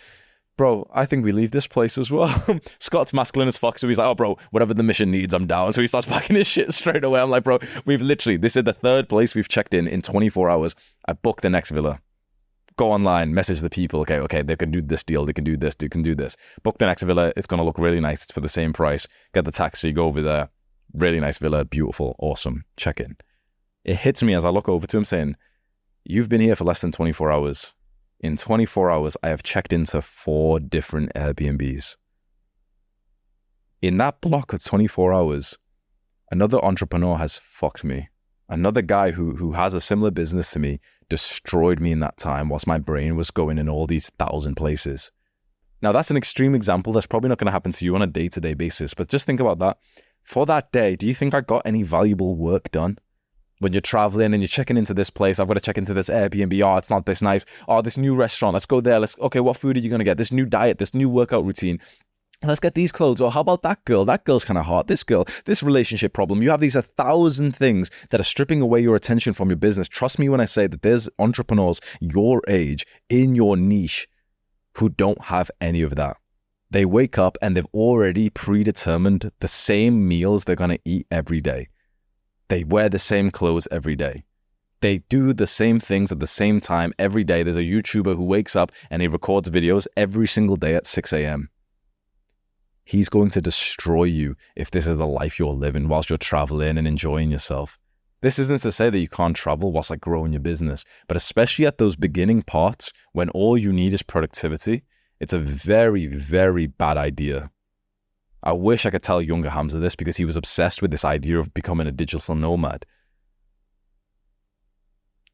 bro, 0.55 0.89
I 0.93 1.05
think 1.05 1.25
we 1.25 1.33
leave 1.33 1.51
this 1.51 1.67
place 1.67 1.97
as 1.97 2.09
well. 2.09 2.33
Scott's 2.79 3.13
masculine 3.13 3.49
as 3.49 3.57
fuck, 3.57 3.79
so 3.79 3.89
he's 3.89 3.97
like, 3.97 4.07
oh, 4.07 4.15
bro, 4.15 4.37
whatever 4.51 4.73
the 4.73 4.83
mission 4.83 5.11
needs, 5.11 5.33
I'm 5.33 5.45
down. 5.45 5.73
So 5.73 5.81
he 5.81 5.87
starts 5.87 6.07
packing 6.09 6.37
his 6.37 6.47
shit 6.47 6.73
straight 6.73 7.03
away. 7.03 7.19
I'm 7.19 7.29
like, 7.29 7.43
bro, 7.43 7.59
we've 7.83 8.01
literally, 8.01 8.37
this 8.37 8.55
is 8.55 8.63
the 8.63 8.71
third 8.71 9.09
place 9.09 9.35
we've 9.35 9.49
checked 9.49 9.73
in 9.73 9.87
in 9.87 10.01
24 10.01 10.49
hours. 10.49 10.73
I 11.05 11.13
booked 11.13 11.41
the 11.41 11.49
next 11.49 11.71
villa 11.71 11.99
go 12.77 12.91
online, 12.91 13.33
message 13.33 13.61
the 13.61 13.69
people. 13.69 14.01
Okay, 14.01 14.19
okay, 14.19 14.41
they 14.41 14.55
can 14.55 14.71
do 14.71 14.81
this 14.81 15.03
deal, 15.03 15.25
they 15.25 15.33
can 15.33 15.43
do 15.43 15.57
this, 15.57 15.75
they 15.75 15.89
can 15.89 16.01
do 16.01 16.15
this. 16.15 16.37
Book 16.63 16.77
the 16.77 16.85
next 16.85 17.03
villa. 17.03 17.33
It's 17.35 17.47
going 17.47 17.59
to 17.59 17.63
look 17.63 17.79
really 17.79 17.99
nice. 17.99 18.23
It's 18.23 18.31
for 18.31 18.41
the 18.41 18.49
same 18.49 18.73
price. 18.73 19.07
Get 19.33 19.45
the 19.45 19.51
taxi, 19.51 19.91
go 19.91 20.05
over 20.05 20.21
there. 20.21 20.49
Really 20.93 21.19
nice 21.19 21.37
villa, 21.37 21.65
beautiful, 21.65 22.15
awesome. 22.19 22.65
Check 22.77 22.99
in. 22.99 23.17
It 23.83 23.97
hits 23.97 24.23
me 24.23 24.33
as 24.33 24.45
I 24.45 24.49
look 24.49 24.69
over 24.69 24.87
to 24.87 24.97
him 24.97 25.05
saying, 25.05 25.35
You've 26.03 26.29
been 26.29 26.41
here 26.41 26.55
for 26.55 26.65
less 26.65 26.81
than 26.81 26.91
24 26.91 27.31
hours. 27.31 27.73
In 28.19 28.37
24 28.37 28.91
hours, 28.91 29.17
I 29.23 29.29
have 29.29 29.43
checked 29.43 29.73
into 29.73 30.01
four 30.01 30.59
different 30.59 31.11
Airbnbs. 31.15 31.97
In 33.81 33.97
that 33.97 34.21
block 34.21 34.53
of 34.53 34.63
24 34.63 35.13
hours, 35.13 35.57
another 36.31 36.63
entrepreneur 36.63 37.17
has 37.17 37.37
fucked 37.37 37.83
me. 37.83 38.09
Another 38.47 38.81
guy 38.81 39.11
who 39.11 39.35
who 39.35 39.53
has 39.53 39.73
a 39.73 39.81
similar 39.81 40.11
business 40.11 40.51
to 40.51 40.59
me 40.59 40.79
destroyed 41.09 41.79
me 41.79 41.91
in 41.91 41.99
that 42.01 42.17
time 42.17 42.49
whilst 42.49 42.67
my 42.67 42.77
brain 42.77 43.15
was 43.15 43.31
going 43.31 43.57
in 43.57 43.69
all 43.69 43.87
these 43.87 44.09
thousand 44.11 44.55
places. 44.55 45.11
Now, 45.81 45.91
that's 45.91 46.11
an 46.11 46.17
extreme 46.17 46.55
example. 46.55 46.93
That's 46.93 47.05
probably 47.05 47.29
not 47.29 47.37
going 47.37 47.47
to 47.47 47.51
happen 47.51 47.71
to 47.71 47.85
you 47.85 47.95
on 47.95 48.01
a 48.01 48.07
day 48.07 48.27
to 48.29 48.41
day 48.41 48.53
basis, 48.53 48.93
but 48.93 49.07
just 49.07 49.25
think 49.25 49.39
about 49.39 49.59
that. 49.59 49.77
For 50.23 50.45
that 50.47 50.71
day, 50.71 50.95
do 50.95 51.07
you 51.07 51.13
think 51.13 51.33
I 51.33 51.41
got 51.41 51.61
any 51.65 51.83
valuable 51.83 52.35
work 52.35 52.71
done? 52.71 52.97
When 53.59 53.71
you're 53.71 53.81
traveling 53.81 54.33
and 54.33 54.41
you're 54.41 54.47
checking 54.47 54.77
into 54.77 54.93
this 54.93 55.09
place, 55.09 55.39
I've 55.39 55.47
got 55.47 55.53
to 55.53 55.61
check 55.61 55.77
into 55.77 55.93
this 55.93 56.09
Airbnb. 56.09 56.61
Oh, 56.61 56.77
it's 56.77 56.89
not 56.89 57.05
this 57.05 57.21
nice. 57.21 57.45
Oh, 57.67 57.81
this 57.81 57.97
new 57.97 58.15
restaurant. 58.15 58.53
Let's 58.53 58.65
go 58.65 58.81
there. 58.81 58.99
Let's, 58.99 59.17
okay, 59.19 59.39
what 59.39 59.57
food 59.57 59.77
are 59.77 59.79
you 59.79 59.89
going 59.89 59.99
to 59.99 60.05
get? 60.05 60.17
This 60.17 60.31
new 60.31 60.45
diet, 60.45 60.77
this 60.77 60.93
new 60.93 61.09
workout 61.09 61.45
routine 61.45 61.79
let's 62.47 62.59
get 62.59 62.75
these 62.75 62.91
clothes 62.91 63.21
or 63.21 63.31
how 63.31 63.41
about 63.41 63.63
that 63.63 63.83
girl? 63.85 64.05
That 64.05 64.25
girl's 64.25 64.45
kind 64.45 64.57
of 64.57 64.65
hot. 64.65 64.87
This 64.87 65.03
girl 65.03 65.25
this 65.45 65.63
relationship 65.63 66.13
problem 66.13 66.41
you 66.41 66.49
have 66.49 66.61
these 66.61 66.75
a 66.75 66.81
thousand 66.81 67.55
things 67.55 67.91
that 68.09 68.19
are 68.19 68.25
stripping 68.25 68.61
away 68.61 68.81
your 68.81 68.95
attention 68.95 69.33
from 69.33 69.49
your 69.49 69.57
business. 69.57 69.87
Trust 69.87 70.19
me 70.19 70.29
when 70.29 70.41
i 70.41 70.45
say 70.45 70.67
that 70.67 70.81
there's 70.81 71.09
entrepreneurs 71.19 71.81
your 71.99 72.41
age 72.47 72.85
in 73.09 73.35
your 73.35 73.57
niche 73.57 74.07
who 74.77 74.89
don't 74.89 75.21
have 75.23 75.49
any 75.61 75.81
of 75.81 75.95
that. 75.95 76.17
They 76.71 76.85
wake 76.85 77.17
up 77.17 77.37
and 77.41 77.55
they've 77.55 77.65
already 77.73 78.29
predetermined 78.29 79.31
the 79.39 79.47
same 79.47 80.07
meals 80.07 80.43
they're 80.43 80.55
going 80.55 80.71
to 80.71 80.79
eat 80.83 81.07
every 81.09 81.39
day. 81.39 81.69
They 82.49 82.63
wear 82.63 82.89
the 82.89 82.99
same 82.99 83.31
clothes 83.31 83.67
every 83.71 83.95
day. 83.95 84.25
They 84.81 84.99
do 85.09 85.33
the 85.33 85.47
same 85.47 85.79
things 85.79 86.11
at 86.11 86.19
the 86.19 86.27
same 86.27 86.59
time 86.59 86.93
every 86.99 87.23
day. 87.23 87.43
There's 87.43 87.57
a 87.57 87.61
youtuber 87.61 88.15
who 88.15 88.23
wakes 88.23 88.55
up 88.55 88.71
and 88.89 89.01
he 89.01 89.07
records 89.07 89.49
videos 89.49 89.87
every 89.95 90.27
single 90.27 90.57
day 90.57 90.75
at 90.75 90.85
6 90.85 91.13
a.m 91.13 91.49
He's 92.85 93.09
going 93.09 93.31
to 93.31 93.41
destroy 93.41 94.03
you 94.03 94.35
if 94.55 94.69
this 94.69 94.85
is 94.85 94.97
the 94.97 95.07
life 95.07 95.39
you're 95.39 95.49
living 95.49 95.87
whilst 95.87 96.09
you're 96.09 96.17
traveling 96.17 96.77
and 96.77 96.87
enjoying 96.87 97.31
yourself. 97.31 97.79
This 98.21 98.37
isn't 98.37 98.61
to 98.61 98.71
say 98.71 98.91
that 98.91 98.99
you 98.99 99.09
can't 99.09 99.35
travel 99.35 99.71
whilst 99.71 99.89
like 99.89 99.99
growing 99.99 100.31
your 100.31 100.39
business, 100.39 100.85
but 101.07 101.17
especially 101.17 101.65
at 101.65 101.79
those 101.79 101.95
beginning 101.95 102.43
parts 102.43 102.91
when 103.11 103.29
all 103.31 103.57
you 103.57 103.73
need 103.73 103.93
is 103.93 104.03
productivity, 104.03 104.83
it's 105.19 105.33
a 105.33 105.39
very, 105.39 106.05
very 106.05 106.67
bad 106.67 106.97
idea. 106.97 107.49
I 108.43 108.53
wish 108.53 108.85
I 108.85 108.91
could 108.91 109.03
tell 109.03 109.21
younger 109.21 109.49
Hamza 109.49 109.79
this 109.79 109.95
because 109.95 110.17
he 110.17 110.25
was 110.25 110.35
obsessed 110.35 110.83
with 110.83 110.91
this 110.91 111.05
idea 111.05 111.39
of 111.39 111.53
becoming 111.55 111.87
a 111.87 111.91
digital 111.91 112.35
nomad. 112.35 112.85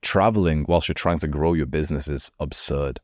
Traveling 0.01 0.65
whilst 0.69 0.87
you're 0.87 0.93
trying 0.93 1.19
to 1.19 1.27
grow 1.27 1.53
your 1.53 1.65
business 1.65 2.07
is 2.07 2.31
absurd 2.39 3.01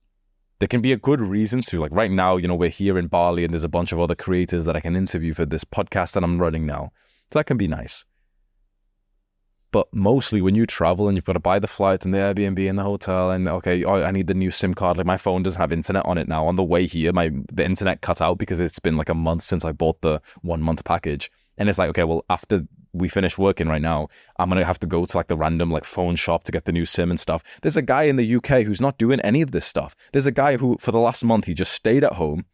there 0.60 0.68
can 0.68 0.82
be 0.82 0.92
a 0.92 0.98
good 0.98 1.22
reason 1.22 1.62
to 1.62 1.80
like 1.80 1.92
right 1.92 2.12
now 2.12 2.38
you 2.38 2.48
know 2.48 2.56
we're 2.56 2.70
here 2.70 2.98
in 2.98 3.08
bali 3.08 3.44
and 3.44 3.54
there's 3.54 3.64
a 3.64 3.70
bunch 3.70 3.92
of 3.92 4.00
other 4.00 4.16
creators 4.16 4.66
that 4.66 4.76
i 4.76 4.80
can 4.80 4.96
interview 4.96 5.34
for 5.34 5.46
this 5.46 5.64
podcast 5.64 6.14
that 6.14 6.24
i'm 6.24 6.40
running 6.40 6.66
now 6.66 6.92
so 7.32 7.40
that 7.40 7.46
can 7.46 7.58
be 7.58 7.68
nice 7.68 8.06
But 9.72 9.88
mostly 9.94 10.42
when 10.42 10.56
you 10.56 10.66
travel 10.66 11.08
and 11.08 11.18
you've 11.18 11.26
got 11.26 11.34
to 11.34 11.40
buy 11.40 11.60
the 11.60 11.68
flight 11.68 12.06
and 12.06 12.14
the 12.14 12.20
Airbnb 12.20 12.70
and 12.70 12.80
the 12.80 12.84
hotel 12.84 13.32
and 13.32 13.48
okay, 13.48 13.84
oh, 13.84 14.02
I 14.02 14.12
need 14.12 14.28
the 14.28 14.34
new 14.34 14.50
SIM 14.50 14.74
card. 14.74 14.98
Like 14.98 15.06
my 15.06 15.18
phone 15.18 15.44
doesn't 15.44 15.60
have 15.60 15.74
internet 15.74 16.06
on 16.06 16.18
it 16.18 16.28
now. 16.28 16.48
On 16.48 16.56
the 16.56 16.64
way 16.64 16.88
here, 16.88 17.12
my 17.12 17.32
the 17.52 17.66
internet 17.66 18.02
cut 18.02 18.22
out 18.22 18.38
because 18.38 18.62
it's 18.62 18.80
been 18.80 18.96
like 18.96 19.10
a 19.10 19.14
month 19.14 19.44
since 19.44 19.66
I 19.66 19.74
bought 19.74 20.02
the 20.02 20.22
one 20.42 20.62
month 20.62 20.84
package. 20.86 21.30
And 21.58 21.68
it's 21.68 21.78
like, 21.78 21.90
okay, 21.90 22.06
well, 22.06 22.24
after 22.30 22.66
we 22.94 23.10
finish 23.10 23.38
working 23.38 23.68
right 23.68 23.82
now, 23.82 24.08
I'm 24.38 24.50
gonna 24.50 24.66
have 24.66 24.80
to 24.80 24.88
go 24.88 25.06
to 25.06 25.18
like 25.18 25.28
the 25.28 25.38
random 25.38 25.72
like 25.72 25.86
phone 25.86 26.16
shop 26.16 26.44
to 26.46 26.52
get 26.52 26.66
the 26.66 26.72
new 26.72 26.86
SIM 26.86 27.10
and 27.10 27.20
stuff. 27.20 27.44
There's 27.62 27.78
a 27.78 27.82
guy 27.82 28.04
in 28.04 28.16
the 28.16 28.36
UK 28.36 28.64
who's 28.64 28.82
not 28.82 28.98
doing 28.98 29.20
any 29.22 29.42
of 29.42 29.52
this 29.52 29.66
stuff. 29.66 29.96
There's 30.14 30.26
a 30.26 30.32
guy 30.32 30.58
who 30.58 30.78
for 30.80 30.92
the 30.92 31.00
last 31.00 31.24
month 31.24 31.46
he 31.46 31.54
just 31.54 31.74
stayed 31.74 32.04
at 32.04 32.14
home 32.14 32.46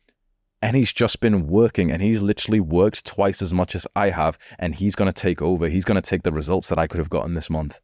and 0.63 0.77
he's 0.77 0.93
just 0.93 1.19
been 1.19 1.47
working 1.47 1.91
and 1.91 2.01
he's 2.01 2.21
literally 2.21 2.61
worked 2.61 3.05
twice 3.05 3.41
as 3.41 3.53
much 3.53 3.75
as 3.75 3.86
I 3.97 4.11
have 4.11 4.38
and 4.57 4.73
he's 4.73 4.95
going 4.95 5.11
to 5.11 5.21
take 5.21 5.41
over. 5.41 5.67
He's 5.67 5.84
going 5.84 6.01
to 6.01 6.09
take 6.09 6.23
the 6.23 6.31
results 6.31 6.69
that 6.69 6.79
I 6.79 6.88
could 6.88 6.99
have 6.99 7.09
gotten 7.09 7.34
this 7.34 7.49
month. 7.49 7.81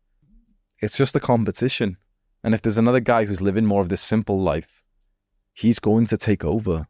It's 0.80 0.96
just 0.96 1.14
a 1.14 1.20
competition. 1.20 1.98
And 2.42 2.54
if 2.54 2.62
there's 2.62 2.78
another 2.78 3.02
guy 3.02 3.26
who's 3.26 3.42
living 3.42 3.66
more 3.66 3.82
of 3.82 3.90
this 3.90 4.00
simple 4.00 4.42
life, 4.42 4.86
he's 5.52 5.78
going 5.78 6.06
to 6.06 6.16
take 6.16 6.46
over. 6.46 6.88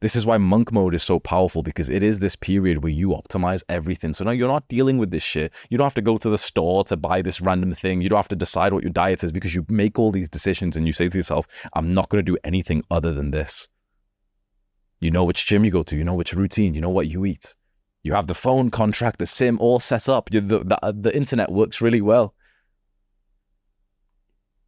This 0.00 0.16
is 0.16 0.24
why 0.24 0.38
monk 0.38 0.72
mode 0.72 0.94
is 0.94 1.02
so 1.02 1.18
powerful 1.18 1.62
because 1.62 1.90
it 1.90 2.02
is 2.02 2.18
this 2.18 2.34
period 2.34 2.82
where 2.82 2.92
you 2.92 3.08
optimize 3.08 3.62
everything. 3.68 4.14
So 4.14 4.24
now 4.24 4.30
you're 4.30 4.48
not 4.48 4.66
dealing 4.68 4.96
with 4.96 5.10
this 5.10 5.22
shit. 5.22 5.52
You 5.68 5.76
don't 5.76 5.84
have 5.84 5.94
to 5.94 6.02
go 6.02 6.16
to 6.16 6.30
the 6.30 6.38
store 6.38 6.84
to 6.84 6.96
buy 6.96 7.20
this 7.20 7.40
random 7.40 7.74
thing. 7.74 8.00
You 8.00 8.08
don't 8.08 8.16
have 8.16 8.28
to 8.28 8.36
decide 8.36 8.72
what 8.72 8.82
your 8.82 8.92
diet 8.92 9.22
is 9.22 9.30
because 9.30 9.54
you 9.54 9.66
make 9.68 9.98
all 9.98 10.10
these 10.10 10.30
decisions 10.30 10.76
and 10.76 10.86
you 10.86 10.94
say 10.94 11.08
to 11.08 11.18
yourself, 11.18 11.46
I'm 11.74 11.92
not 11.92 12.08
going 12.08 12.24
to 12.24 12.32
do 12.32 12.38
anything 12.44 12.82
other 12.90 13.12
than 13.12 13.30
this. 13.30 13.68
You 15.00 15.10
know 15.10 15.24
which 15.24 15.44
gym 15.44 15.64
you 15.64 15.70
go 15.70 15.82
to. 15.82 15.96
You 15.96 16.04
know 16.04 16.14
which 16.14 16.32
routine. 16.32 16.74
You 16.74 16.80
know 16.80 16.90
what 16.90 17.08
you 17.08 17.26
eat. 17.26 17.54
You 18.02 18.14
have 18.14 18.26
the 18.26 18.34
phone 18.34 18.70
contract, 18.70 19.18
the 19.18 19.26
SIM 19.26 19.58
all 19.58 19.80
set 19.80 20.08
up. 20.08 20.30
The, 20.30 20.40
the, 20.40 20.78
uh, 20.82 20.92
the 20.96 21.14
internet 21.14 21.52
works 21.52 21.82
really 21.82 22.00
well. 22.00 22.34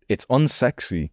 It's 0.08 0.26
unsexy, 0.26 1.10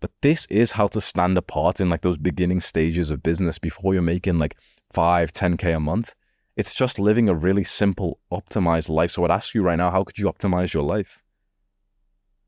but 0.00 0.10
this 0.22 0.46
is 0.46 0.72
how 0.72 0.86
to 0.88 1.00
stand 1.00 1.38
apart 1.38 1.80
in 1.80 1.90
like 1.90 2.02
those 2.02 2.16
beginning 2.16 2.60
stages 2.60 3.10
of 3.10 3.22
business 3.22 3.58
before 3.58 3.92
you're 3.92 4.02
making 4.02 4.38
like 4.38 4.56
5, 4.90 5.32
10K 5.32 5.76
a 5.76 5.80
month. 5.80 6.14
It's 6.56 6.74
just 6.74 6.98
living 6.98 7.28
a 7.28 7.34
really 7.34 7.64
simple, 7.64 8.18
optimized 8.32 8.88
life. 8.88 9.12
So 9.12 9.24
I'd 9.24 9.30
ask 9.30 9.54
you 9.54 9.62
right 9.62 9.76
now, 9.76 9.90
how 9.90 10.04
could 10.04 10.18
you 10.18 10.26
optimize 10.26 10.72
your 10.72 10.82
life? 10.82 11.22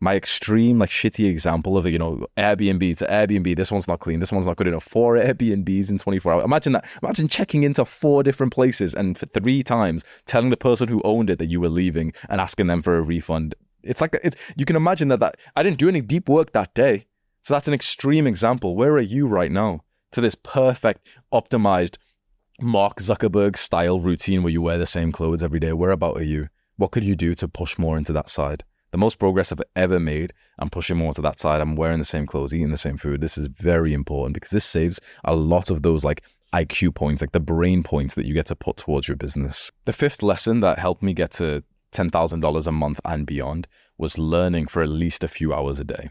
my 0.00 0.16
extreme 0.16 0.78
like 0.78 0.88
shitty 0.88 1.28
example 1.28 1.76
of 1.76 1.86
it, 1.86 1.92
you 1.92 1.98
know, 1.98 2.26
Airbnb 2.36 2.96
to 2.98 3.06
Airbnb. 3.06 3.54
This 3.56 3.70
one's 3.70 3.86
not 3.86 4.00
clean. 4.00 4.18
This 4.18 4.32
one's 4.32 4.46
not 4.46 4.56
good 4.56 4.66
enough. 4.66 4.84
Four 4.84 5.16
Airbnbs 5.16 5.90
in 5.90 5.98
24 5.98 6.32
hours. 6.32 6.44
Imagine 6.44 6.72
that. 6.72 6.86
Imagine 7.02 7.28
checking 7.28 7.62
into 7.62 7.84
four 7.84 8.22
different 8.22 8.52
places 8.52 8.94
and 8.94 9.16
for 9.16 9.26
three 9.26 9.62
times 9.62 10.04
telling 10.24 10.48
the 10.48 10.56
person 10.56 10.88
who 10.88 11.02
owned 11.04 11.30
it 11.30 11.38
that 11.38 11.46
you 11.46 11.60
were 11.60 11.68
leaving 11.68 12.12
and 12.28 12.40
asking 12.40 12.66
them 12.66 12.80
for 12.80 12.96
a 12.96 13.02
refund. 13.02 13.54
It's 13.82 14.00
like 14.00 14.18
it's 14.22 14.36
you 14.56 14.64
can 14.64 14.76
imagine 14.76 15.08
that 15.08 15.20
that 15.20 15.36
I 15.54 15.62
didn't 15.62 15.78
do 15.78 15.88
any 15.88 16.00
deep 16.00 16.28
work 16.28 16.52
that 16.52 16.74
day. 16.74 17.06
So 17.42 17.54
that's 17.54 17.68
an 17.68 17.74
extreme 17.74 18.26
example. 18.26 18.76
Where 18.76 18.92
are 18.92 19.00
you 19.00 19.26
right 19.26 19.50
now 19.50 19.80
to 20.12 20.20
this 20.20 20.34
perfect 20.34 21.08
optimized 21.32 21.96
Mark 22.60 22.98
Zuckerberg 22.98 23.56
style 23.56 23.98
routine 23.98 24.42
where 24.42 24.52
you 24.52 24.62
wear 24.62 24.78
the 24.78 24.86
same 24.86 25.12
clothes 25.12 25.42
every 25.42 25.60
day? 25.60 25.72
Where 25.72 25.90
about 25.90 26.16
are 26.16 26.22
you? 26.22 26.48
What 26.76 26.90
could 26.90 27.04
you 27.04 27.16
do 27.16 27.34
to 27.34 27.48
push 27.48 27.78
more 27.78 27.96
into 27.96 28.12
that 28.12 28.28
side? 28.28 28.64
the 28.90 28.98
most 28.98 29.18
progress 29.18 29.52
I've 29.52 29.62
ever 29.76 30.00
made. 30.00 30.32
I'm 30.58 30.70
pushing 30.70 30.96
more 30.96 31.12
to 31.12 31.22
that 31.22 31.38
side. 31.38 31.60
I'm 31.60 31.76
wearing 31.76 31.98
the 31.98 32.04
same 32.04 32.26
clothes, 32.26 32.54
eating 32.54 32.70
the 32.70 32.76
same 32.76 32.96
food. 32.96 33.20
This 33.20 33.38
is 33.38 33.46
very 33.46 33.92
important 33.92 34.34
because 34.34 34.50
this 34.50 34.64
saves 34.64 35.00
a 35.24 35.34
lot 35.34 35.70
of 35.70 35.82
those 35.82 36.04
like 36.04 36.22
IQ 36.52 36.94
points, 36.94 37.22
like 37.22 37.32
the 37.32 37.40
brain 37.40 37.82
points 37.82 38.14
that 38.14 38.26
you 38.26 38.34
get 38.34 38.46
to 38.46 38.56
put 38.56 38.76
towards 38.76 39.08
your 39.08 39.16
business. 39.16 39.70
The 39.84 39.92
fifth 39.92 40.22
lesson 40.22 40.60
that 40.60 40.78
helped 40.78 41.02
me 41.02 41.14
get 41.14 41.30
to 41.32 41.62
$10,000 41.92 42.66
a 42.66 42.72
month 42.72 43.00
and 43.04 43.26
beyond 43.26 43.68
was 43.98 44.18
learning 44.18 44.66
for 44.66 44.82
at 44.82 44.88
least 44.88 45.24
a 45.24 45.28
few 45.28 45.52
hours 45.52 45.78
a 45.78 45.84
day. 45.84 46.10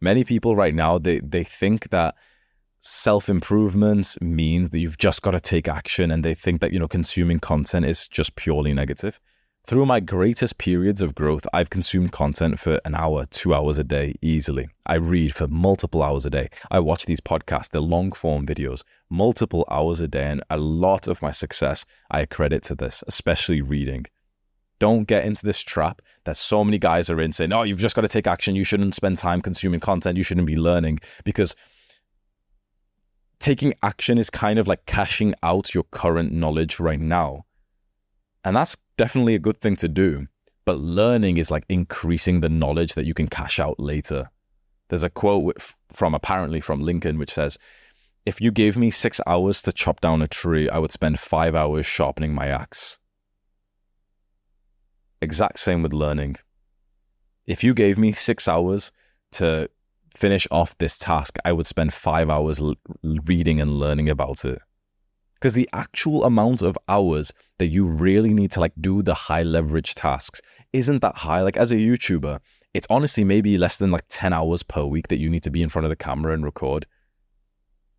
Many 0.00 0.24
people 0.24 0.54
right 0.54 0.74
now, 0.74 0.98
they, 0.98 1.20
they 1.20 1.44
think 1.44 1.90
that 1.90 2.14
self-improvement 2.78 4.16
means 4.20 4.70
that 4.70 4.78
you've 4.78 4.98
just 4.98 5.22
got 5.22 5.32
to 5.32 5.40
take 5.40 5.66
action 5.68 6.10
and 6.10 6.24
they 6.24 6.34
think 6.34 6.60
that, 6.60 6.72
you 6.72 6.78
know, 6.78 6.88
consuming 6.88 7.40
content 7.40 7.84
is 7.84 8.06
just 8.06 8.36
purely 8.36 8.72
negative. 8.72 9.20
Through 9.66 9.84
my 9.84 10.00
greatest 10.00 10.56
periods 10.56 11.02
of 11.02 11.14
growth, 11.14 11.46
I've 11.52 11.68
consumed 11.68 12.12
content 12.12 12.58
for 12.58 12.80
an 12.86 12.94
hour, 12.94 13.26
two 13.26 13.54
hours 13.54 13.76
a 13.76 13.84
day 13.84 14.14
easily. 14.22 14.68
I 14.86 14.94
read 14.94 15.34
for 15.34 15.46
multiple 15.46 16.02
hours 16.02 16.24
a 16.24 16.30
day. 16.30 16.48
I 16.70 16.78
watch 16.80 17.04
these 17.04 17.20
podcasts, 17.20 17.68
the 17.70 17.82
long 17.82 18.12
form 18.12 18.46
videos, 18.46 18.82
multiple 19.10 19.66
hours 19.70 20.00
a 20.00 20.08
day. 20.08 20.24
And 20.24 20.42
a 20.48 20.56
lot 20.56 21.06
of 21.06 21.20
my 21.20 21.32
success 21.32 21.84
I 22.10 22.24
credit 22.24 22.62
to 22.64 22.74
this, 22.76 23.04
especially 23.08 23.60
reading. 23.60 24.06
Don't 24.78 25.04
get 25.04 25.24
into 25.24 25.44
this 25.44 25.60
trap 25.60 26.02
that 26.24 26.36
so 26.36 26.64
many 26.64 26.78
guys 26.78 27.10
are 27.10 27.20
in 27.20 27.32
saying, 27.32 27.52
oh, 27.52 27.62
you've 27.62 27.80
just 27.80 27.96
got 27.96 28.02
to 28.02 28.08
take 28.08 28.26
action. 28.26 28.54
You 28.54 28.64
shouldn't 28.64 28.94
spend 28.94 29.18
time 29.18 29.40
consuming 29.40 29.80
content. 29.80 30.16
You 30.16 30.22
shouldn't 30.22 30.46
be 30.46 30.56
learning 30.56 31.00
because 31.24 31.56
taking 33.40 33.74
action 33.82 34.18
is 34.18 34.30
kind 34.30 34.58
of 34.58 34.68
like 34.68 34.86
cashing 34.86 35.34
out 35.42 35.74
your 35.74 35.84
current 35.84 36.32
knowledge 36.32 36.78
right 36.78 37.00
now 37.00 37.44
and 38.44 38.56
that's 38.56 38.76
definitely 38.96 39.34
a 39.34 39.40
good 39.40 39.60
thing 39.60 39.76
to 39.76 39.88
do. 39.88 40.26
But 40.64 40.78
learning 40.78 41.38
is 41.38 41.50
like 41.50 41.64
increasing 41.68 42.40
the 42.40 42.48
knowledge 42.48 42.94
that 42.94 43.06
you 43.06 43.14
can 43.14 43.28
cash 43.28 43.58
out 43.58 43.78
later. 43.78 44.30
There's 44.88 45.02
a 45.02 45.10
quote 45.10 45.74
from 45.92 46.14
apparently 46.14 46.60
from 46.60 46.80
Lincoln 46.80 47.18
which 47.18 47.32
says, 47.32 47.58
If 48.24 48.40
you 48.40 48.50
gave 48.50 48.76
me 48.76 48.90
six 48.90 49.20
hours 49.26 49.62
to 49.62 49.72
chop 49.72 50.00
down 50.00 50.22
a 50.22 50.26
tree, 50.26 50.68
I 50.68 50.78
would 50.78 50.92
spend 50.92 51.20
five 51.20 51.54
hours 51.54 51.86
sharpening 51.86 52.34
my 52.34 52.48
axe. 52.48 52.98
Exact 55.20 55.58
same 55.58 55.82
with 55.82 55.92
learning. 55.92 56.36
If 57.46 57.64
you 57.64 57.74
gave 57.74 57.98
me 57.98 58.12
six 58.12 58.46
hours 58.46 58.92
to 59.32 59.68
finish 60.14 60.46
off 60.50 60.76
this 60.78 60.98
task, 60.98 61.38
I 61.44 61.52
would 61.52 61.66
spend 61.66 61.94
five 61.94 62.30
hours 62.30 62.60
l- 62.60 62.74
reading 63.02 63.60
and 63.60 63.78
learning 63.78 64.08
about 64.08 64.44
it. 64.44 64.60
Because 65.34 65.54
the 65.54 65.68
actual 65.72 66.24
amount 66.24 66.62
of 66.62 66.76
hours 66.88 67.32
that 67.58 67.68
you 67.68 67.86
really 67.86 68.34
need 68.34 68.50
to 68.52 68.60
like 68.60 68.72
do 68.80 69.02
the 69.02 69.14
high 69.14 69.44
leverage 69.44 69.94
tasks 69.94 70.40
isn't 70.72 71.00
that 71.00 71.14
high. 71.14 71.42
Like 71.42 71.56
as 71.56 71.70
a 71.70 71.76
youtuber 71.76 72.40
it's 72.74 72.86
honestly 72.90 73.24
maybe 73.24 73.58
less 73.58 73.78
than 73.78 73.90
like 73.90 74.04
10 74.08 74.32
hours 74.32 74.62
per 74.62 74.84
week 74.84 75.08
that 75.08 75.18
you 75.18 75.28
need 75.28 75.42
to 75.42 75.50
be 75.50 75.62
in 75.62 75.68
front 75.68 75.84
of 75.84 75.90
the 75.90 75.96
camera 75.96 76.34
and 76.34 76.44
record. 76.44 76.86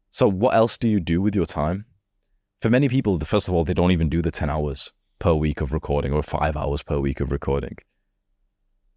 So 0.09 0.29
what 0.29 0.55
else 0.55 0.77
do 0.77 0.87
you 0.87 0.99
do 0.99 1.21
with 1.21 1.35
your 1.35 1.45
time? 1.45 1.85
For 2.61 2.69
many 2.69 2.89
people 2.89 3.17
the 3.17 3.25
first 3.25 3.47
of 3.47 3.53
all 3.53 3.63
they 3.63 3.73
don't 3.73 3.91
even 3.91 4.09
do 4.09 4.21
the 4.21 4.31
10 4.31 4.49
hours 4.49 4.93
per 5.19 5.33
week 5.33 5.61
of 5.61 5.73
recording 5.73 6.13
or 6.13 6.23
5 6.23 6.57
hours 6.57 6.81
per 6.81 6.99
week 6.99 7.19
of 7.19 7.31
recording 7.31 7.77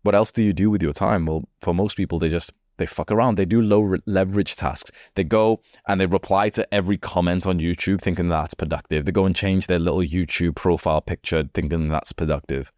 what 0.03 0.15
else 0.15 0.33
do 0.33 0.43
you 0.43 0.53
do 0.53 0.71
with 0.71 0.83
your 0.83 0.93
time 0.93 1.27
well 1.27 1.49
for 1.61 1.75
most 1.75 1.97
people 1.97 2.19
they 2.19 2.29
just 2.29 2.53
they 2.79 2.87
fuck 2.87 3.13
around. 3.13 3.37
They 3.37 3.45
do 3.45 3.61
low 3.61 3.81
re- 3.81 4.03
leverage 4.07 4.57
tasks. 4.57 4.91
They 5.15 5.25
go 5.25 5.61
and 5.87 6.01
they 6.01 6.07
reply 6.07 6.49
to 6.51 6.75
every 6.75 6.97
comment 6.97 7.47
on 7.47 7.59
YouTube 7.59 8.01
thinking 8.01 8.29
that's 8.29 8.55
productive. 8.55 9.05
They 9.05 9.13
go 9.13 9.27
and 9.27 9.37
change 9.37 9.67
their 9.67 9.79
little 9.79 10.01
YouTube 10.01 10.57
profile 10.57 11.01
picture 11.01 11.49
thinking 11.55 11.89
that's 11.89 12.13
productive. 12.13 12.73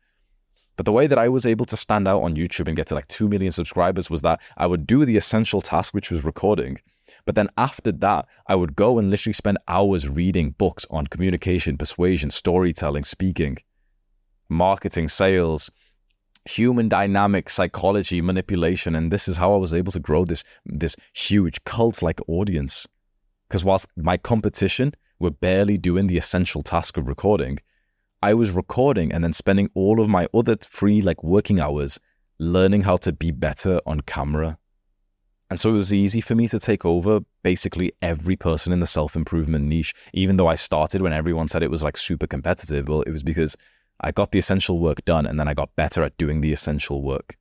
But 0.77 0.87
the 0.87 0.93
way 0.93 1.07
that 1.07 1.19
I 1.19 1.29
was 1.29 1.47
able 1.47 1.67
to 1.67 1.77
stand 1.77 2.09
out 2.09 2.23
on 2.23 2.35
YouTube 2.35 2.67
and 2.67 2.77
get 2.77 2.89
to 2.89 2.95
like 2.95 3.07
2 3.07 3.29
million 3.29 3.53
subscribers 3.53 4.11
was 4.11 4.23
that 4.23 4.41
I 4.57 4.67
would 4.67 4.87
do 4.87 5.05
the 5.05 5.17
essential 5.17 5.61
task, 5.61 5.95
which 5.95 6.11
was 6.11 6.25
recording. 6.25 6.79
But 7.27 7.35
then 7.35 7.49
after 7.57 7.93
that, 7.93 8.27
I 8.47 8.55
would 8.55 8.77
go 8.77 8.99
and 8.99 9.11
literally 9.11 9.35
spend 9.35 9.59
hours 9.69 10.09
reading 10.09 10.51
books 10.51 10.87
on 10.91 11.07
communication, 11.07 11.77
persuasion, 11.77 12.31
storytelling, 12.31 13.05
speaking, 13.05 13.59
marketing, 14.49 15.09
sales, 15.09 15.71
human 16.45 16.89
dynamics, 16.89 17.55
psychology, 17.55 18.21
manipulation, 18.21 18.95
and 18.95 19.11
this 19.11 19.29
is 19.29 19.37
how 19.37 19.55
I 19.55 19.59
was 19.59 19.73
able 19.73 19.93
to 19.93 20.01
grow 20.01 20.25
this 20.25 20.45
this 20.65 20.97
huge 21.15 21.63
cult-like 21.65 22.21
audience. 22.29 22.87
Because 23.49 23.65
whilst 23.65 23.87
my 23.97 24.17
competition 24.17 24.93
were 25.19 25.31
barely 25.31 25.77
doing 25.77 26.07
the 26.07 26.19
essential 26.19 26.63
task 26.63 26.97
of 26.97 27.09
recording, 27.09 27.59
I 28.23 28.35
was 28.35 28.51
recording 28.51 29.13
and 29.13 29.23
then 29.23 29.33
spending 29.33 29.71
all 29.75 30.01
of 30.01 30.09
my 30.09 30.27
other 30.35 30.57
free 30.69 31.03
like 31.03 31.23
working 31.23 31.61
hours 31.61 32.01
learning 32.39 32.83
how 32.83 32.97
to 32.99 33.13
be 33.13 33.31
better 33.31 33.81
on 33.87 34.01
camera. 34.01 34.59
And 35.51 35.61
so 35.61 35.71
it 35.71 35.77
was 35.77 35.93
easy 35.93 36.21
for 36.21 36.35
me 36.35 36.49
to 36.49 36.59
take 36.59 36.85
over 36.85 37.21
basically 37.43 37.93
every 38.01 38.35
person 38.35 38.73
in 38.73 38.81
the 38.81 38.87
self 38.87 39.15
improvement 39.15 39.67
niche, 39.67 39.95
even 40.13 40.37
though 40.37 40.47
I 40.47 40.57
started 40.57 41.03
when 41.03 41.13
everyone 41.13 41.49
said 41.49 41.63
it 41.63 41.71
was 41.71 41.83
like 41.83 41.97
super 41.97 42.27
competitive. 42.27 42.89
Well, 42.89 43.03
it 43.03 43.11
was 43.11 43.23
because 43.23 43.57
I 44.01 44.11
got 44.11 44.33
the 44.33 44.39
essential 44.39 44.79
work 44.79 45.05
done 45.05 45.27
and 45.27 45.39
then 45.39 45.49
I 45.49 45.55
got 45.55 45.77
better 45.77 46.03
at 46.03 46.17
doing 46.17 46.41
the 46.41 46.53
essential 46.53 47.03
work. 47.03 47.37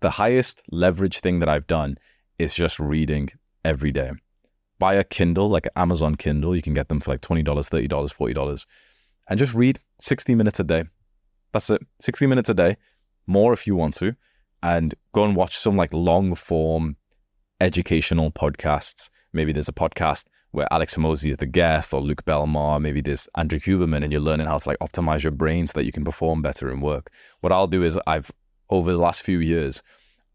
The 0.00 0.10
highest 0.10 0.62
leverage 0.70 1.18
thing 1.20 1.40
that 1.40 1.48
I've 1.48 1.66
done 1.66 1.98
is 2.38 2.54
just 2.54 2.78
reading 2.78 3.30
every 3.64 3.90
day. 3.90 4.12
Buy 4.78 4.94
a 4.94 5.02
Kindle, 5.02 5.48
like 5.48 5.66
an 5.66 5.72
Amazon 5.74 6.14
Kindle, 6.14 6.54
you 6.54 6.62
can 6.62 6.74
get 6.74 6.88
them 6.88 7.00
for 7.00 7.10
like 7.10 7.20
$20, 7.20 7.44
$30, 7.44 7.88
$40, 7.88 8.66
and 9.28 9.38
just 9.38 9.54
read 9.54 9.80
60 10.00 10.36
minutes 10.36 10.60
a 10.60 10.64
day. 10.64 10.84
That's 11.52 11.68
it, 11.70 11.82
60 12.00 12.26
minutes 12.26 12.48
a 12.48 12.54
day, 12.54 12.76
more 13.26 13.52
if 13.52 13.66
you 13.66 13.74
want 13.74 13.94
to, 13.94 14.14
and 14.62 14.94
go 15.12 15.24
and 15.24 15.36
watch 15.36 15.56
some 15.56 15.76
like 15.76 15.92
long 15.92 16.34
form 16.34 16.96
educational 17.60 18.30
podcasts. 18.30 19.10
Maybe 19.32 19.52
there's 19.52 19.68
a 19.68 19.72
podcast 19.72 20.24
where 20.52 20.68
Alex 20.70 20.96
Hormozi 20.96 21.30
is 21.30 21.36
the 21.36 21.46
guest 21.46 21.92
or 21.92 22.00
Luke 22.00 22.24
Belmar, 22.24 22.80
maybe 22.80 23.00
there's 23.00 23.28
Andrew 23.36 23.58
Huberman 23.58 24.02
and 24.02 24.10
you're 24.10 24.20
learning 24.20 24.46
how 24.46 24.58
to 24.58 24.68
like 24.68 24.78
optimize 24.78 25.22
your 25.22 25.32
brain 25.32 25.66
so 25.66 25.72
that 25.74 25.84
you 25.84 25.92
can 25.92 26.04
perform 26.04 26.40
better 26.40 26.70
in 26.70 26.80
work. 26.80 27.10
What 27.40 27.52
I'll 27.52 27.66
do 27.66 27.82
is 27.82 27.98
I've 28.06 28.30
over 28.70 28.92
the 28.92 28.98
last 28.98 29.22
few 29.22 29.38
years, 29.38 29.82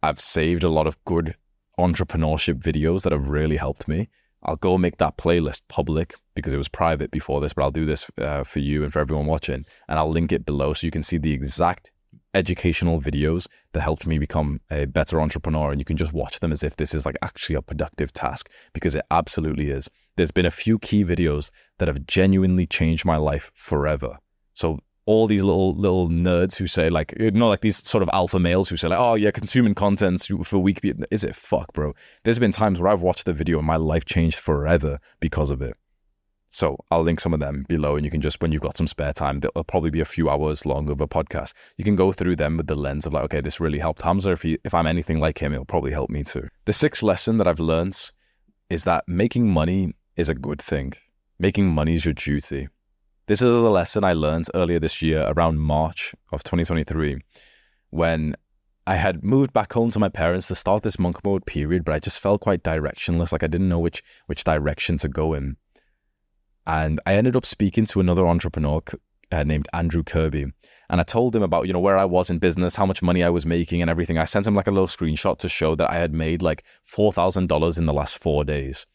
I've 0.02 0.20
saved 0.20 0.64
a 0.64 0.70
lot 0.70 0.88
of 0.88 1.04
good 1.06 1.36
entrepreneurship 1.80 2.60
videos 2.62 3.04
that 3.04 3.12
have 3.12 3.30
really 3.30 3.58
helped 3.58 3.88
me. 3.88 4.10
I'll 4.44 4.58
go 4.58 4.78
make 4.78 4.98
that 4.98 5.18
playlist 5.18 5.62
public 5.70 6.16
because 6.36 6.54
it 6.54 6.58
was 6.58 6.68
private 6.68 7.12
before 7.12 7.40
this, 7.40 7.54
but 7.54 7.64
I'll 7.64 7.72
do 7.72 7.86
this 7.86 8.10
uh, 8.18 8.44
for 8.44 8.60
you 8.60 8.84
and 8.84 8.92
for 8.92 9.00
everyone 9.00 9.26
watching. 9.26 9.66
And 9.88 9.98
I'll 9.98 10.12
link 10.12 10.32
it 10.32 10.46
below 10.46 10.74
so 10.74 10.86
you 10.86 10.92
can 10.92 11.04
see 11.04 11.18
the 11.18 11.32
exact 11.32 11.92
educational 12.34 13.00
videos 13.00 13.48
that 13.74 13.82
helped 13.82 14.08
me 14.08 14.18
become 14.18 14.60
a 14.72 14.86
better 14.86 15.22
entrepreneur. 15.22 15.72
And 15.72 15.80
you 15.80 15.86
can 15.86 15.98
just 15.98 16.14
watch 16.14 16.40
them 16.40 16.52
as 16.52 16.64
if 16.64 16.76
this 16.76 16.94
is 16.94 17.06
like 17.06 17.18
actually 17.22 17.56
a 17.56 17.62
productive 17.62 18.12
task 18.14 18.50
because 18.74 18.96
it 18.96 19.06
absolutely 19.12 19.70
is. 19.70 19.90
There's 20.16 20.32
been 20.32 20.46
a 20.46 20.52
few 20.52 20.80
key 20.80 21.04
videos 21.04 21.52
that 21.80 21.88
have 21.88 22.06
genuinely 22.06 22.66
changed 22.66 23.06
my 23.06 23.18
life 23.18 23.52
forever. 23.54 24.18
So 24.54 24.80
all 25.06 25.28
these 25.28 25.44
little 25.44 25.76
little 25.76 26.08
nerds 26.08 26.56
who 26.56 26.68
say 26.68 26.90
like 26.90 27.14
you 27.20 27.32
know 27.32 27.50
like 27.50 27.62
these 27.62 27.78
sort 27.78 28.02
of 28.02 28.10
alpha 28.14 28.40
males 28.40 28.70
who 28.70 28.78
say 28.78 28.88
like 28.88 29.00
oh 29.00 29.16
yeah 29.16 29.32
consuming 29.32 29.76
content 29.76 30.26
for 30.44 30.60
week 30.60 30.80
is 31.12 31.26
it 31.26 31.36
fuck 31.36 31.74
bro 31.74 31.94
there's 32.24 32.40
been 32.40 32.54
times 32.54 32.80
where 32.80 32.90
i've 32.90 33.02
watched 33.02 33.26
the 33.26 33.34
video 33.34 33.58
and 33.58 33.68
my 33.68 33.76
life 33.76 34.06
changed 34.06 34.40
forever 34.40 35.00
because 35.20 35.50
of 35.50 35.62
it 35.62 35.76
so 36.54 36.78
i'll 36.92 37.02
link 37.02 37.20
some 37.20 37.34
of 37.34 37.40
them 37.40 37.66
below 37.68 37.96
and 37.96 38.06
you 38.06 38.12
can 38.12 38.22
just 38.22 38.42
when 38.42 38.52
you've 38.52 38.62
got 38.62 38.78
some 38.78 38.88
spare 38.88 39.12
time 39.12 39.40
there'll 39.40 39.64
probably 39.64 39.90
be 39.90 40.00
a 40.00 40.06
few 40.06 40.30
hours 40.30 40.66
long 40.66 40.90
of 40.90 41.02
a 41.02 41.08
podcast. 41.08 41.54
You 41.78 41.84
can 41.84 41.96
go 41.96 42.14
through 42.14 42.36
them 42.36 42.58
with 42.58 42.68
the 42.68 42.76
lens 42.76 43.06
of 43.06 43.14
like 43.14 43.24
okay 43.26 43.42
this 43.42 43.60
really 43.60 43.80
helped 43.80 44.02
hamza. 44.02 44.32
If, 44.32 44.44
he, 44.44 44.60
if 44.64 44.74
i'm 44.74 44.88
anything 44.88 45.20
like 45.20 45.40
him 45.40 45.52
it'll 45.52 45.66
probably 45.66 45.92
help 45.92 46.10
me 46.10 46.24
too. 46.24 46.48
The 46.66 46.74
sixth 46.74 47.04
lesson 47.04 47.38
that 47.38 47.48
i've 47.48 47.60
learned 47.60 48.12
is 48.70 48.84
that 48.86 49.04
making 49.08 49.50
money 49.50 49.94
is 50.16 50.30
a 50.30 50.36
good 50.36 50.62
thing. 50.62 50.94
Making 51.40 51.68
money 51.68 51.96
is 51.96 52.06
your 52.06 52.14
duty. 52.14 52.70
This 53.26 53.42
is 53.42 53.54
a 53.54 53.70
lesson 53.70 54.04
I 54.04 54.14
learned 54.14 54.48
earlier 54.54 54.80
this 54.80 55.02
year 55.02 55.26
around 55.28 55.60
March 55.60 56.14
of 56.32 56.44
2023 56.44 57.20
when 57.90 58.36
I 58.86 58.96
had 58.96 59.24
moved 59.24 59.54
back 59.54 59.72
home 59.72 59.92
to 59.92 60.00
my 60.00 60.10
parents 60.10 60.48
to 60.48 60.56
start 60.56 60.84
this 60.84 61.00
monk 61.00 61.24
mode 61.24 61.46
period, 61.46 61.86
but 61.86 61.96
I 61.96 62.00
just 62.00 62.20
felt 62.20 62.42
quite 62.42 62.64
directionless. 62.64 63.32
Like 63.32 63.44
I 63.44 63.48
didn't 63.48 63.70
know 63.70 63.80
which 63.80 64.04
which 64.26 64.44
direction 64.44 64.98
to 65.00 65.08
go 65.08 65.34
in. 65.34 65.56
And 66.66 67.00
I 67.06 67.16
ended 67.16 67.36
up 67.36 67.46
speaking 67.46 67.86
to 67.88 68.00
another 68.00 68.28
entrepreneur 68.28 68.82
uh, 69.32 69.44
named 69.44 69.68
Andrew 69.74 70.04
Kirby. 70.04 70.46
And 70.90 71.02
I 71.02 71.04
told 71.04 71.36
him 71.36 71.44
about, 71.44 71.68
you 71.68 71.74
know, 71.74 71.80
where 71.80 71.98
I 71.98 72.06
was 72.06 72.30
in 72.30 72.40
business, 72.40 72.76
how 72.76 72.86
much 72.86 73.02
money 73.02 73.24
I 73.24 73.30
was 73.30 73.46
making 73.46 73.82
and 73.82 73.90
everything. 73.90 74.18
I 74.18 74.26
sent 74.26 74.48
him 74.48 74.56
like 74.56 74.68
a 74.68 74.72
little 74.72 74.88
screenshot 74.88 75.40
to 75.40 75.50
show 75.50 75.76
that 75.76 75.90
I 75.90 75.96
had 75.96 76.14
made 76.14 76.42
like 76.42 76.64
$4,000 76.86 77.78
in 77.78 77.86
the 77.86 77.94
last 77.94 78.20
four 78.20 78.44
days 78.44 78.86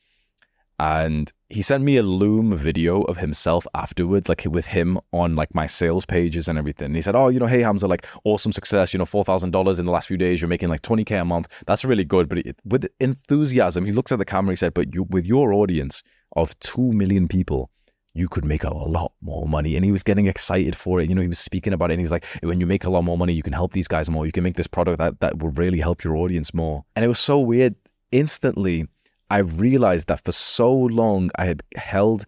and 0.78 1.32
he 1.48 1.62
sent 1.62 1.82
me 1.82 1.96
a 1.96 2.02
loom 2.02 2.54
video 2.54 3.02
of 3.02 3.16
himself 3.16 3.66
afterwards 3.74 4.28
like 4.28 4.44
with 4.48 4.66
him 4.66 4.98
on 5.12 5.34
like 5.34 5.54
my 5.54 5.66
sales 5.66 6.06
pages 6.06 6.46
and 6.46 6.58
everything 6.58 6.86
and 6.86 6.96
he 6.96 7.02
said 7.02 7.16
oh 7.16 7.28
you 7.28 7.40
know 7.40 7.46
hey 7.46 7.60
hamza 7.60 7.88
like 7.88 8.06
awesome 8.24 8.52
success 8.52 8.92
you 8.92 8.98
know 8.98 9.04
$4000 9.04 9.78
in 9.78 9.84
the 9.84 9.90
last 9.90 10.06
few 10.06 10.16
days 10.16 10.40
you're 10.40 10.48
making 10.48 10.68
like 10.68 10.82
20k 10.82 11.20
a 11.20 11.24
month 11.24 11.48
that's 11.66 11.84
really 11.84 12.04
good 12.04 12.28
but 12.28 12.38
it, 12.38 12.56
with 12.64 12.88
enthusiasm 13.00 13.84
he 13.84 13.92
looks 13.92 14.12
at 14.12 14.18
the 14.18 14.24
camera 14.24 14.52
he 14.52 14.56
said 14.56 14.74
but 14.74 14.94
you 14.94 15.04
with 15.04 15.26
your 15.26 15.52
audience 15.52 16.02
of 16.42 16.58
2 16.60 16.92
million 16.92 17.28
people 17.28 17.70
you 18.14 18.28
could 18.28 18.44
make 18.44 18.64
a 18.64 18.74
lot 18.74 19.12
more 19.20 19.46
money. 19.46 19.76
And 19.76 19.84
he 19.84 19.92
was 19.92 20.02
getting 20.02 20.26
excited 20.26 20.74
for 20.74 21.00
it. 21.00 21.08
You 21.08 21.14
know, 21.14 21.22
he 21.22 21.28
was 21.28 21.38
speaking 21.38 21.72
about 21.72 21.90
it 21.90 21.94
and 21.94 22.00
he 22.00 22.04
was 22.04 22.10
like, 22.10 22.24
when 22.42 22.58
you 22.58 22.66
make 22.66 22.84
a 22.84 22.90
lot 22.90 23.02
more 23.02 23.16
money, 23.16 23.32
you 23.32 23.44
can 23.44 23.52
help 23.52 23.72
these 23.72 23.86
guys 23.86 24.10
more. 24.10 24.26
You 24.26 24.32
can 24.32 24.42
make 24.42 24.56
this 24.56 24.66
product 24.66 24.98
that, 24.98 25.20
that 25.20 25.38
will 25.38 25.50
really 25.50 25.78
help 25.78 26.02
your 26.02 26.16
audience 26.16 26.52
more. 26.52 26.84
And 26.96 27.04
it 27.04 27.08
was 27.08 27.20
so 27.20 27.38
weird. 27.38 27.76
Instantly, 28.10 28.88
I 29.30 29.38
realized 29.38 30.08
that 30.08 30.24
for 30.24 30.32
so 30.32 30.74
long 30.74 31.30
I 31.36 31.44
had 31.44 31.62
held 31.76 32.26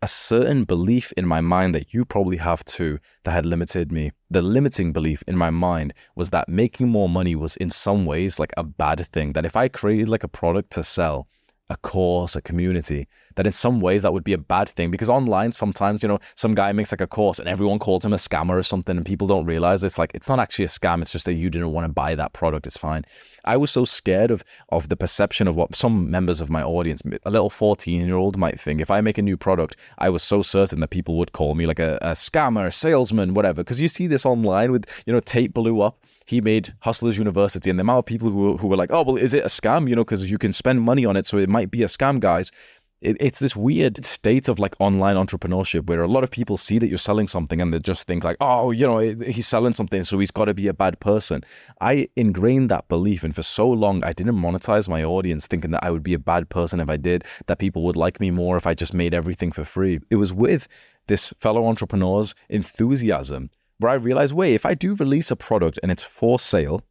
a 0.00 0.08
certain 0.08 0.64
belief 0.64 1.12
in 1.16 1.26
my 1.26 1.40
mind 1.40 1.74
that 1.74 1.92
you 1.92 2.04
probably 2.04 2.36
have 2.36 2.64
too 2.64 2.98
that 3.24 3.32
had 3.32 3.46
limited 3.46 3.92
me. 3.92 4.12
The 4.30 4.42
limiting 4.42 4.92
belief 4.92 5.22
in 5.26 5.36
my 5.36 5.50
mind 5.50 5.92
was 6.16 6.30
that 6.30 6.48
making 6.48 6.88
more 6.88 7.08
money 7.08 7.34
was 7.34 7.56
in 7.56 7.70
some 7.70 8.06
ways 8.06 8.38
like 8.38 8.52
a 8.56 8.62
bad 8.62 9.06
thing. 9.08 9.32
That 9.34 9.44
if 9.44 9.56
I 9.56 9.68
created 9.68 10.08
like 10.08 10.24
a 10.24 10.28
product 10.28 10.70
to 10.72 10.82
sell, 10.82 11.28
a 11.68 11.76
course, 11.76 12.34
a 12.34 12.42
community, 12.42 13.08
that 13.38 13.46
in 13.46 13.52
some 13.52 13.78
ways 13.78 14.02
that 14.02 14.12
would 14.12 14.24
be 14.24 14.32
a 14.32 14.38
bad 14.38 14.68
thing 14.68 14.90
because 14.90 15.08
online 15.08 15.52
sometimes, 15.52 16.02
you 16.02 16.08
know, 16.08 16.18
some 16.34 16.56
guy 16.56 16.72
makes 16.72 16.90
like 16.90 17.00
a 17.00 17.06
course 17.06 17.38
and 17.38 17.48
everyone 17.48 17.78
calls 17.78 18.04
him 18.04 18.12
a 18.12 18.16
scammer 18.16 18.58
or 18.58 18.64
something 18.64 18.96
and 18.96 19.06
people 19.06 19.28
don't 19.28 19.46
realize 19.46 19.84
it's 19.84 19.96
like 19.96 20.10
it's 20.12 20.28
not 20.28 20.40
actually 20.40 20.64
a 20.64 20.68
scam, 20.68 21.00
it's 21.02 21.12
just 21.12 21.24
that 21.24 21.34
you 21.34 21.48
didn't 21.48 21.70
want 21.70 21.84
to 21.84 21.92
buy 21.92 22.16
that 22.16 22.32
product, 22.32 22.66
it's 22.66 22.76
fine. 22.76 23.04
I 23.44 23.56
was 23.56 23.70
so 23.70 23.84
scared 23.84 24.32
of 24.32 24.42
of 24.70 24.88
the 24.88 24.96
perception 24.96 25.46
of 25.46 25.54
what 25.54 25.76
some 25.76 26.10
members 26.10 26.40
of 26.40 26.50
my 26.50 26.64
audience, 26.64 27.00
a 27.24 27.30
little 27.30 27.48
14-year-old 27.48 28.36
might 28.36 28.58
think. 28.58 28.80
If 28.80 28.90
I 28.90 29.00
make 29.00 29.18
a 29.18 29.22
new 29.22 29.36
product, 29.36 29.76
I 29.98 30.10
was 30.10 30.24
so 30.24 30.42
certain 30.42 30.80
that 30.80 30.88
people 30.88 31.16
would 31.18 31.30
call 31.30 31.54
me 31.54 31.64
like 31.66 31.78
a, 31.78 31.96
a 32.02 32.10
scammer, 32.10 32.66
a 32.66 32.72
salesman, 32.72 33.34
whatever. 33.34 33.62
Because 33.62 33.80
you 33.80 33.86
see 33.86 34.08
this 34.08 34.26
online 34.26 34.72
with, 34.72 34.84
you 35.06 35.12
know, 35.12 35.20
Tate 35.20 35.54
blew 35.54 35.80
up. 35.80 36.04
He 36.26 36.40
made 36.40 36.74
Hustlers 36.80 37.16
University 37.16 37.70
and 37.70 37.78
the 37.78 37.82
amount 37.82 38.00
of 38.00 38.06
people 38.06 38.30
who, 38.30 38.56
who 38.58 38.66
were 38.66 38.76
like, 38.76 38.90
oh, 38.92 39.02
well, 39.02 39.16
is 39.16 39.32
it 39.32 39.44
a 39.44 39.48
scam? 39.48 39.88
You 39.88 39.96
know, 39.96 40.04
because 40.04 40.30
you 40.30 40.36
can 40.36 40.52
spend 40.52 40.82
money 40.82 41.06
on 41.06 41.16
it, 41.16 41.26
so 41.26 41.38
it 41.38 41.48
might 41.48 41.70
be 41.70 41.82
a 41.82 41.86
scam, 41.86 42.20
guys 42.20 42.50
it, 43.00 43.16
it's 43.20 43.38
this 43.38 43.54
weird 43.54 44.04
state 44.04 44.48
of 44.48 44.58
like 44.58 44.74
online 44.80 45.16
entrepreneurship 45.16 45.86
where 45.86 46.02
a 46.02 46.08
lot 46.08 46.24
of 46.24 46.30
people 46.30 46.56
see 46.56 46.78
that 46.78 46.88
you're 46.88 46.98
selling 46.98 47.28
something 47.28 47.60
and 47.60 47.72
they 47.72 47.78
just 47.78 48.06
think 48.06 48.24
like, 48.24 48.36
oh, 48.40 48.70
you 48.70 48.86
know, 48.86 48.98
he's 48.98 49.46
selling 49.46 49.74
something, 49.74 50.02
so 50.04 50.18
he's 50.18 50.30
got 50.30 50.46
to 50.46 50.54
be 50.54 50.66
a 50.66 50.74
bad 50.74 50.98
person. 51.00 51.44
I 51.80 52.08
ingrained 52.16 52.70
that 52.70 52.88
belief, 52.88 53.22
and 53.22 53.34
for 53.34 53.42
so 53.42 53.68
long, 53.68 54.02
I 54.04 54.12
didn't 54.12 54.36
monetize 54.36 54.88
my 54.88 55.04
audience, 55.04 55.46
thinking 55.46 55.70
that 55.72 55.84
I 55.84 55.90
would 55.90 56.02
be 56.02 56.14
a 56.14 56.18
bad 56.18 56.48
person 56.48 56.80
if 56.80 56.88
I 56.88 56.96
did, 56.96 57.24
that 57.46 57.58
people 57.58 57.84
would 57.84 57.96
like 57.96 58.20
me 58.20 58.30
more 58.30 58.56
if 58.56 58.66
I 58.66 58.74
just 58.74 58.94
made 58.94 59.14
everything 59.14 59.52
for 59.52 59.64
free. 59.64 60.00
It 60.10 60.16
was 60.16 60.32
with 60.32 60.66
this 61.06 61.32
fellow 61.38 61.66
entrepreneur's 61.66 62.34
enthusiasm 62.48 63.50
where 63.78 63.92
I 63.92 63.94
realized, 63.94 64.34
wait, 64.34 64.54
if 64.54 64.66
I 64.66 64.74
do 64.74 64.94
release 64.94 65.30
a 65.30 65.36
product 65.36 65.78
and 65.82 65.92
it's 65.92 66.02
for 66.02 66.38
sale, 66.38 66.82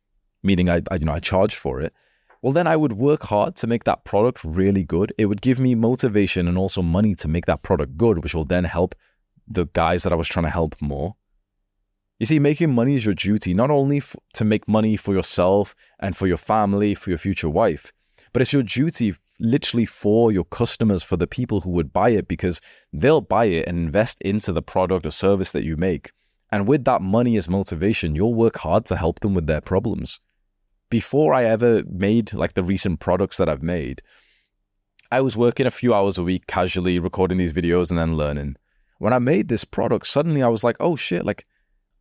meaning 0.42 0.70
I, 0.70 0.82
I 0.90 0.96
you 0.96 1.06
know, 1.06 1.12
I 1.12 1.20
charge 1.20 1.56
for 1.56 1.82
it 1.82 1.94
well, 2.42 2.54
then 2.54 2.68
I 2.68 2.76
would 2.76 2.94
work 2.94 3.24
hard 3.24 3.56
to 3.58 3.68
make 3.68 3.84
that 3.86 4.04
product 4.04 4.44
really 4.44 4.84
good. 4.84 5.14
It 5.18 5.26
would 5.26 5.42
give 5.42 5.60
me 5.60 5.76
motivation 5.76 6.48
and 6.48 6.58
also 6.58 6.82
money 6.82 7.16
to 7.16 7.28
make 7.28 7.46
that 7.48 7.64
product 7.64 7.98
good, 7.98 8.24
which 8.24 8.36
will 8.36 8.46
then 8.46 8.64
help 8.64 8.96
the 9.48 9.66
guys 9.74 10.04
that 10.04 10.14
I 10.14 10.18
was 10.18 10.28
trying 10.28 10.46
to 10.46 10.52
help 10.52 10.76
more. 10.82 11.16
You 12.20 12.26
see, 12.26 12.40
making 12.40 12.74
money 12.74 12.96
is 12.96 13.06
your 13.06 13.16
duty, 13.16 13.54
not 13.54 13.70
only 13.70 13.98
f- 13.98 14.16
to 14.34 14.46
make 14.46 14.68
money 14.68 14.98
for 14.98 15.14
yourself 15.14 15.76
and 16.00 16.18
for 16.18 16.28
your 16.28 16.38
family, 16.38 16.96
for 16.96 17.10
your 17.10 17.20
future 17.20 17.50
wife, 17.50 17.92
but 18.34 18.42
it's 18.42 18.54
your 18.54 18.64
duty 18.64 19.16
literally 19.40 19.86
for 19.86 20.32
your 20.32 20.44
customers, 20.44 21.04
for 21.04 21.16
the 21.16 21.28
people 21.28 21.62
who 21.62 21.70
would 21.72 21.94
buy 21.94 22.10
it, 22.10 22.28
because 22.28 22.60
they'll 22.92 23.22
buy 23.22 23.46
it 23.46 23.68
and 23.68 23.78
invest 23.78 24.20
into 24.22 24.52
the 24.52 24.64
product 24.64 25.06
or 25.06 25.12
service 25.12 25.52
that 25.52 25.64
you 25.64 25.78
make. 25.78 26.12
And 26.52 26.68
with 26.68 26.86
that 26.86 27.02
money 27.02 27.38
as 27.38 27.48
motivation, 27.48 28.16
you'll 28.16 28.34
work 28.34 28.58
hard 28.58 28.86
to 28.86 28.96
help 28.96 29.20
them 29.20 29.34
with 29.34 29.46
their 29.48 29.62
problems 29.62 30.20
before 30.90 31.34
I 31.34 31.44
ever 31.46 31.84
made 31.90 32.34
like 32.34 32.54
the 32.54 32.64
recent 32.64 33.00
products 33.00 33.38
that 33.38 33.50
I've 33.50 33.64
made, 33.64 34.02
I 35.12 35.22
was 35.22 35.38
working 35.38 35.66
a 35.66 35.72
few 35.72 35.94
hours 35.94 36.18
a 36.18 36.24
week 36.24 36.48
casually 36.48 37.00
recording 37.00 37.38
these 37.38 37.54
videos 37.54 37.90
and 37.90 37.98
then 37.98 38.18
learning. 38.18 38.58
When 39.00 39.14
I 39.14 39.20
made 39.20 39.48
this 39.48 39.64
product, 39.64 40.08
suddenly 40.08 40.44
I 40.44 40.50
was 40.50 40.64
like, 40.64 40.78
oh 40.80 40.96
shit, 40.96 41.26
like 41.26 41.46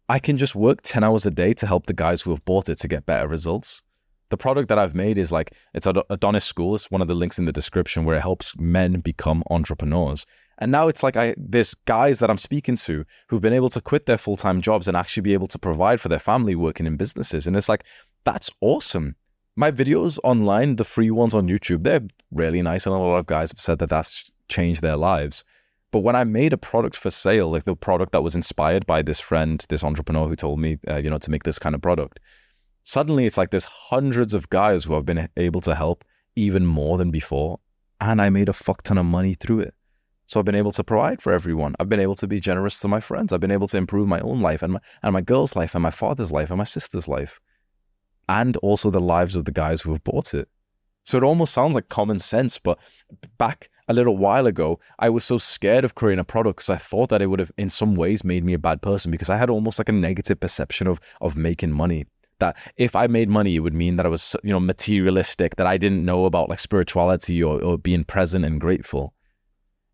I 0.08 0.18
can 0.18 0.38
just 0.38 0.54
work 0.54 0.82
10 0.82 1.04
hours 1.04 1.26
a 1.26 1.30
day 1.30 1.52
to 1.54 1.66
help 1.66 1.86
the 1.86 1.92
guys 1.92 2.22
who 2.22 2.30
have 2.30 2.44
bought 2.44 2.68
it 2.68 2.78
to 2.80 2.88
get 2.88 3.06
better 3.06 3.28
results. 3.28 3.82
The 4.28 4.36
product 4.36 4.68
that 4.70 4.78
I've 4.78 4.94
made 4.94 5.18
is 5.18 5.30
like, 5.30 5.52
it's 5.72 5.86
Adonis 5.86 6.44
School. 6.44 6.74
It's 6.74 6.90
one 6.90 7.00
of 7.00 7.06
the 7.06 7.14
links 7.14 7.38
in 7.38 7.44
the 7.44 7.52
description 7.52 8.04
where 8.04 8.16
it 8.16 8.22
helps 8.22 8.56
men 8.56 9.00
become 9.00 9.44
entrepreneurs. 9.50 10.26
And 10.58 10.72
now 10.72 10.88
it's 10.88 11.02
like 11.02 11.16
I 11.16 11.34
there's 11.36 11.74
guys 11.74 12.18
that 12.18 12.30
I'm 12.30 12.38
speaking 12.38 12.76
to 12.76 13.04
who've 13.28 13.42
been 13.42 13.52
able 13.52 13.68
to 13.70 13.80
quit 13.80 14.06
their 14.06 14.18
full-time 14.18 14.62
jobs 14.62 14.88
and 14.88 14.96
actually 14.96 15.20
be 15.20 15.34
able 15.34 15.48
to 15.48 15.58
provide 15.58 16.00
for 16.00 16.08
their 16.08 16.18
family 16.18 16.54
working 16.54 16.86
in 16.86 16.96
businesses. 16.96 17.46
And 17.46 17.56
it's 17.56 17.68
like 17.68 17.84
that's 18.26 18.50
awesome. 18.60 19.14
My 19.54 19.70
videos 19.70 20.18
online, 20.22 20.76
the 20.76 20.84
free 20.84 21.10
ones 21.10 21.34
on 21.34 21.46
YouTube, 21.46 21.84
they're 21.84 22.02
really 22.30 22.60
nice, 22.60 22.84
and 22.84 22.94
a 22.94 22.98
lot 22.98 23.16
of 23.16 23.26
guys 23.26 23.50
have 23.52 23.60
said 23.60 23.78
that 23.78 23.88
that's 23.88 24.30
changed 24.48 24.82
their 24.82 24.96
lives. 24.96 25.44
But 25.92 26.00
when 26.00 26.16
I 26.16 26.24
made 26.24 26.52
a 26.52 26.58
product 26.58 26.96
for 26.96 27.10
sale, 27.10 27.50
like 27.50 27.64
the 27.64 27.76
product 27.76 28.12
that 28.12 28.22
was 28.22 28.34
inspired 28.34 28.84
by 28.84 29.00
this 29.00 29.20
friend, 29.20 29.64
this 29.70 29.84
entrepreneur 29.84 30.26
who 30.28 30.36
told 30.36 30.58
me, 30.58 30.78
uh, 30.88 30.96
you 30.96 31.08
know, 31.08 31.18
to 31.18 31.30
make 31.30 31.44
this 31.44 31.58
kind 31.58 31.74
of 31.74 31.80
product, 31.80 32.18
suddenly 32.82 33.24
it's 33.24 33.38
like 33.38 33.50
there's 33.50 33.64
hundreds 33.64 34.34
of 34.34 34.50
guys 34.50 34.84
who 34.84 34.94
have 34.94 35.06
been 35.06 35.28
able 35.36 35.60
to 35.62 35.74
help 35.74 36.04
even 36.34 36.66
more 36.66 36.98
than 36.98 37.10
before, 37.10 37.60
and 38.00 38.20
I 38.20 38.28
made 38.28 38.48
a 38.48 38.52
fuck 38.52 38.82
ton 38.82 38.98
of 38.98 39.06
money 39.06 39.34
through 39.34 39.60
it. 39.60 39.74
So 40.26 40.40
I've 40.40 40.46
been 40.46 40.56
able 40.56 40.72
to 40.72 40.82
provide 40.82 41.22
for 41.22 41.32
everyone. 41.32 41.76
I've 41.78 41.88
been 41.88 42.00
able 42.00 42.16
to 42.16 42.26
be 42.26 42.40
generous 42.40 42.80
to 42.80 42.88
my 42.88 42.98
friends. 42.98 43.32
I've 43.32 43.40
been 43.40 43.52
able 43.52 43.68
to 43.68 43.78
improve 43.78 44.08
my 44.08 44.18
own 44.20 44.42
life 44.42 44.62
and 44.62 44.72
my, 44.72 44.80
and 45.04 45.12
my 45.12 45.20
girl's 45.20 45.54
life 45.54 45.76
and 45.76 45.82
my 45.82 45.92
father's 45.92 46.32
life 46.32 46.50
and 46.50 46.58
my 46.58 46.64
sister's 46.64 47.06
life 47.06 47.40
and 48.28 48.56
also 48.58 48.90
the 48.90 49.00
lives 49.00 49.36
of 49.36 49.44
the 49.44 49.52
guys 49.52 49.80
who 49.80 49.92
have 49.92 50.04
bought 50.04 50.34
it. 50.34 50.48
So 51.04 51.16
it 51.16 51.22
almost 51.22 51.54
sounds 51.54 51.74
like 51.76 51.88
common 51.88 52.18
sense, 52.18 52.58
but 52.58 52.78
back 53.38 53.70
a 53.88 53.94
little 53.94 54.16
while 54.16 54.46
ago, 54.48 54.80
I 54.98 55.08
was 55.08 55.24
so 55.24 55.38
scared 55.38 55.84
of 55.84 55.94
creating 55.94 56.18
a 56.18 56.24
product 56.24 56.56
because 56.56 56.70
I 56.70 56.76
thought 56.76 57.10
that 57.10 57.22
it 57.22 57.26
would 57.28 57.38
have, 57.38 57.52
in 57.56 57.70
some 57.70 57.94
ways, 57.94 58.24
made 58.24 58.44
me 58.44 58.54
a 58.54 58.58
bad 58.58 58.82
person 58.82 59.12
because 59.12 59.30
I 59.30 59.36
had 59.36 59.48
almost 59.48 59.78
like 59.78 59.88
a 59.88 59.92
negative 59.92 60.40
perception 60.40 60.88
of 60.88 61.00
of 61.20 61.36
making 61.36 61.70
money. 61.70 62.06
That 62.40 62.58
if 62.76 62.96
I 62.96 63.06
made 63.06 63.28
money, 63.28 63.54
it 63.54 63.60
would 63.60 63.72
mean 63.72 63.96
that 63.96 64.06
I 64.06 64.08
was, 64.08 64.34
you 64.42 64.50
know, 64.50 64.60
materialistic, 64.60 65.56
that 65.56 65.66
I 65.66 65.78
didn't 65.78 66.04
know 66.04 66.24
about 66.24 66.48
like 66.48 66.58
spirituality 66.58 67.42
or, 67.42 67.62
or 67.62 67.78
being 67.78 68.04
present 68.04 68.44
and 68.44 68.60
grateful. 68.60 69.14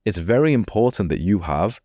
it's 0.05 0.18
very 0.18 0.53
important 0.53 1.09
that 1.09 1.20
you 1.20 1.41
have 1.41 1.80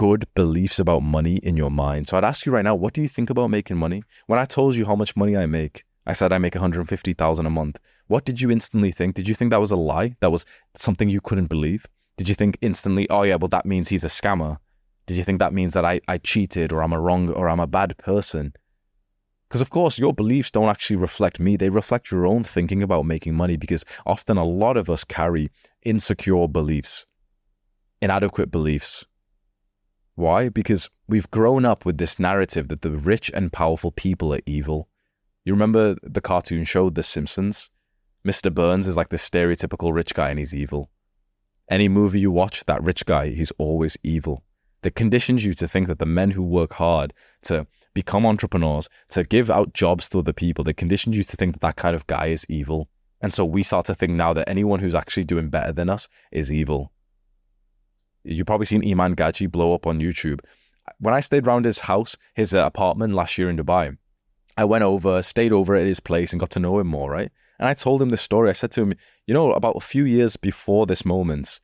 good 0.00 0.24
beliefs 0.34 0.78
about 0.78 1.02
money 1.02 1.36
in 1.42 1.58
your 1.58 1.70
mind. 1.70 2.08
So 2.08 2.16
I'd 2.16 2.24
ask 2.24 2.46
you 2.46 2.52
right 2.52 2.64
now, 2.64 2.74
what 2.74 2.94
do 2.94 3.02
you 3.02 3.08
think 3.08 3.28
about 3.28 3.48
making 3.50 3.76
money? 3.76 4.02
When 4.28 4.38
I 4.38 4.46
told 4.46 4.74
you 4.74 4.86
how 4.86 4.96
much 4.96 5.14
money 5.14 5.36
I 5.36 5.44
make, 5.44 5.84
I 6.06 6.14
said 6.14 6.32
I 6.32 6.38
make 6.38 6.54
150,000 6.54 7.44
a 7.44 7.50
month. 7.50 7.76
What 8.06 8.24
did 8.24 8.40
you 8.40 8.50
instantly 8.50 8.92
think? 8.92 9.14
Did 9.14 9.28
you 9.28 9.34
think 9.34 9.50
that 9.50 9.60
was 9.60 9.72
a 9.72 9.76
lie? 9.76 10.16
That 10.20 10.32
was 10.32 10.46
something 10.74 11.10
you 11.10 11.20
couldn't 11.20 11.50
believe? 11.50 11.84
Did 12.16 12.30
you 12.30 12.34
think 12.34 12.56
instantly, 12.62 13.10
oh 13.10 13.24
yeah, 13.24 13.34
well 13.34 13.48
that 13.48 13.66
means 13.66 13.90
he's 13.90 14.02
a 14.02 14.06
scammer? 14.06 14.56
Did 15.04 15.18
you 15.18 15.22
think 15.22 15.38
that 15.38 15.52
means 15.52 15.74
that 15.74 15.84
I, 15.84 16.00
I 16.08 16.16
cheated 16.16 16.72
or 16.72 16.82
I'm 16.82 16.94
a 16.94 17.00
wrong 17.00 17.28
or 17.28 17.50
I'm 17.50 17.60
a 17.60 17.66
bad 17.66 17.98
person? 17.98 18.54
Because, 19.50 19.60
of 19.60 19.68
course, 19.68 19.98
your 19.98 20.14
beliefs 20.14 20.50
don't 20.50 20.70
actually 20.70 20.96
reflect 20.96 21.40
me. 21.40 21.58
They 21.58 21.68
reflect 21.68 22.10
your 22.10 22.26
own 22.26 22.42
thinking 22.42 22.82
about 22.82 23.04
making 23.04 23.34
money 23.34 23.58
because 23.58 23.84
often 24.06 24.38
a 24.38 24.46
lot 24.46 24.78
of 24.78 24.88
us 24.88 25.04
carry 25.04 25.50
insecure 25.82 26.48
beliefs, 26.48 27.04
inadequate 28.00 28.50
beliefs. 28.50 29.04
Why? 30.14 30.48
Because 30.48 30.90
we've 31.08 31.30
grown 31.30 31.64
up 31.64 31.84
with 31.84 31.98
this 31.98 32.18
narrative 32.18 32.68
that 32.68 32.82
the 32.82 32.90
rich 32.90 33.30
and 33.32 33.52
powerful 33.52 33.90
people 33.90 34.34
are 34.34 34.40
evil. 34.46 34.88
You 35.44 35.52
remember 35.52 35.96
the 36.02 36.20
cartoon 36.20 36.64
show 36.64 36.90
The 36.90 37.02
Simpsons? 37.02 37.70
Mr. 38.26 38.52
Burns 38.52 38.86
is 38.86 38.96
like 38.96 39.08
the 39.08 39.16
stereotypical 39.16 39.94
rich 39.94 40.14
guy 40.14 40.30
and 40.30 40.38
he's 40.38 40.54
evil. 40.54 40.90
Any 41.70 41.88
movie 41.88 42.20
you 42.20 42.30
watch, 42.30 42.64
that 42.64 42.82
rich 42.82 43.06
guy, 43.06 43.30
he's 43.30 43.52
always 43.52 43.96
evil 44.02 44.44
that 44.82 44.94
conditions 44.94 45.44
you 45.44 45.54
to 45.54 45.68
think 45.68 45.88
that 45.88 45.98
the 45.98 46.06
men 46.06 46.30
who 46.30 46.42
work 46.42 46.74
hard 46.74 47.12
to 47.42 47.66
become 47.94 48.24
entrepreneurs, 48.24 48.88
to 49.10 49.24
give 49.24 49.50
out 49.50 49.74
jobs 49.74 50.08
to 50.08 50.18
other 50.18 50.32
people, 50.32 50.64
that 50.64 50.74
conditions 50.74 51.16
you 51.16 51.24
to 51.24 51.36
think 51.36 51.52
that 51.52 51.60
that 51.60 51.76
kind 51.76 51.94
of 51.94 52.06
guy 52.06 52.26
is 52.26 52.46
evil. 52.48 52.88
And 53.20 53.34
so 53.34 53.44
we 53.44 53.62
start 53.62 53.86
to 53.86 53.94
think 53.94 54.12
now 54.12 54.32
that 54.32 54.48
anyone 54.48 54.80
who's 54.80 54.94
actually 54.94 55.24
doing 55.24 55.50
better 55.50 55.72
than 55.72 55.90
us 55.90 56.08
is 56.32 56.50
evil. 56.50 56.92
You've 58.24 58.46
probably 58.46 58.66
seen 58.66 58.88
Iman 58.88 59.16
Gadzhi 59.16 59.50
blow 59.50 59.74
up 59.74 59.86
on 59.86 60.00
YouTube. 60.00 60.40
When 60.98 61.14
I 61.14 61.20
stayed 61.20 61.46
around 61.46 61.64
his 61.64 61.80
house, 61.80 62.16
his 62.34 62.52
uh, 62.52 62.64
apartment 62.64 63.14
last 63.14 63.38
year 63.38 63.48
in 63.48 63.56
Dubai, 63.56 63.96
I 64.56 64.64
went 64.64 64.84
over, 64.84 65.22
stayed 65.22 65.52
over 65.52 65.74
at 65.74 65.86
his 65.86 66.00
place 66.00 66.32
and 66.32 66.40
got 66.40 66.50
to 66.50 66.60
know 66.60 66.78
him 66.78 66.88
more, 66.88 67.10
right? 67.10 67.30
And 67.58 67.68
I 67.68 67.74
told 67.74 68.02
him 68.02 68.10
this 68.10 68.22
story. 68.22 68.50
I 68.50 68.54
said 68.54 68.72
to 68.72 68.82
him, 68.82 68.94
you 69.26 69.34
know, 69.34 69.52
about 69.52 69.76
a 69.76 69.80
few 69.80 70.04
years 70.04 70.36
before 70.36 70.86
this 70.86 71.04
moment, 71.04 71.60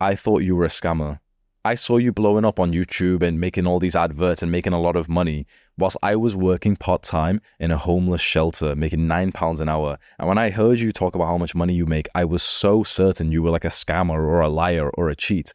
I 0.00 0.14
thought 0.14 0.42
you 0.42 0.54
were 0.54 0.64
a 0.64 0.68
scammer. 0.68 1.20
I 1.64 1.74
saw 1.74 1.96
you 1.96 2.12
blowing 2.12 2.44
up 2.44 2.60
on 2.60 2.72
YouTube 2.72 3.22
and 3.22 3.40
making 3.40 3.66
all 3.66 3.78
these 3.78 3.96
adverts 3.96 4.42
and 4.42 4.52
making 4.52 4.72
a 4.72 4.80
lot 4.80 4.96
of 4.96 5.08
money 5.08 5.46
whilst 5.76 5.96
I 6.02 6.16
was 6.16 6.36
working 6.36 6.76
part 6.76 7.02
time 7.02 7.40
in 7.58 7.70
a 7.70 7.76
homeless 7.76 8.20
shelter, 8.20 8.74
making 8.76 9.06
nine 9.06 9.32
pounds 9.32 9.60
an 9.60 9.68
hour. 9.68 9.98
And 10.18 10.28
when 10.28 10.38
I 10.38 10.50
heard 10.50 10.80
you 10.80 10.92
talk 10.92 11.14
about 11.14 11.26
how 11.26 11.36
much 11.36 11.54
money 11.54 11.74
you 11.74 11.84
make, 11.84 12.08
I 12.14 12.24
was 12.24 12.42
so 12.42 12.84
certain 12.84 13.32
you 13.32 13.42
were 13.42 13.50
like 13.50 13.64
a 13.64 13.68
scammer 13.68 14.14
or 14.14 14.40
a 14.40 14.48
liar 14.48 14.88
or 14.90 15.08
a 15.08 15.16
cheat. 15.16 15.52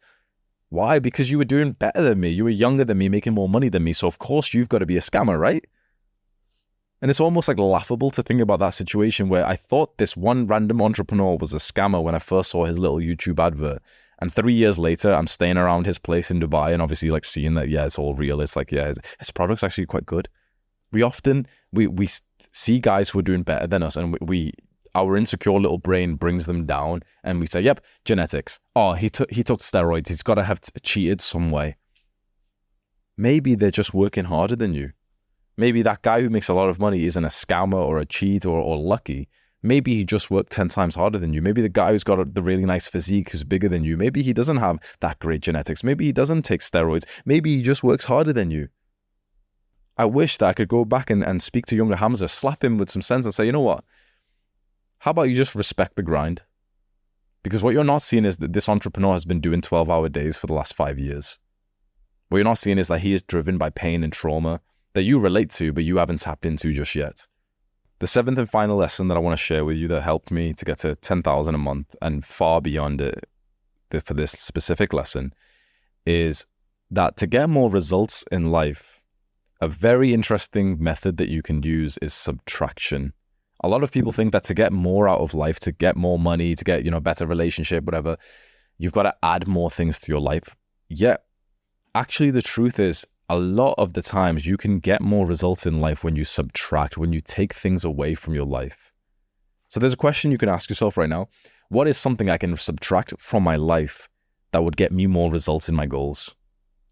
Why? 0.74 0.98
Because 0.98 1.30
you 1.30 1.38
were 1.38 1.44
doing 1.44 1.70
better 1.70 2.02
than 2.02 2.18
me. 2.18 2.30
You 2.30 2.42
were 2.42 2.50
younger 2.50 2.84
than 2.84 2.98
me, 2.98 3.08
making 3.08 3.34
more 3.34 3.48
money 3.48 3.68
than 3.68 3.84
me. 3.84 3.92
So, 3.92 4.08
of 4.08 4.18
course, 4.18 4.52
you've 4.52 4.68
got 4.68 4.80
to 4.80 4.86
be 4.86 4.96
a 4.96 5.00
scammer, 5.00 5.38
right? 5.38 5.64
And 7.00 7.12
it's 7.12 7.20
almost 7.20 7.46
like 7.46 7.60
laughable 7.60 8.10
to 8.10 8.24
think 8.24 8.40
about 8.40 8.58
that 8.58 8.70
situation 8.70 9.28
where 9.28 9.46
I 9.46 9.54
thought 9.54 9.98
this 9.98 10.16
one 10.16 10.48
random 10.48 10.82
entrepreneur 10.82 11.36
was 11.36 11.54
a 11.54 11.58
scammer 11.58 12.02
when 12.02 12.16
I 12.16 12.18
first 12.18 12.50
saw 12.50 12.64
his 12.64 12.80
little 12.80 12.96
YouTube 12.96 13.38
advert. 13.38 13.82
And 14.18 14.32
three 14.32 14.52
years 14.52 14.76
later, 14.76 15.14
I'm 15.14 15.28
staying 15.28 15.58
around 15.58 15.86
his 15.86 15.98
place 16.00 16.32
in 16.32 16.40
Dubai 16.40 16.72
and 16.72 16.82
obviously 16.82 17.10
like 17.10 17.24
seeing 17.24 17.54
that, 17.54 17.68
yeah, 17.68 17.86
it's 17.86 17.98
all 17.98 18.16
real. 18.16 18.40
It's 18.40 18.56
like, 18.56 18.72
yeah, 18.72 18.88
his, 18.88 18.98
his 19.20 19.30
product's 19.30 19.62
actually 19.62 19.86
quite 19.86 20.06
good. 20.06 20.28
We 20.90 21.02
often, 21.02 21.46
we, 21.72 21.86
we 21.86 22.08
see 22.50 22.80
guys 22.80 23.10
who 23.10 23.20
are 23.20 23.22
doing 23.30 23.44
better 23.44 23.68
than 23.68 23.84
us 23.84 23.96
and 23.96 24.12
we, 24.12 24.18
we 24.22 24.52
our 24.94 25.16
insecure 25.16 25.58
little 25.58 25.78
brain 25.78 26.14
brings 26.14 26.46
them 26.46 26.66
down 26.66 27.02
and 27.22 27.40
we 27.40 27.46
say, 27.46 27.60
yep, 27.60 27.80
genetics. 28.04 28.60
Oh, 28.76 28.92
he 28.92 29.10
took, 29.10 29.30
he 29.30 29.42
took 29.42 29.60
steroids. 29.60 30.08
He's 30.08 30.22
got 30.22 30.34
to 30.34 30.44
have 30.44 30.60
t- 30.60 30.72
cheated 30.82 31.20
some 31.20 31.50
way. 31.50 31.76
Maybe 33.16 33.54
they're 33.54 33.70
just 33.70 33.94
working 33.94 34.24
harder 34.24 34.56
than 34.56 34.74
you. 34.74 34.92
Maybe 35.56 35.82
that 35.82 36.02
guy 36.02 36.20
who 36.20 36.30
makes 36.30 36.48
a 36.48 36.54
lot 36.54 36.68
of 36.68 36.80
money 36.80 37.04
isn't 37.04 37.24
a 37.24 37.28
scammer 37.28 37.74
or 37.74 37.98
a 37.98 38.06
cheat 38.06 38.44
or, 38.44 38.58
or 38.58 38.76
lucky. 38.76 39.28
Maybe 39.62 39.94
he 39.94 40.04
just 40.04 40.30
worked 40.30 40.52
10 40.52 40.68
times 40.68 40.94
harder 40.94 41.18
than 41.18 41.32
you. 41.32 41.40
Maybe 41.40 41.62
the 41.62 41.68
guy 41.68 41.92
who's 41.92 42.04
got 42.04 42.34
the 42.34 42.42
really 42.42 42.66
nice 42.66 42.88
physique 42.88 43.30
who's 43.30 43.44
bigger 43.44 43.68
than 43.68 43.82
you, 43.82 43.96
maybe 43.96 44.22
he 44.22 44.32
doesn't 44.32 44.58
have 44.58 44.78
that 45.00 45.18
great 45.20 45.40
genetics. 45.40 45.82
Maybe 45.82 46.04
he 46.04 46.12
doesn't 46.12 46.42
take 46.42 46.60
steroids. 46.60 47.04
Maybe 47.24 47.56
he 47.56 47.62
just 47.62 47.82
works 47.82 48.04
harder 48.04 48.32
than 48.32 48.50
you. 48.50 48.68
I 49.96 50.04
wish 50.06 50.38
that 50.38 50.46
I 50.46 50.52
could 50.52 50.68
go 50.68 50.84
back 50.84 51.08
and, 51.08 51.24
and 51.24 51.40
speak 51.40 51.66
to 51.66 51.76
younger 51.76 51.96
Hamza, 51.96 52.28
slap 52.28 52.64
him 52.64 52.78
with 52.78 52.90
some 52.90 53.02
sense 53.02 53.24
and 53.26 53.34
say, 53.34 53.46
you 53.46 53.52
know 53.52 53.60
what? 53.60 53.84
How 55.04 55.10
about 55.10 55.24
you 55.24 55.34
just 55.34 55.54
respect 55.54 55.96
the 55.96 56.02
grind? 56.02 56.40
Because 57.42 57.62
what 57.62 57.74
you're 57.74 57.84
not 57.84 58.00
seeing 58.00 58.24
is 58.24 58.38
that 58.38 58.54
this 58.54 58.70
entrepreneur 58.70 59.12
has 59.12 59.26
been 59.26 59.38
doing 59.38 59.60
12 59.60 59.90
hour 59.90 60.08
days 60.08 60.38
for 60.38 60.46
the 60.46 60.54
last 60.54 60.74
five 60.74 60.98
years. 60.98 61.38
What 62.30 62.38
you're 62.38 62.44
not 62.44 62.56
seeing 62.56 62.78
is 62.78 62.88
that 62.88 63.00
he 63.00 63.12
is 63.12 63.22
driven 63.22 63.58
by 63.58 63.68
pain 63.68 64.02
and 64.02 64.10
trauma 64.10 64.62
that 64.94 65.02
you 65.02 65.18
relate 65.18 65.50
to, 65.50 65.74
but 65.74 65.84
you 65.84 65.98
haven't 65.98 66.22
tapped 66.22 66.46
into 66.46 66.72
just 66.72 66.94
yet. 66.94 67.26
The 67.98 68.06
seventh 68.06 68.38
and 68.38 68.48
final 68.48 68.78
lesson 68.78 69.08
that 69.08 69.18
I 69.18 69.20
want 69.20 69.38
to 69.38 69.44
share 69.44 69.66
with 69.66 69.76
you 69.76 69.88
that 69.88 70.00
helped 70.00 70.30
me 70.30 70.54
to 70.54 70.64
get 70.64 70.78
to 70.78 70.94
10,000 70.94 71.54
a 71.54 71.58
month 71.58 71.94
and 72.00 72.24
far 72.24 72.62
beyond 72.62 73.02
it 73.02 73.28
for 73.90 74.14
this 74.14 74.30
specific 74.30 74.94
lesson 74.94 75.34
is 76.06 76.46
that 76.90 77.18
to 77.18 77.26
get 77.26 77.50
more 77.50 77.68
results 77.68 78.24
in 78.32 78.50
life, 78.50 79.02
a 79.60 79.68
very 79.68 80.14
interesting 80.14 80.82
method 80.82 81.18
that 81.18 81.28
you 81.28 81.42
can 81.42 81.62
use 81.62 81.98
is 81.98 82.14
subtraction. 82.14 83.12
A 83.64 83.68
lot 83.68 83.82
of 83.82 83.90
people 83.90 84.12
think 84.12 84.32
that 84.32 84.44
to 84.44 84.52
get 84.52 84.74
more 84.74 85.08
out 85.08 85.20
of 85.20 85.32
life, 85.32 85.58
to 85.60 85.72
get 85.72 85.96
more 85.96 86.18
money, 86.18 86.54
to 86.54 86.64
get, 86.64 86.84
you 86.84 86.90
know, 86.90 87.00
better 87.00 87.26
relationship, 87.26 87.84
whatever, 87.84 88.18
you've 88.76 88.92
got 88.92 89.04
to 89.04 89.14
add 89.22 89.46
more 89.46 89.70
things 89.70 89.98
to 90.00 90.12
your 90.12 90.20
life. 90.20 90.54
Yet, 90.90 91.24
actually, 91.94 92.30
the 92.30 92.42
truth 92.42 92.78
is 92.78 93.06
a 93.30 93.38
lot 93.38 93.74
of 93.78 93.94
the 93.94 94.02
times 94.02 94.44
you 94.44 94.58
can 94.58 94.80
get 94.80 95.00
more 95.00 95.26
results 95.26 95.64
in 95.64 95.80
life 95.80 96.04
when 96.04 96.14
you 96.14 96.24
subtract, 96.24 96.98
when 96.98 97.14
you 97.14 97.22
take 97.22 97.54
things 97.54 97.86
away 97.86 98.14
from 98.14 98.34
your 98.34 98.44
life. 98.44 98.92
So 99.68 99.80
there's 99.80 99.94
a 99.94 99.96
question 99.96 100.30
you 100.30 100.36
can 100.36 100.50
ask 100.50 100.68
yourself 100.68 100.98
right 100.98 101.08
now 101.08 101.28
What 101.70 101.88
is 101.88 101.96
something 101.96 102.28
I 102.28 102.36
can 102.36 102.54
subtract 102.56 103.18
from 103.18 103.42
my 103.42 103.56
life 103.56 104.10
that 104.52 104.62
would 104.62 104.76
get 104.76 104.92
me 104.92 105.06
more 105.06 105.30
results 105.30 105.70
in 105.70 105.74
my 105.74 105.86
goals? 105.86 106.34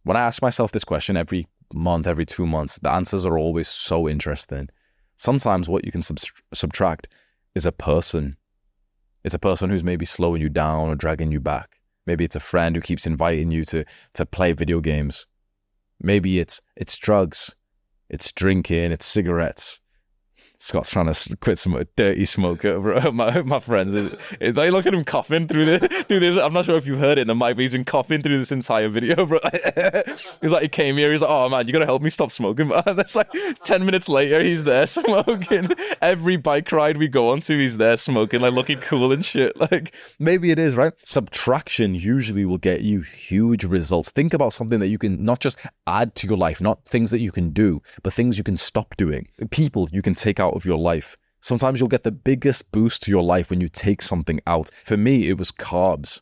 When 0.04 0.16
I 0.16 0.20
ask 0.20 0.40
myself 0.40 0.72
this 0.72 0.84
question 0.84 1.18
every 1.18 1.48
month, 1.74 2.06
every 2.06 2.24
two 2.24 2.46
months, 2.46 2.78
the 2.78 2.90
answers 2.90 3.26
are 3.26 3.36
always 3.36 3.68
so 3.68 4.08
interesting. 4.08 4.70
Sometimes 5.16 5.68
what 5.68 5.84
you 5.84 5.92
can 5.92 6.02
sub- 6.02 6.18
subtract 6.52 7.08
is 7.54 7.66
a 7.66 7.72
person. 7.72 8.36
It's 9.24 9.34
a 9.34 9.38
person 9.38 9.70
who's 9.70 9.84
maybe 9.84 10.04
slowing 10.04 10.42
you 10.42 10.48
down 10.48 10.88
or 10.88 10.96
dragging 10.96 11.30
you 11.30 11.40
back. 11.40 11.78
Maybe 12.06 12.24
it's 12.24 12.36
a 12.36 12.40
friend 12.40 12.74
who 12.74 12.82
keeps 12.82 13.06
inviting 13.06 13.50
you 13.50 13.64
to, 13.66 13.84
to 14.14 14.26
play 14.26 14.52
video 14.52 14.80
games 14.80 15.26
Maybe 16.02 16.40
it's 16.40 16.60
it's 16.76 16.96
drugs, 16.96 17.54
it's 18.10 18.32
drinking, 18.32 18.90
it's 18.90 19.06
cigarettes. 19.06 19.80
Scott's 20.62 20.90
trying 20.90 21.12
to 21.12 21.36
quit 21.38 21.58
some 21.58 21.76
dirty 21.96 22.24
smoke. 22.24 22.62
my 23.12 23.42
my 23.42 23.58
friends, 23.58 23.94
they 24.38 24.70
look 24.70 24.86
at 24.86 24.94
him 24.94 25.02
coughing 25.02 25.48
through 25.48 25.64
this. 25.64 26.04
Through 26.04 26.20
this, 26.20 26.36
I'm 26.36 26.52
not 26.52 26.66
sure 26.66 26.76
if 26.76 26.86
you've 26.86 27.00
heard 27.00 27.18
it 27.18 27.22
in 27.22 27.26
the 27.26 27.34
mic, 27.34 27.56
but 27.56 27.62
he's 27.62 27.72
been 27.72 27.84
coughing 27.84 28.22
through 28.22 28.38
this 28.38 28.52
entire 28.52 28.88
video, 28.88 29.26
bro. 29.26 29.40
he's 30.40 30.52
like, 30.52 30.62
he 30.62 30.68
came 30.68 30.96
here. 30.96 31.10
He's 31.10 31.20
like, 31.20 31.32
oh 31.32 31.48
man, 31.48 31.66
you 31.66 31.72
gotta 31.72 31.84
help 31.84 32.00
me 32.00 32.10
stop 32.10 32.30
smoking. 32.30 32.68
But 32.68 32.84
that's 32.96 33.16
like 33.16 33.32
ten 33.64 33.84
minutes 33.84 34.08
later, 34.08 34.40
he's 34.40 34.62
there 34.62 34.86
smoking. 34.86 35.68
Every 36.00 36.36
bike 36.36 36.70
ride 36.70 36.96
we 36.96 37.08
go 37.08 37.30
on 37.30 37.40
to, 37.40 37.58
he's 37.58 37.78
there 37.78 37.96
smoking, 37.96 38.40
like 38.40 38.52
looking 38.52 38.78
cool 38.78 39.10
and 39.10 39.24
shit. 39.24 39.56
Like 39.56 39.96
maybe 40.20 40.52
it 40.52 40.60
is 40.60 40.76
right. 40.76 40.92
Subtraction 41.02 41.96
usually 41.96 42.44
will 42.44 42.58
get 42.58 42.82
you 42.82 43.00
huge 43.00 43.64
results. 43.64 44.10
Think 44.10 44.32
about 44.32 44.52
something 44.52 44.78
that 44.78 44.88
you 44.88 44.98
can 44.98 45.24
not 45.24 45.40
just 45.40 45.58
add 45.88 46.14
to 46.16 46.28
your 46.28 46.36
life, 46.36 46.60
not 46.60 46.84
things 46.84 47.10
that 47.10 47.20
you 47.20 47.32
can 47.32 47.50
do, 47.50 47.82
but 48.04 48.12
things 48.12 48.38
you 48.38 48.44
can 48.44 48.56
stop 48.56 48.96
doing. 48.96 49.26
People 49.50 49.88
you 49.90 50.02
can 50.02 50.14
take 50.14 50.38
out 50.38 50.51
out 50.52 50.56
of 50.56 50.66
your 50.66 50.78
life. 50.78 51.16
Sometimes 51.40 51.80
you'll 51.80 51.88
get 51.88 52.04
the 52.04 52.12
biggest 52.12 52.70
boost 52.70 53.02
to 53.02 53.10
your 53.10 53.22
life 53.22 53.50
when 53.50 53.60
you 53.60 53.68
take 53.68 54.00
something 54.02 54.40
out. 54.46 54.70
For 54.84 54.96
me, 54.96 55.28
it 55.28 55.38
was 55.38 55.50
carbs. 55.50 56.20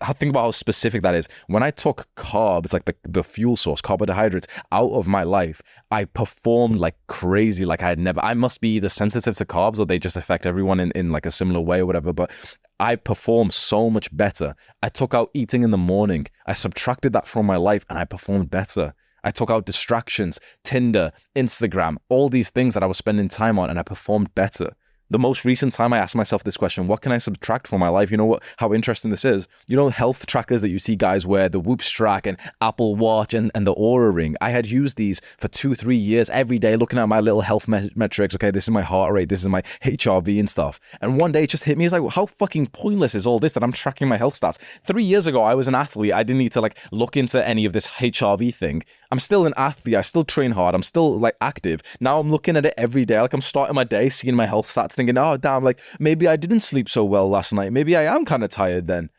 I 0.00 0.12
think 0.12 0.30
about 0.30 0.42
how 0.42 0.50
specific 0.50 1.02
that 1.02 1.14
is. 1.14 1.28
When 1.46 1.62
I 1.62 1.70
took 1.70 2.08
carbs, 2.16 2.72
like 2.72 2.86
the, 2.86 2.94
the 3.04 3.22
fuel 3.22 3.56
source, 3.56 3.80
carbohydrates, 3.80 4.48
out 4.72 4.90
of 4.90 5.06
my 5.06 5.22
life, 5.22 5.60
I 5.90 6.06
performed 6.06 6.80
like 6.80 6.96
crazy, 7.06 7.64
like 7.64 7.82
I 7.82 7.88
had 7.88 7.98
never. 7.98 8.20
I 8.20 8.34
must 8.34 8.60
be 8.60 8.76
either 8.76 8.88
sensitive 8.88 9.36
to 9.36 9.44
carbs 9.44 9.78
or 9.78 9.84
they 9.84 9.98
just 9.98 10.16
affect 10.16 10.46
everyone 10.46 10.80
in, 10.80 10.90
in 10.92 11.10
like 11.10 11.26
a 11.26 11.30
similar 11.30 11.60
way 11.60 11.80
or 11.80 11.86
whatever. 11.86 12.12
But 12.12 12.32
I 12.80 12.96
performed 12.96 13.52
so 13.52 13.90
much 13.90 14.14
better. 14.16 14.56
I 14.82 14.88
took 14.88 15.14
out 15.14 15.30
eating 15.34 15.62
in 15.62 15.70
the 15.70 15.78
morning. 15.78 16.26
I 16.46 16.54
subtracted 16.54 17.12
that 17.12 17.28
from 17.28 17.46
my 17.46 17.56
life 17.56 17.84
and 17.88 17.98
I 17.98 18.04
performed 18.04 18.50
better. 18.50 18.94
I 19.24 19.30
took 19.30 19.50
out 19.50 19.66
distractions, 19.66 20.40
Tinder, 20.64 21.12
Instagram, 21.36 21.96
all 22.08 22.28
these 22.28 22.50
things 22.50 22.74
that 22.74 22.82
I 22.82 22.86
was 22.86 22.96
spending 22.96 23.28
time 23.28 23.58
on, 23.58 23.70
and 23.70 23.78
I 23.78 23.82
performed 23.82 24.34
better. 24.34 24.70
the 25.12 25.18
most 25.18 25.44
recent 25.44 25.74
time 25.74 25.92
I 25.92 25.98
asked 25.98 26.16
myself 26.16 26.42
this 26.42 26.56
question, 26.56 26.86
what 26.86 27.02
can 27.02 27.12
I 27.12 27.18
subtract 27.18 27.66
from 27.66 27.80
my 27.80 27.88
life? 27.88 28.10
You 28.10 28.16
know 28.16 28.24
what 28.24 28.42
how 28.56 28.72
interesting 28.72 29.10
this 29.10 29.24
is? 29.24 29.46
You 29.68 29.76
know, 29.76 29.90
health 29.90 30.26
trackers 30.26 30.62
that 30.62 30.70
you 30.70 30.78
see 30.78 30.96
guys 30.96 31.26
wear, 31.26 31.48
the 31.48 31.60
Whoop 31.60 31.82
Strap 31.82 32.26
and 32.26 32.38
Apple 32.60 32.96
Watch 32.96 33.34
and, 33.34 33.50
and 33.54 33.66
the 33.66 33.74
Oura 33.74 34.12
Ring. 34.12 34.36
I 34.40 34.50
had 34.50 34.66
used 34.66 34.96
these 34.96 35.20
for 35.38 35.48
two, 35.48 35.74
three 35.74 35.96
years 35.96 36.30
every 36.30 36.58
day, 36.58 36.76
looking 36.76 36.98
at 36.98 37.08
my 37.08 37.20
little 37.20 37.42
health 37.42 37.68
me- 37.68 37.90
metrics. 37.94 38.34
Okay, 38.34 38.50
this 38.50 38.64
is 38.64 38.70
my 38.70 38.80
heart 38.80 39.12
rate, 39.12 39.28
this 39.28 39.42
is 39.42 39.48
my 39.48 39.62
HRV 39.84 40.38
and 40.38 40.48
stuff. 40.48 40.80
And 41.02 41.20
one 41.20 41.32
day 41.32 41.44
it 41.44 41.50
just 41.50 41.64
hit 41.64 41.76
me. 41.76 41.84
It's 41.84 41.92
like, 41.92 42.10
how 42.10 42.26
fucking 42.26 42.68
pointless 42.68 43.14
is 43.14 43.26
all 43.26 43.38
this 43.38 43.52
that 43.52 43.62
I'm 43.62 43.72
tracking 43.72 44.08
my 44.08 44.16
health 44.16 44.40
stats? 44.40 44.58
Three 44.84 45.04
years 45.04 45.26
ago, 45.26 45.42
I 45.42 45.54
was 45.54 45.68
an 45.68 45.74
athlete. 45.74 46.14
I 46.14 46.22
didn't 46.22 46.38
need 46.38 46.52
to 46.52 46.62
like 46.62 46.78
look 46.90 47.18
into 47.18 47.46
any 47.46 47.66
of 47.66 47.74
this 47.74 47.86
HRV 47.86 48.54
thing. 48.54 48.82
I'm 49.12 49.20
still 49.20 49.44
an 49.44 49.52
athlete. 49.58 49.94
I 49.94 50.00
still 50.00 50.24
train 50.24 50.52
hard. 50.52 50.74
I'm 50.74 50.82
still 50.82 51.18
like 51.18 51.36
active. 51.42 51.82
Now 52.00 52.18
I'm 52.18 52.30
looking 52.30 52.56
at 52.56 52.64
it 52.64 52.72
every 52.78 53.04
day. 53.04 53.20
Like 53.20 53.34
I'm 53.34 53.42
starting 53.42 53.74
my 53.74 53.84
day, 53.84 54.08
seeing 54.08 54.34
my 54.34 54.46
health 54.46 54.74
stats, 54.74 54.92
thinking, 54.92 55.18
oh, 55.18 55.36
damn, 55.36 55.62
like 55.62 55.80
maybe 55.98 56.26
I 56.26 56.36
didn't 56.36 56.60
sleep 56.60 56.88
so 56.88 57.04
well 57.04 57.28
last 57.28 57.52
night. 57.52 57.74
Maybe 57.74 57.94
I 57.94 58.04
am 58.04 58.24
kind 58.24 58.42
of 58.42 58.48
tired 58.48 58.86
then. 58.86 59.10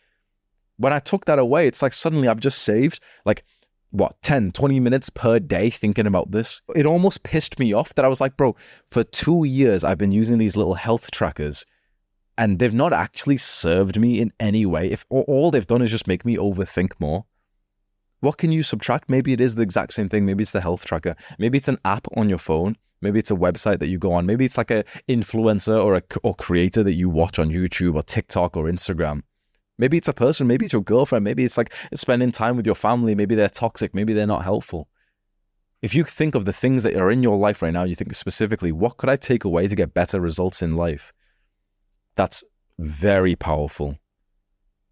When 0.77 0.93
I 0.93 0.97
took 0.97 1.25
that 1.25 1.37
away, 1.37 1.67
it's 1.67 1.83
like 1.83 1.93
suddenly 1.93 2.27
I've 2.27 2.39
just 2.39 2.63
saved 2.63 3.01
like 3.23 3.43
what 3.91 4.19
10 4.23 4.49
20 4.49 4.79
minutes 4.79 5.11
per 5.11 5.37
day 5.37 5.69
thinking 5.69 6.07
about 6.07 6.31
this 6.31 6.63
it 6.75 6.83
almost 6.83 7.21
pissed 7.21 7.59
me 7.59 7.73
off 7.73 7.93
that 7.93 8.03
i 8.03 8.07
was 8.07 8.19
like 8.19 8.35
bro 8.35 8.55
for 8.89 9.03
two 9.03 9.43
years 9.43 9.83
i've 9.83 9.99
been 9.99 10.11
using 10.11 10.39
these 10.39 10.57
little 10.57 10.73
health 10.73 11.11
trackers 11.11 11.63
and 12.35 12.57
they've 12.57 12.73
not 12.73 12.91
actually 12.91 13.37
served 13.37 13.99
me 13.99 14.19
in 14.19 14.33
any 14.39 14.65
way 14.65 14.89
if 14.89 15.05
all 15.11 15.51
they've 15.51 15.67
done 15.67 15.83
is 15.83 15.91
just 15.91 16.07
make 16.07 16.25
me 16.25 16.37
overthink 16.37 16.93
more 16.97 17.25
what 18.23 18.37
can 18.37 18.51
you 18.51 18.63
subtract 18.63 19.09
maybe 19.09 19.33
it 19.33 19.41
is 19.41 19.55
the 19.55 19.61
exact 19.61 19.93
same 19.93 20.09
thing 20.09 20.25
maybe 20.25 20.41
it's 20.41 20.51
the 20.51 20.61
health 20.61 20.85
tracker 20.85 21.15
maybe 21.37 21.57
it's 21.57 21.67
an 21.67 21.79
app 21.85 22.07
on 22.15 22.29
your 22.29 22.37
phone 22.37 22.75
Maybe 23.03 23.19
it's 23.19 23.31
a 23.31 23.35
website 23.35 23.79
that 23.79 23.89
you 23.89 23.99
go 23.99 24.13
on. 24.13 24.25
Maybe 24.25 24.45
it's 24.45 24.57
like 24.57 24.71
a 24.71 24.85
influencer 25.09 25.83
or 25.83 25.95
a 25.95 26.03
or 26.23 26.33
creator 26.35 26.83
that 26.83 26.93
you 26.93 27.09
watch 27.09 27.37
on 27.37 27.51
YouTube 27.51 27.95
or 27.95 28.01
TikTok 28.01 28.55
or 28.55 28.63
Instagram. 28.63 29.23
Maybe 29.77 29.97
it's 29.97 30.07
a 30.07 30.13
person. 30.13 30.47
Maybe 30.47 30.65
it's 30.65 30.73
your 30.73 30.83
girlfriend. 30.83 31.25
Maybe 31.25 31.43
it's 31.43 31.57
like 31.57 31.73
spending 31.93 32.31
time 32.31 32.55
with 32.55 32.65
your 32.65 32.75
family. 32.75 33.13
Maybe 33.13 33.35
they're 33.35 33.49
toxic. 33.49 33.93
Maybe 33.93 34.13
they're 34.13 34.25
not 34.25 34.43
helpful. 34.43 34.87
If 35.81 35.93
you 35.93 36.05
think 36.05 36.33
of 36.33 36.45
the 36.45 36.53
things 36.53 36.83
that 36.83 36.95
are 36.95 37.11
in 37.11 37.21
your 37.21 37.37
life 37.37 37.61
right 37.61 37.73
now, 37.73 37.83
you 37.83 37.93
think 37.93 38.15
specifically, 38.15 38.71
what 38.71 38.95
could 38.95 39.09
I 39.09 39.17
take 39.17 39.43
away 39.43 39.67
to 39.67 39.75
get 39.75 39.93
better 39.93 40.21
results 40.21 40.61
in 40.61 40.77
life? 40.77 41.11
That's 42.15 42.41
very 42.79 43.35
powerful 43.35 43.97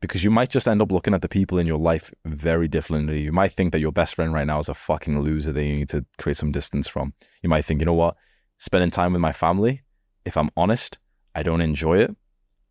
because 0.02 0.24
you 0.24 0.32
might 0.32 0.50
just 0.50 0.68
end 0.68 0.82
up 0.82 0.92
looking 0.92 1.14
at 1.14 1.22
the 1.22 1.30
people 1.30 1.60
in 1.60 1.68
your 1.68 1.78
life 1.78 2.12
very 2.26 2.68
differently. 2.68 3.22
You 3.22 3.32
might 3.32 3.54
think 3.54 3.72
that 3.72 3.80
your 3.80 3.92
best 3.92 4.16
friend 4.16 4.34
right 4.34 4.48
now 4.48 4.60
is 4.60 4.68
a 4.68 4.74
fucking 4.74 5.22
loser 5.22 5.54
that 5.54 5.64
you 5.64 5.76
need 5.76 5.90
to 5.90 6.04
create 6.18 6.38
some 6.38 6.52
distance 6.52 6.88
from. 6.88 7.14
You 7.44 7.50
might 7.50 7.66
think, 7.66 7.80
you 7.80 7.86
know 7.86 7.94
what? 7.94 8.16
Spending 8.58 8.90
time 8.90 9.14
with 9.14 9.22
my 9.22 9.32
family, 9.32 9.84
if 10.26 10.36
I'm 10.36 10.50
honest, 10.58 10.98
I 11.36 11.44
don't 11.44 11.62
enjoy 11.62 12.00
it. 12.00 12.16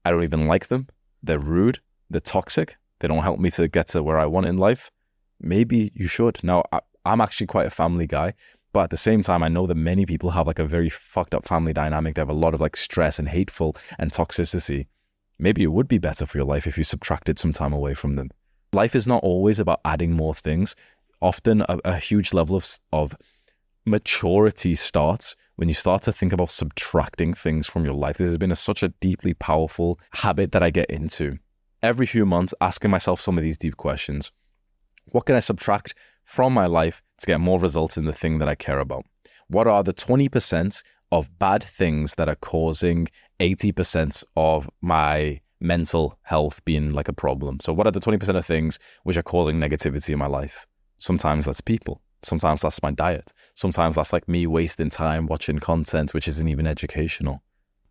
I 0.04 0.10
don't 0.10 0.24
even 0.24 0.48
like 0.48 0.66
them. 0.66 0.88
They're 1.22 1.38
rude. 1.38 1.78
They're 2.10 2.20
toxic. 2.20 2.76
They 2.98 3.08
don't 3.08 3.22
help 3.22 3.38
me 3.38 3.50
to 3.52 3.68
get 3.68 3.88
to 3.88 4.02
where 4.02 4.18
I 4.18 4.26
want 4.26 4.46
in 4.46 4.58
life. 4.58 4.90
Maybe 5.40 5.92
you 5.94 6.08
should. 6.08 6.42
Now, 6.42 6.64
I, 6.72 6.80
I'm 7.04 7.20
actually 7.20 7.46
quite 7.46 7.66
a 7.66 7.70
family 7.70 8.08
guy, 8.08 8.34
but 8.72 8.84
at 8.84 8.90
the 8.90 8.96
same 8.96 9.22
time, 9.22 9.42
I 9.42 9.48
know 9.48 9.66
that 9.66 9.76
many 9.76 10.04
people 10.04 10.30
have 10.30 10.48
like 10.48 10.58
a 10.58 10.64
very 10.64 10.90
fucked 10.90 11.34
up 11.34 11.46
family 11.46 11.72
dynamic. 11.72 12.16
They 12.16 12.20
have 12.20 12.28
a 12.28 12.34
lot 12.34 12.54
of 12.54 12.60
like 12.60 12.76
stress 12.76 13.18
and 13.18 13.28
hateful 13.28 13.76
and 13.98 14.10
toxicity 14.10 14.86
maybe 15.40 15.62
it 15.62 15.72
would 15.72 15.88
be 15.88 15.98
better 15.98 16.26
for 16.26 16.38
your 16.38 16.46
life 16.46 16.66
if 16.66 16.76
you 16.76 16.84
subtracted 16.84 17.38
some 17.38 17.52
time 17.52 17.72
away 17.72 17.94
from 17.94 18.14
them. 18.14 18.30
Life 18.72 18.94
is 18.94 19.06
not 19.06 19.22
always 19.24 19.58
about 19.58 19.80
adding 19.84 20.12
more 20.12 20.34
things. 20.34 20.76
Often, 21.20 21.62
a, 21.62 21.78
a 21.84 21.96
huge 21.96 22.32
level 22.32 22.56
of, 22.56 22.78
of 22.92 23.16
maturity 23.84 24.74
starts 24.74 25.36
when 25.56 25.68
you 25.68 25.74
start 25.74 26.02
to 26.02 26.12
think 26.12 26.32
about 26.32 26.50
subtracting 26.50 27.34
things 27.34 27.66
from 27.66 27.84
your 27.84 27.94
life. 27.94 28.18
This 28.18 28.28
has 28.28 28.38
been 28.38 28.52
a, 28.52 28.56
such 28.56 28.82
a 28.82 28.88
deeply 29.00 29.34
powerful 29.34 29.98
habit 30.12 30.52
that 30.52 30.62
I 30.62 30.70
get 30.70 30.90
into. 30.90 31.38
Every 31.82 32.06
few 32.06 32.24
months, 32.24 32.54
asking 32.60 32.90
myself 32.90 33.20
some 33.20 33.36
of 33.36 33.44
these 33.44 33.58
deep 33.58 33.76
questions. 33.76 34.32
What 35.06 35.26
can 35.26 35.36
I 35.36 35.40
subtract 35.40 35.94
from 36.24 36.52
my 36.52 36.66
life 36.66 37.02
to 37.18 37.26
get 37.26 37.40
more 37.40 37.58
results 37.58 37.96
in 37.96 38.04
the 38.04 38.12
thing 38.12 38.38
that 38.38 38.48
I 38.48 38.54
care 38.54 38.78
about? 38.78 39.04
What 39.48 39.66
are 39.66 39.82
the 39.82 39.92
20% 39.92 40.82
of 41.10 41.38
bad 41.38 41.62
things 41.62 42.14
that 42.14 42.28
are 42.28 42.36
causing 42.36 43.08
80% 43.40 44.24
of 44.36 44.70
my 44.80 45.40
mental 45.60 46.18
health 46.22 46.64
being 46.64 46.92
like 46.92 47.08
a 47.08 47.12
problem. 47.12 47.58
So, 47.60 47.72
what 47.72 47.86
are 47.86 47.90
the 47.90 48.00
20% 48.00 48.36
of 48.36 48.46
things 48.46 48.78
which 49.04 49.16
are 49.16 49.22
causing 49.22 49.58
negativity 49.58 50.10
in 50.10 50.18
my 50.18 50.26
life? 50.26 50.66
Sometimes 50.98 51.44
that's 51.44 51.60
people. 51.60 52.00
Sometimes 52.22 52.62
that's 52.62 52.82
my 52.82 52.90
diet. 52.90 53.32
Sometimes 53.54 53.96
that's 53.96 54.12
like 54.12 54.28
me 54.28 54.46
wasting 54.46 54.90
time 54.90 55.26
watching 55.26 55.58
content 55.58 56.12
which 56.12 56.28
isn't 56.28 56.48
even 56.48 56.66
educational. 56.66 57.42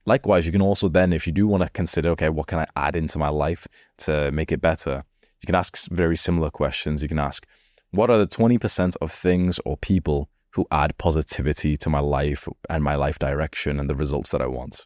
Likewise, 0.05 0.45
you 0.45 0.51
can 0.51 0.61
also 0.61 0.87
then, 0.87 1.11
if 1.13 1.27
you 1.27 1.33
do 1.33 1.47
want 1.47 1.63
to 1.63 1.69
consider, 1.69 2.09
okay, 2.11 2.29
what 2.29 2.47
can 2.47 2.59
I 2.59 2.67
add 2.75 2.95
into 2.95 3.17
my 3.17 3.29
life 3.29 3.67
to 3.97 4.31
make 4.31 4.51
it 4.51 4.61
better? 4.61 5.03
You 5.41 5.45
can 5.45 5.55
ask 5.55 5.89
very 5.89 6.15
similar 6.15 6.49
questions. 6.49 7.01
You 7.01 7.09
can 7.09 7.19
ask, 7.19 7.45
what 7.91 8.09
are 8.09 8.17
the 8.17 8.27
20% 8.27 8.95
of 9.01 9.11
things 9.11 9.59
or 9.65 9.77
people 9.77 10.29
who 10.51 10.65
add 10.71 10.97
positivity 10.97 11.77
to 11.77 11.89
my 11.89 11.99
life 11.99 12.47
and 12.69 12.83
my 12.83 12.95
life 12.95 13.19
direction 13.19 13.79
and 13.79 13.89
the 13.89 13.95
results 13.95 14.31
that 14.31 14.41
I 14.41 14.47
want. 14.47 14.85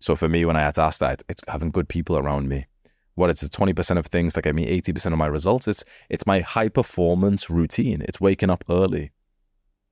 So 0.00 0.14
for 0.16 0.28
me, 0.28 0.44
when 0.44 0.56
I 0.56 0.62
had 0.62 0.74
to 0.76 0.82
ask 0.82 1.00
that, 1.00 1.22
it's 1.28 1.42
having 1.48 1.70
good 1.70 1.88
people 1.88 2.16
around 2.16 2.48
me. 2.48 2.66
What 3.14 3.30
it's 3.30 3.40
the 3.40 3.48
20% 3.48 3.98
of 3.98 4.06
things 4.06 4.34
that 4.34 4.42
get 4.42 4.54
me 4.54 4.66
80% 4.80 5.12
of 5.12 5.18
my 5.18 5.26
results. 5.26 5.66
It's 5.66 5.84
it's 6.08 6.26
my 6.26 6.40
high 6.40 6.68
performance 6.68 7.50
routine. 7.50 8.02
It's 8.02 8.20
waking 8.20 8.50
up 8.50 8.64
early. 8.70 9.10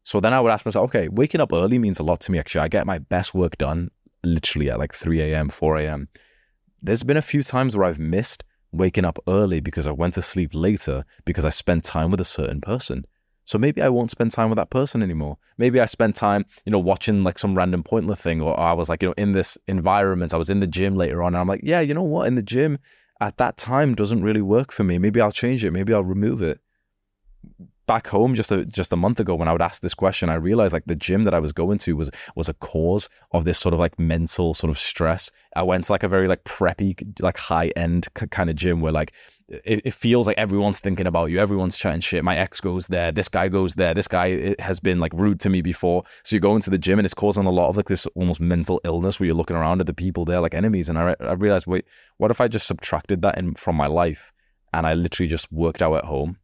So 0.05 0.21
then 0.21 0.33
I 0.33 0.41
would 0.41 0.53
ask 0.53 0.65
myself, 0.65 0.85
okay, 0.91 1.09
waking 1.09 1.41
up 1.41 1.53
early 1.53 1.79
means 1.79 1.99
a 1.99 2.05
lot 2.05 2.21
to 2.21 2.33
me 2.33 2.39
actually. 2.39 2.61
I 2.61 2.69
get 2.69 2.87
my 2.87 2.99
best 2.99 3.35
work 3.35 3.59
done 3.59 3.91
literally 4.23 4.71
at 4.71 4.79
like 4.79 4.93
3 4.93 5.21
a.m., 5.21 5.49
4 5.49 5.79
a.m. 5.79 6.09
There's 6.81 7.03
been 7.03 7.17
a 7.17 7.23
few 7.23 7.43
times 7.43 7.75
where 7.75 7.87
I've 7.87 7.99
missed 7.99 8.45
waking 8.71 9.05
up 9.05 9.19
early 9.27 9.61
because 9.61 9.87
I 9.87 9.93
went 9.93 10.15
to 10.15 10.23
sleep 10.23 10.51
later 10.55 11.05
because 11.25 11.45
I 11.45 11.49
spent 11.49 11.83
time 11.85 12.11
with 12.11 12.21
a 12.21 12.25
certain 12.25 12.61
person. 12.61 13.07
So 13.47 13.59
maybe 13.59 13.81
I 13.81 13.89
won't 13.89 14.11
spend 14.11 14.33
time 14.33 14.51
with 14.51 14.57
that 14.59 14.71
person 14.71 15.03
anymore. 15.03 15.39
Maybe 15.57 15.81
I 15.81 15.87
spend 15.87 16.15
time, 16.15 16.45
you 16.67 16.73
know, 16.73 16.79
watching 16.79 17.25
like 17.25 17.39
some 17.39 17.55
random 17.55 17.83
pointless 17.83 18.21
thing, 18.21 18.43
or 18.43 18.59
I 18.61 18.75
was 18.75 18.91
like, 18.91 19.03
you 19.03 19.09
know, 19.09 19.15
in 19.17 19.33
this 19.33 19.57
environment. 19.67 20.35
I 20.35 20.37
was 20.37 20.51
in 20.51 20.61
the 20.61 20.67
gym 20.67 20.97
later 20.97 21.23
on, 21.23 21.29
and 21.29 21.39
I'm 21.39 21.49
like, 21.49 21.63
yeah, 21.63 21.81
you 21.81 21.95
know 21.95 22.03
what? 22.03 22.27
In 22.29 22.35
the 22.35 22.43
gym 22.43 22.79
at 23.21 23.39
that 23.39 23.57
time 23.57 23.95
doesn't 23.95 24.23
really 24.23 24.43
work 24.43 24.73
for 24.73 24.85
me. 24.85 24.99
Maybe 24.99 25.21
I'll 25.21 25.33
change 25.33 25.65
it. 25.65 25.71
Maybe 25.71 25.95
I'll 25.95 26.05
remove 26.05 26.43
it 26.43 26.61
back 27.87 28.09
home 28.09 28.35
just 28.35 28.51
a 28.51 28.65
just 28.65 28.93
a 28.93 28.97
month 28.97 29.21
ago 29.21 29.35
when 29.35 29.49
I 29.49 29.53
would 29.53 29.63
ask 29.63 29.83
this 29.83 29.95
question, 29.95 30.29
I 30.29 30.35
realized 30.35 30.73
like 30.73 30.85
the 30.87 30.97
gym 30.97 31.25
that 31.25 31.35
I 31.35 31.39
was 31.39 31.53
going 31.53 31.79
to 31.79 31.97
was 31.97 32.11
was 32.35 32.49
a 32.49 32.55
cause 32.55 33.09
of 33.33 33.45
this 33.45 33.59
sort 33.59 33.73
of 33.73 33.81
like 33.81 33.99
mental 33.99 34.55
sort 34.55 34.71
of 34.71 34.79
stress. 34.79 35.31
I 35.55 35.63
went 35.63 35.87
to 35.87 35.93
like 35.93 36.03
a 36.03 36.09
very 36.09 36.29
like 36.29 36.45
preppy, 36.45 37.21
like 37.21 37.37
high 37.37 37.69
end 37.77 38.09
c- 38.19 38.27
kind 38.27 38.51
of 38.51 38.57
gym 38.57 38.81
where 38.81 38.93
like 38.93 39.13
it, 39.49 39.83
it, 39.85 39.95
feels 39.95 40.27
like 40.27 40.37
everyone's 40.39 40.79
thinking 40.79 41.07
about 41.07 41.27
you, 41.27 41.39
everyone's 41.39 41.77
chatting 41.77 42.01
shit. 42.01 42.25
My 42.25 42.37
ex 42.37 42.61
goes 42.61 42.89
there, 42.89 43.13
this 43.13 43.29
guy 43.29 43.49
goes 43.49 43.75
there, 43.75 43.95
this 43.95 44.09
guy 44.09 44.31
eh, 44.31 44.55
has 44.59 44.81
been 44.81 44.99
like 44.99 45.13
rude 45.15 45.41
to 45.41 45.51
me 45.51 45.63
before. 45.63 46.03
So 46.25 46.35
you 46.37 46.41
go 46.41 46.57
into 46.57 46.71
the 46.71 46.79
gym 46.79 46.99
and 46.99 47.07
it's 47.07 47.15
causing 47.15 47.47
a 47.47 47.51
lot 47.51 47.69
of 47.69 47.77
like 47.77 47.89
this 47.89 48.07
almost 48.15 48.41
mental 48.41 48.81
illness 48.85 49.21
where 49.21 49.27
you're 49.27 49.37
looking 49.37 49.57
around 49.57 49.81
at 49.81 49.87
the 49.87 49.95
people 49.95 50.25
there 50.25 50.41
like 50.41 50.55
enemies. 50.55 50.89
And 50.89 50.99
I 50.99 51.03
re- 51.03 51.27
I 51.27 51.33
realized, 51.33 51.67
wait, 51.67 51.85
what 52.19 52.31
if 52.31 52.41
I 52.41 52.49
just 52.49 52.67
subtracted 52.67 53.23
that 53.23 53.39
in 53.39 53.55
from 53.55 53.77
my 53.77 53.87
life 53.87 54.33
and 54.75 54.87
I 54.87 54.95
literally 54.95 55.29
just 55.29 55.51
worked 55.53 55.81
out 55.81 55.95
at 55.95 56.05
home? 56.05 56.39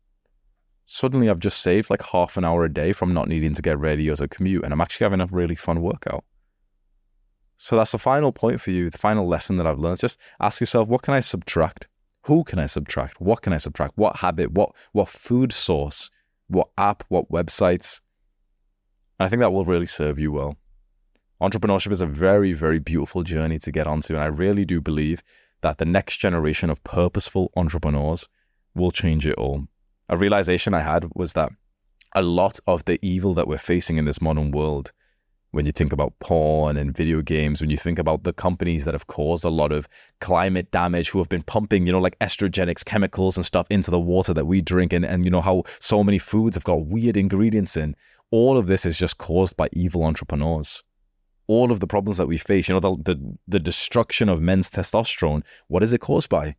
Suddenly 0.84 1.28
I've 1.28 1.40
just 1.40 1.60
saved 1.60 1.90
like 1.90 2.02
half 2.02 2.36
an 2.36 2.44
hour 2.44 2.64
a 2.64 2.72
day 2.72 2.92
from 2.92 3.14
not 3.14 3.28
needing 3.28 3.54
to 3.54 3.62
get 3.62 3.78
ready 3.78 4.08
as 4.08 4.20
a 4.20 4.28
commute, 4.28 4.64
and 4.64 4.72
I'm 4.72 4.80
actually 4.80 5.04
having 5.04 5.20
a 5.20 5.26
really 5.26 5.54
fun 5.54 5.82
workout. 5.82 6.24
So 7.56 7.76
that's 7.76 7.92
the 7.92 7.98
final 7.98 8.32
point 8.32 8.60
for 8.60 8.72
you, 8.72 8.90
the 8.90 8.98
final 8.98 9.28
lesson 9.28 9.56
that 9.56 9.66
I've 9.66 9.78
learned. 9.78 10.00
Just 10.00 10.18
ask 10.40 10.60
yourself, 10.60 10.88
what 10.88 11.02
can 11.02 11.14
I 11.14 11.20
subtract? 11.20 11.88
Who 12.22 12.44
can 12.44 12.58
I 12.58 12.66
subtract? 12.66 13.20
What 13.20 13.42
can 13.42 13.52
I 13.52 13.58
subtract? 13.58 13.96
What 13.96 14.16
habit? 14.16 14.52
What 14.52 14.70
what 14.92 15.08
food 15.08 15.52
source? 15.52 16.10
What 16.48 16.70
app? 16.76 17.04
What 17.08 17.30
websites? 17.30 18.00
And 19.18 19.26
I 19.26 19.28
think 19.28 19.40
that 19.40 19.52
will 19.52 19.64
really 19.64 19.86
serve 19.86 20.18
you 20.18 20.32
well. 20.32 20.56
Entrepreneurship 21.40 21.90
is 21.90 22.00
a 22.00 22.06
very, 22.06 22.52
very 22.52 22.78
beautiful 22.78 23.22
journey 23.22 23.58
to 23.60 23.72
get 23.72 23.86
onto, 23.86 24.14
and 24.14 24.22
I 24.22 24.26
really 24.26 24.64
do 24.64 24.80
believe 24.80 25.22
that 25.60 25.78
the 25.78 25.84
next 25.84 26.18
generation 26.18 26.70
of 26.70 26.82
purposeful 26.84 27.52
entrepreneurs 27.56 28.28
will 28.74 28.90
change 28.90 29.26
it 29.26 29.34
all 29.34 29.66
a 30.12 30.16
realization 30.18 30.74
I 30.74 30.82
had 30.82 31.06
was 31.14 31.32
that 31.32 31.50
a 32.14 32.20
lot 32.20 32.60
of 32.66 32.84
the 32.84 32.98
evil 33.00 33.32
that 33.32 33.48
we're 33.48 33.56
facing 33.56 33.96
in 33.96 34.04
this 34.04 34.20
modern 34.20 34.50
world, 34.50 34.92
when 35.52 35.64
you 35.64 35.72
think 35.72 35.90
about 35.90 36.12
porn 36.20 36.76
and 36.76 36.94
video 36.94 37.22
games, 37.22 37.62
when 37.62 37.70
you 37.70 37.78
think 37.78 37.98
about 37.98 38.22
the 38.22 38.34
companies 38.34 38.84
that 38.84 38.92
have 38.92 39.06
caused 39.06 39.42
a 39.42 39.48
lot 39.48 39.72
of 39.72 39.88
climate 40.20 40.70
damage, 40.70 41.08
who 41.08 41.18
have 41.18 41.30
been 41.30 41.40
pumping, 41.40 41.86
you 41.86 41.92
know, 41.92 41.98
like 41.98 42.18
estrogenics, 42.18 42.84
chemicals 42.84 43.38
and 43.38 43.46
stuff 43.46 43.66
into 43.70 43.90
the 43.90 43.98
water 43.98 44.34
that 44.34 44.44
we 44.44 44.60
drink, 44.60 44.92
and, 44.92 45.06
and 45.06 45.24
you 45.24 45.30
know, 45.30 45.40
how 45.40 45.62
so 45.80 46.04
many 46.04 46.18
foods 46.18 46.56
have 46.56 46.64
got 46.64 46.84
weird 46.84 47.16
ingredients 47.16 47.74
in, 47.74 47.96
all 48.30 48.58
of 48.58 48.66
this 48.66 48.84
is 48.84 48.98
just 48.98 49.16
caused 49.16 49.56
by 49.56 49.70
evil 49.72 50.04
entrepreneurs. 50.04 50.82
All 51.46 51.72
of 51.72 51.80
the 51.80 51.86
problems 51.86 52.18
that 52.18 52.28
we 52.28 52.36
face, 52.36 52.68
you 52.68 52.74
know, 52.74 52.80
the, 52.80 53.14
the, 53.14 53.38
the 53.48 53.60
destruction 53.60 54.28
of 54.28 54.42
men's 54.42 54.68
testosterone, 54.68 55.42
what 55.68 55.82
is 55.82 55.94
it 55.94 56.02
caused 56.02 56.28
by? 56.28 56.56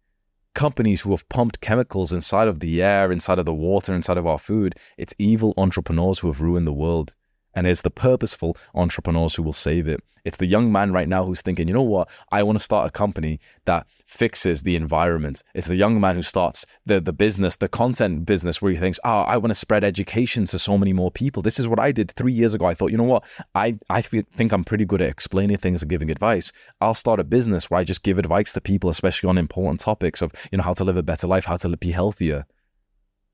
Companies 0.53 1.01
who 1.01 1.11
have 1.11 1.27
pumped 1.29 1.61
chemicals 1.61 2.11
inside 2.11 2.47
of 2.47 2.59
the 2.59 2.81
air, 2.81 3.11
inside 3.11 3.39
of 3.39 3.45
the 3.45 3.53
water, 3.53 3.93
inside 3.93 4.17
of 4.17 4.27
our 4.27 4.39
food. 4.39 4.75
It's 4.97 5.15
evil 5.17 5.53
entrepreneurs 5.57 6.19
who 6.19 6.27
have 6.27 6.41
ruined 6.41 6.67
the 6.67 6.73
world. 6.73 7.13
And 7.55 7.67
it's 7.67 7.81
the 7.81 7.91
purposeful 7.91 8.57
entrepreneurs 8.73 9.35
who 9.35 9.43
will 9.43 9.53
save 9.53 9.87
it. 9.87 10.01
It's 10.25 10.37
the 10.37 10.45
young 10.45 10.71
man 10.71 10.93
right 10.93 11.07
now 11.07 11.25
who's 11.25 11.41
thinking, 11.41 11.67
you 11.67 11.73
know 11.73 11.81
what? 11.81 12.09
I 12.31 12.43
want 12.43 12.57
to 12.57 12.63
start 12.63 12.87
a 12.87 12.91
company 12.91 13.41
that 13.65 13.85
fixes 14.07 14.63
the 14.63 14.77
environment. 14.77 15.43
It's 15.53 15.67
the 15.67 15.75
young 15.75 15.99
man 15.99 16.15
who 16.15 16.21
starts 16.21 16.65
the, 16.85 17.01
the 17.01 17.11
business, 17.11 17.57
the 17.57 17.67
content 17.67 18.25
business, 18.25 18.61
where 18.61 18.71
he 18.71 18.77
thinks, 18.77 19.01
oh, 19.03 19.21
I 19.21 19.35
want 19.35 19.51
to 19.51 19.55
spread 19.55 19.83
education 19.83 20.45
to 20.45 20.57
so 20.57 20.77
many 20.77 20.93
more 20.93 21.11
people. 21.11 21.43
This 21.43 21.59
is 21.59 21.67
what 21.67 21.79
I 21.79 21.91
did 21.91 22.11
three 22.11 22.31
years 22.31 22.53
ago. 22.53 22.65
I 22.65 22.73
thought, 22.73 22.91
you 22.91 22.97
know 22.97 23.03
what? 23.03 23.25
I, 23.53 23.77
I 23.89 24.01
think 24.01 24.53
I'm 24.53 24.63
pretty 24.63 24.85
good 24.85 25.01
at 25.01 25.09
explaining 25.09 25.57
things 25.57 25.81
and 25.81 25.89
giving 25.89 26.09
advice. 26.09 26.53
I'll 26.79 26.95
start 26.95 27.19
a 27.19 27.25
business 27.25 27.69
where 27.69 27.81
I 27.81 27.83
just 27.83 28.03
give 28.03 28.17
advice 28.17 28.53
to 28.53 28.61
people, 28.61 28.89
especially 28.89 29.27
on 29.29 29.37
important 29.37 29.81
topics 29.81 30.21
of, 30.21 30.31
you 30.51 30.57
know, 30.57 30.63
how 30.63 30.73
to 30.75 30.85
live 30.85 30.97
a 30.97 31.03
better 31.03 31.27
life, 31.27 31.45
how 31.45 31.57
to 31.57 31.75
be 31.75 31.91
healthier. 31.91 32.45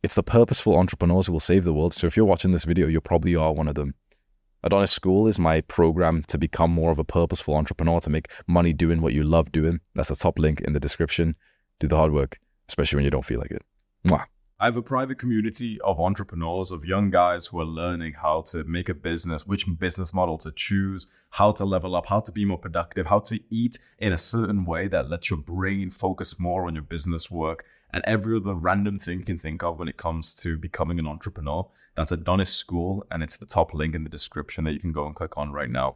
It's 0.02 0.16
the 0.16 0.24
purposeful 0.24 0.78
entrepreneurs 0.78 1.28
who 1.28 1.34
will 1.34 1.40
save 1.40 1.66
the 1.66 1.74
world. 1.74 1.94
So 1.94 2.08
if 2.08 2.18
you're 2.18 2.26
watching 2.26 2.52
this 2.52 2.64
video, 2.64 2.88
you 2.88 3.00
probably 3.00 3.36
are 3.36 3.54
one 3.54 3.68
of 3.68 3.76
them. 3.76 3.94
Adonis 4.62 4.92
School 4.92 5.28
is 5.28 5.40
my 5.40 5.62
program 5.62 6.24
to 6.28 6.38
become 6.38 6.72
more 6.72 6.92
of 6.92 7.00
a 7.00 7.06
purposeful 7.06 7.56
entrepreneur, 7.56 8.00
to 8.02 8.10
make 8.10 8.30
money 8.46 8.74
doing 8.74 9.02
what 9.02 9.14
you 9.14 9.24
love 9.24 9.52
doing. 9.52 9.80
That's 9.96 10.10
the 10.10 10.16
top 10.16 10.38
link 10.38 10.60
in 10.62 10.74
the 10.74 10.80
description. 10.80 11.36
Do 11.80 11.88
the 11.88 11.96
hard 11.96 12.12
work, 12.12 12.40
especially 12.68 12.98
when 12.98 13.06
you 13.06 13.12
don't 13.12 13.26
feel 13.26 13.40
like 13.40 13.52
it. 13.52 13.64
Mwah. 14.08 14.26
I 14.62 14.66
have 14.66 14.76
a 14.76 14.82
private 14.82 15.20
community 15.20 15.80
of 15.86 16.02
entrepreneurs, 16.02 16.70
of 16.70 16.84
young 16.84 17.12
guys 17.12 17.46
who 17.46 17.62
are 17.62 17.66
learning 17.66 18.16
how 18.22 18.42
to 18.52 18.66
make 18.66 18.90
a 18.90 18.94
business, 18.94 19.48
which 19.48 19.66
business 19.80 20.14
model 20.14 20.38
to 20.40 20.52
choose, 20.52 21.08
how 21.30 21.54
to 21.54 21.64
level 21.64 21.96
up, 21.96 22.08
how 22.08 22.20
to 22.20 22.32
be 22.34 22.44
more 22.44 22.58
productive, 22.58 23.06
how 23.06 23.20
to 23.20 23.40
eat 23.50 23.80
in 24.00 24.12
a 24.12 24.18
certain 24.18 24.66
way 24.66 24.90
that 24.90 25.10
lets 25.10 25.30
your 25.30 25.40
brain 25.40 25.90
focus 25.92 26.38
more 26.42 26.68
on 26.68 26.76
your 26.76 26.84
business 26.84 27.32
work 27.32 27.64
and 27.94 28.04
every 28.06 28.36
other 28.36 28.54
random 28.54 29.00
thing 29.00 29.20
you 29.20 29.26
can 29.26 29.40
think 29.40 29.64
of 29.64 29.80
when 29.80 29.88
it 29.88 29.96
comes 29.96 30.36
to 30.36 30.58
becoming 30.58 31.00
an 31.00 31.08
entrepreneur. 31.08 31.66
That's 31.96 32.12
Adonis 32.12 32.54
School, 32.54 33.08
and 33.10 33.24
it's 33.24 33.38
the 33.38 33.46
top 33.46 33.74
link 33.74 33.96
in 33.96 34.04
the 34.04 34.10
description 34.10 34.66
that 34.66 34.74
you 34.74 34.82
can 34.82 34.92
go 34.92 35.06
and 35.06 35.16
click 35.16 35.38
on 35.38 35.54
right 35.54 35.70
now. 35.70 35.96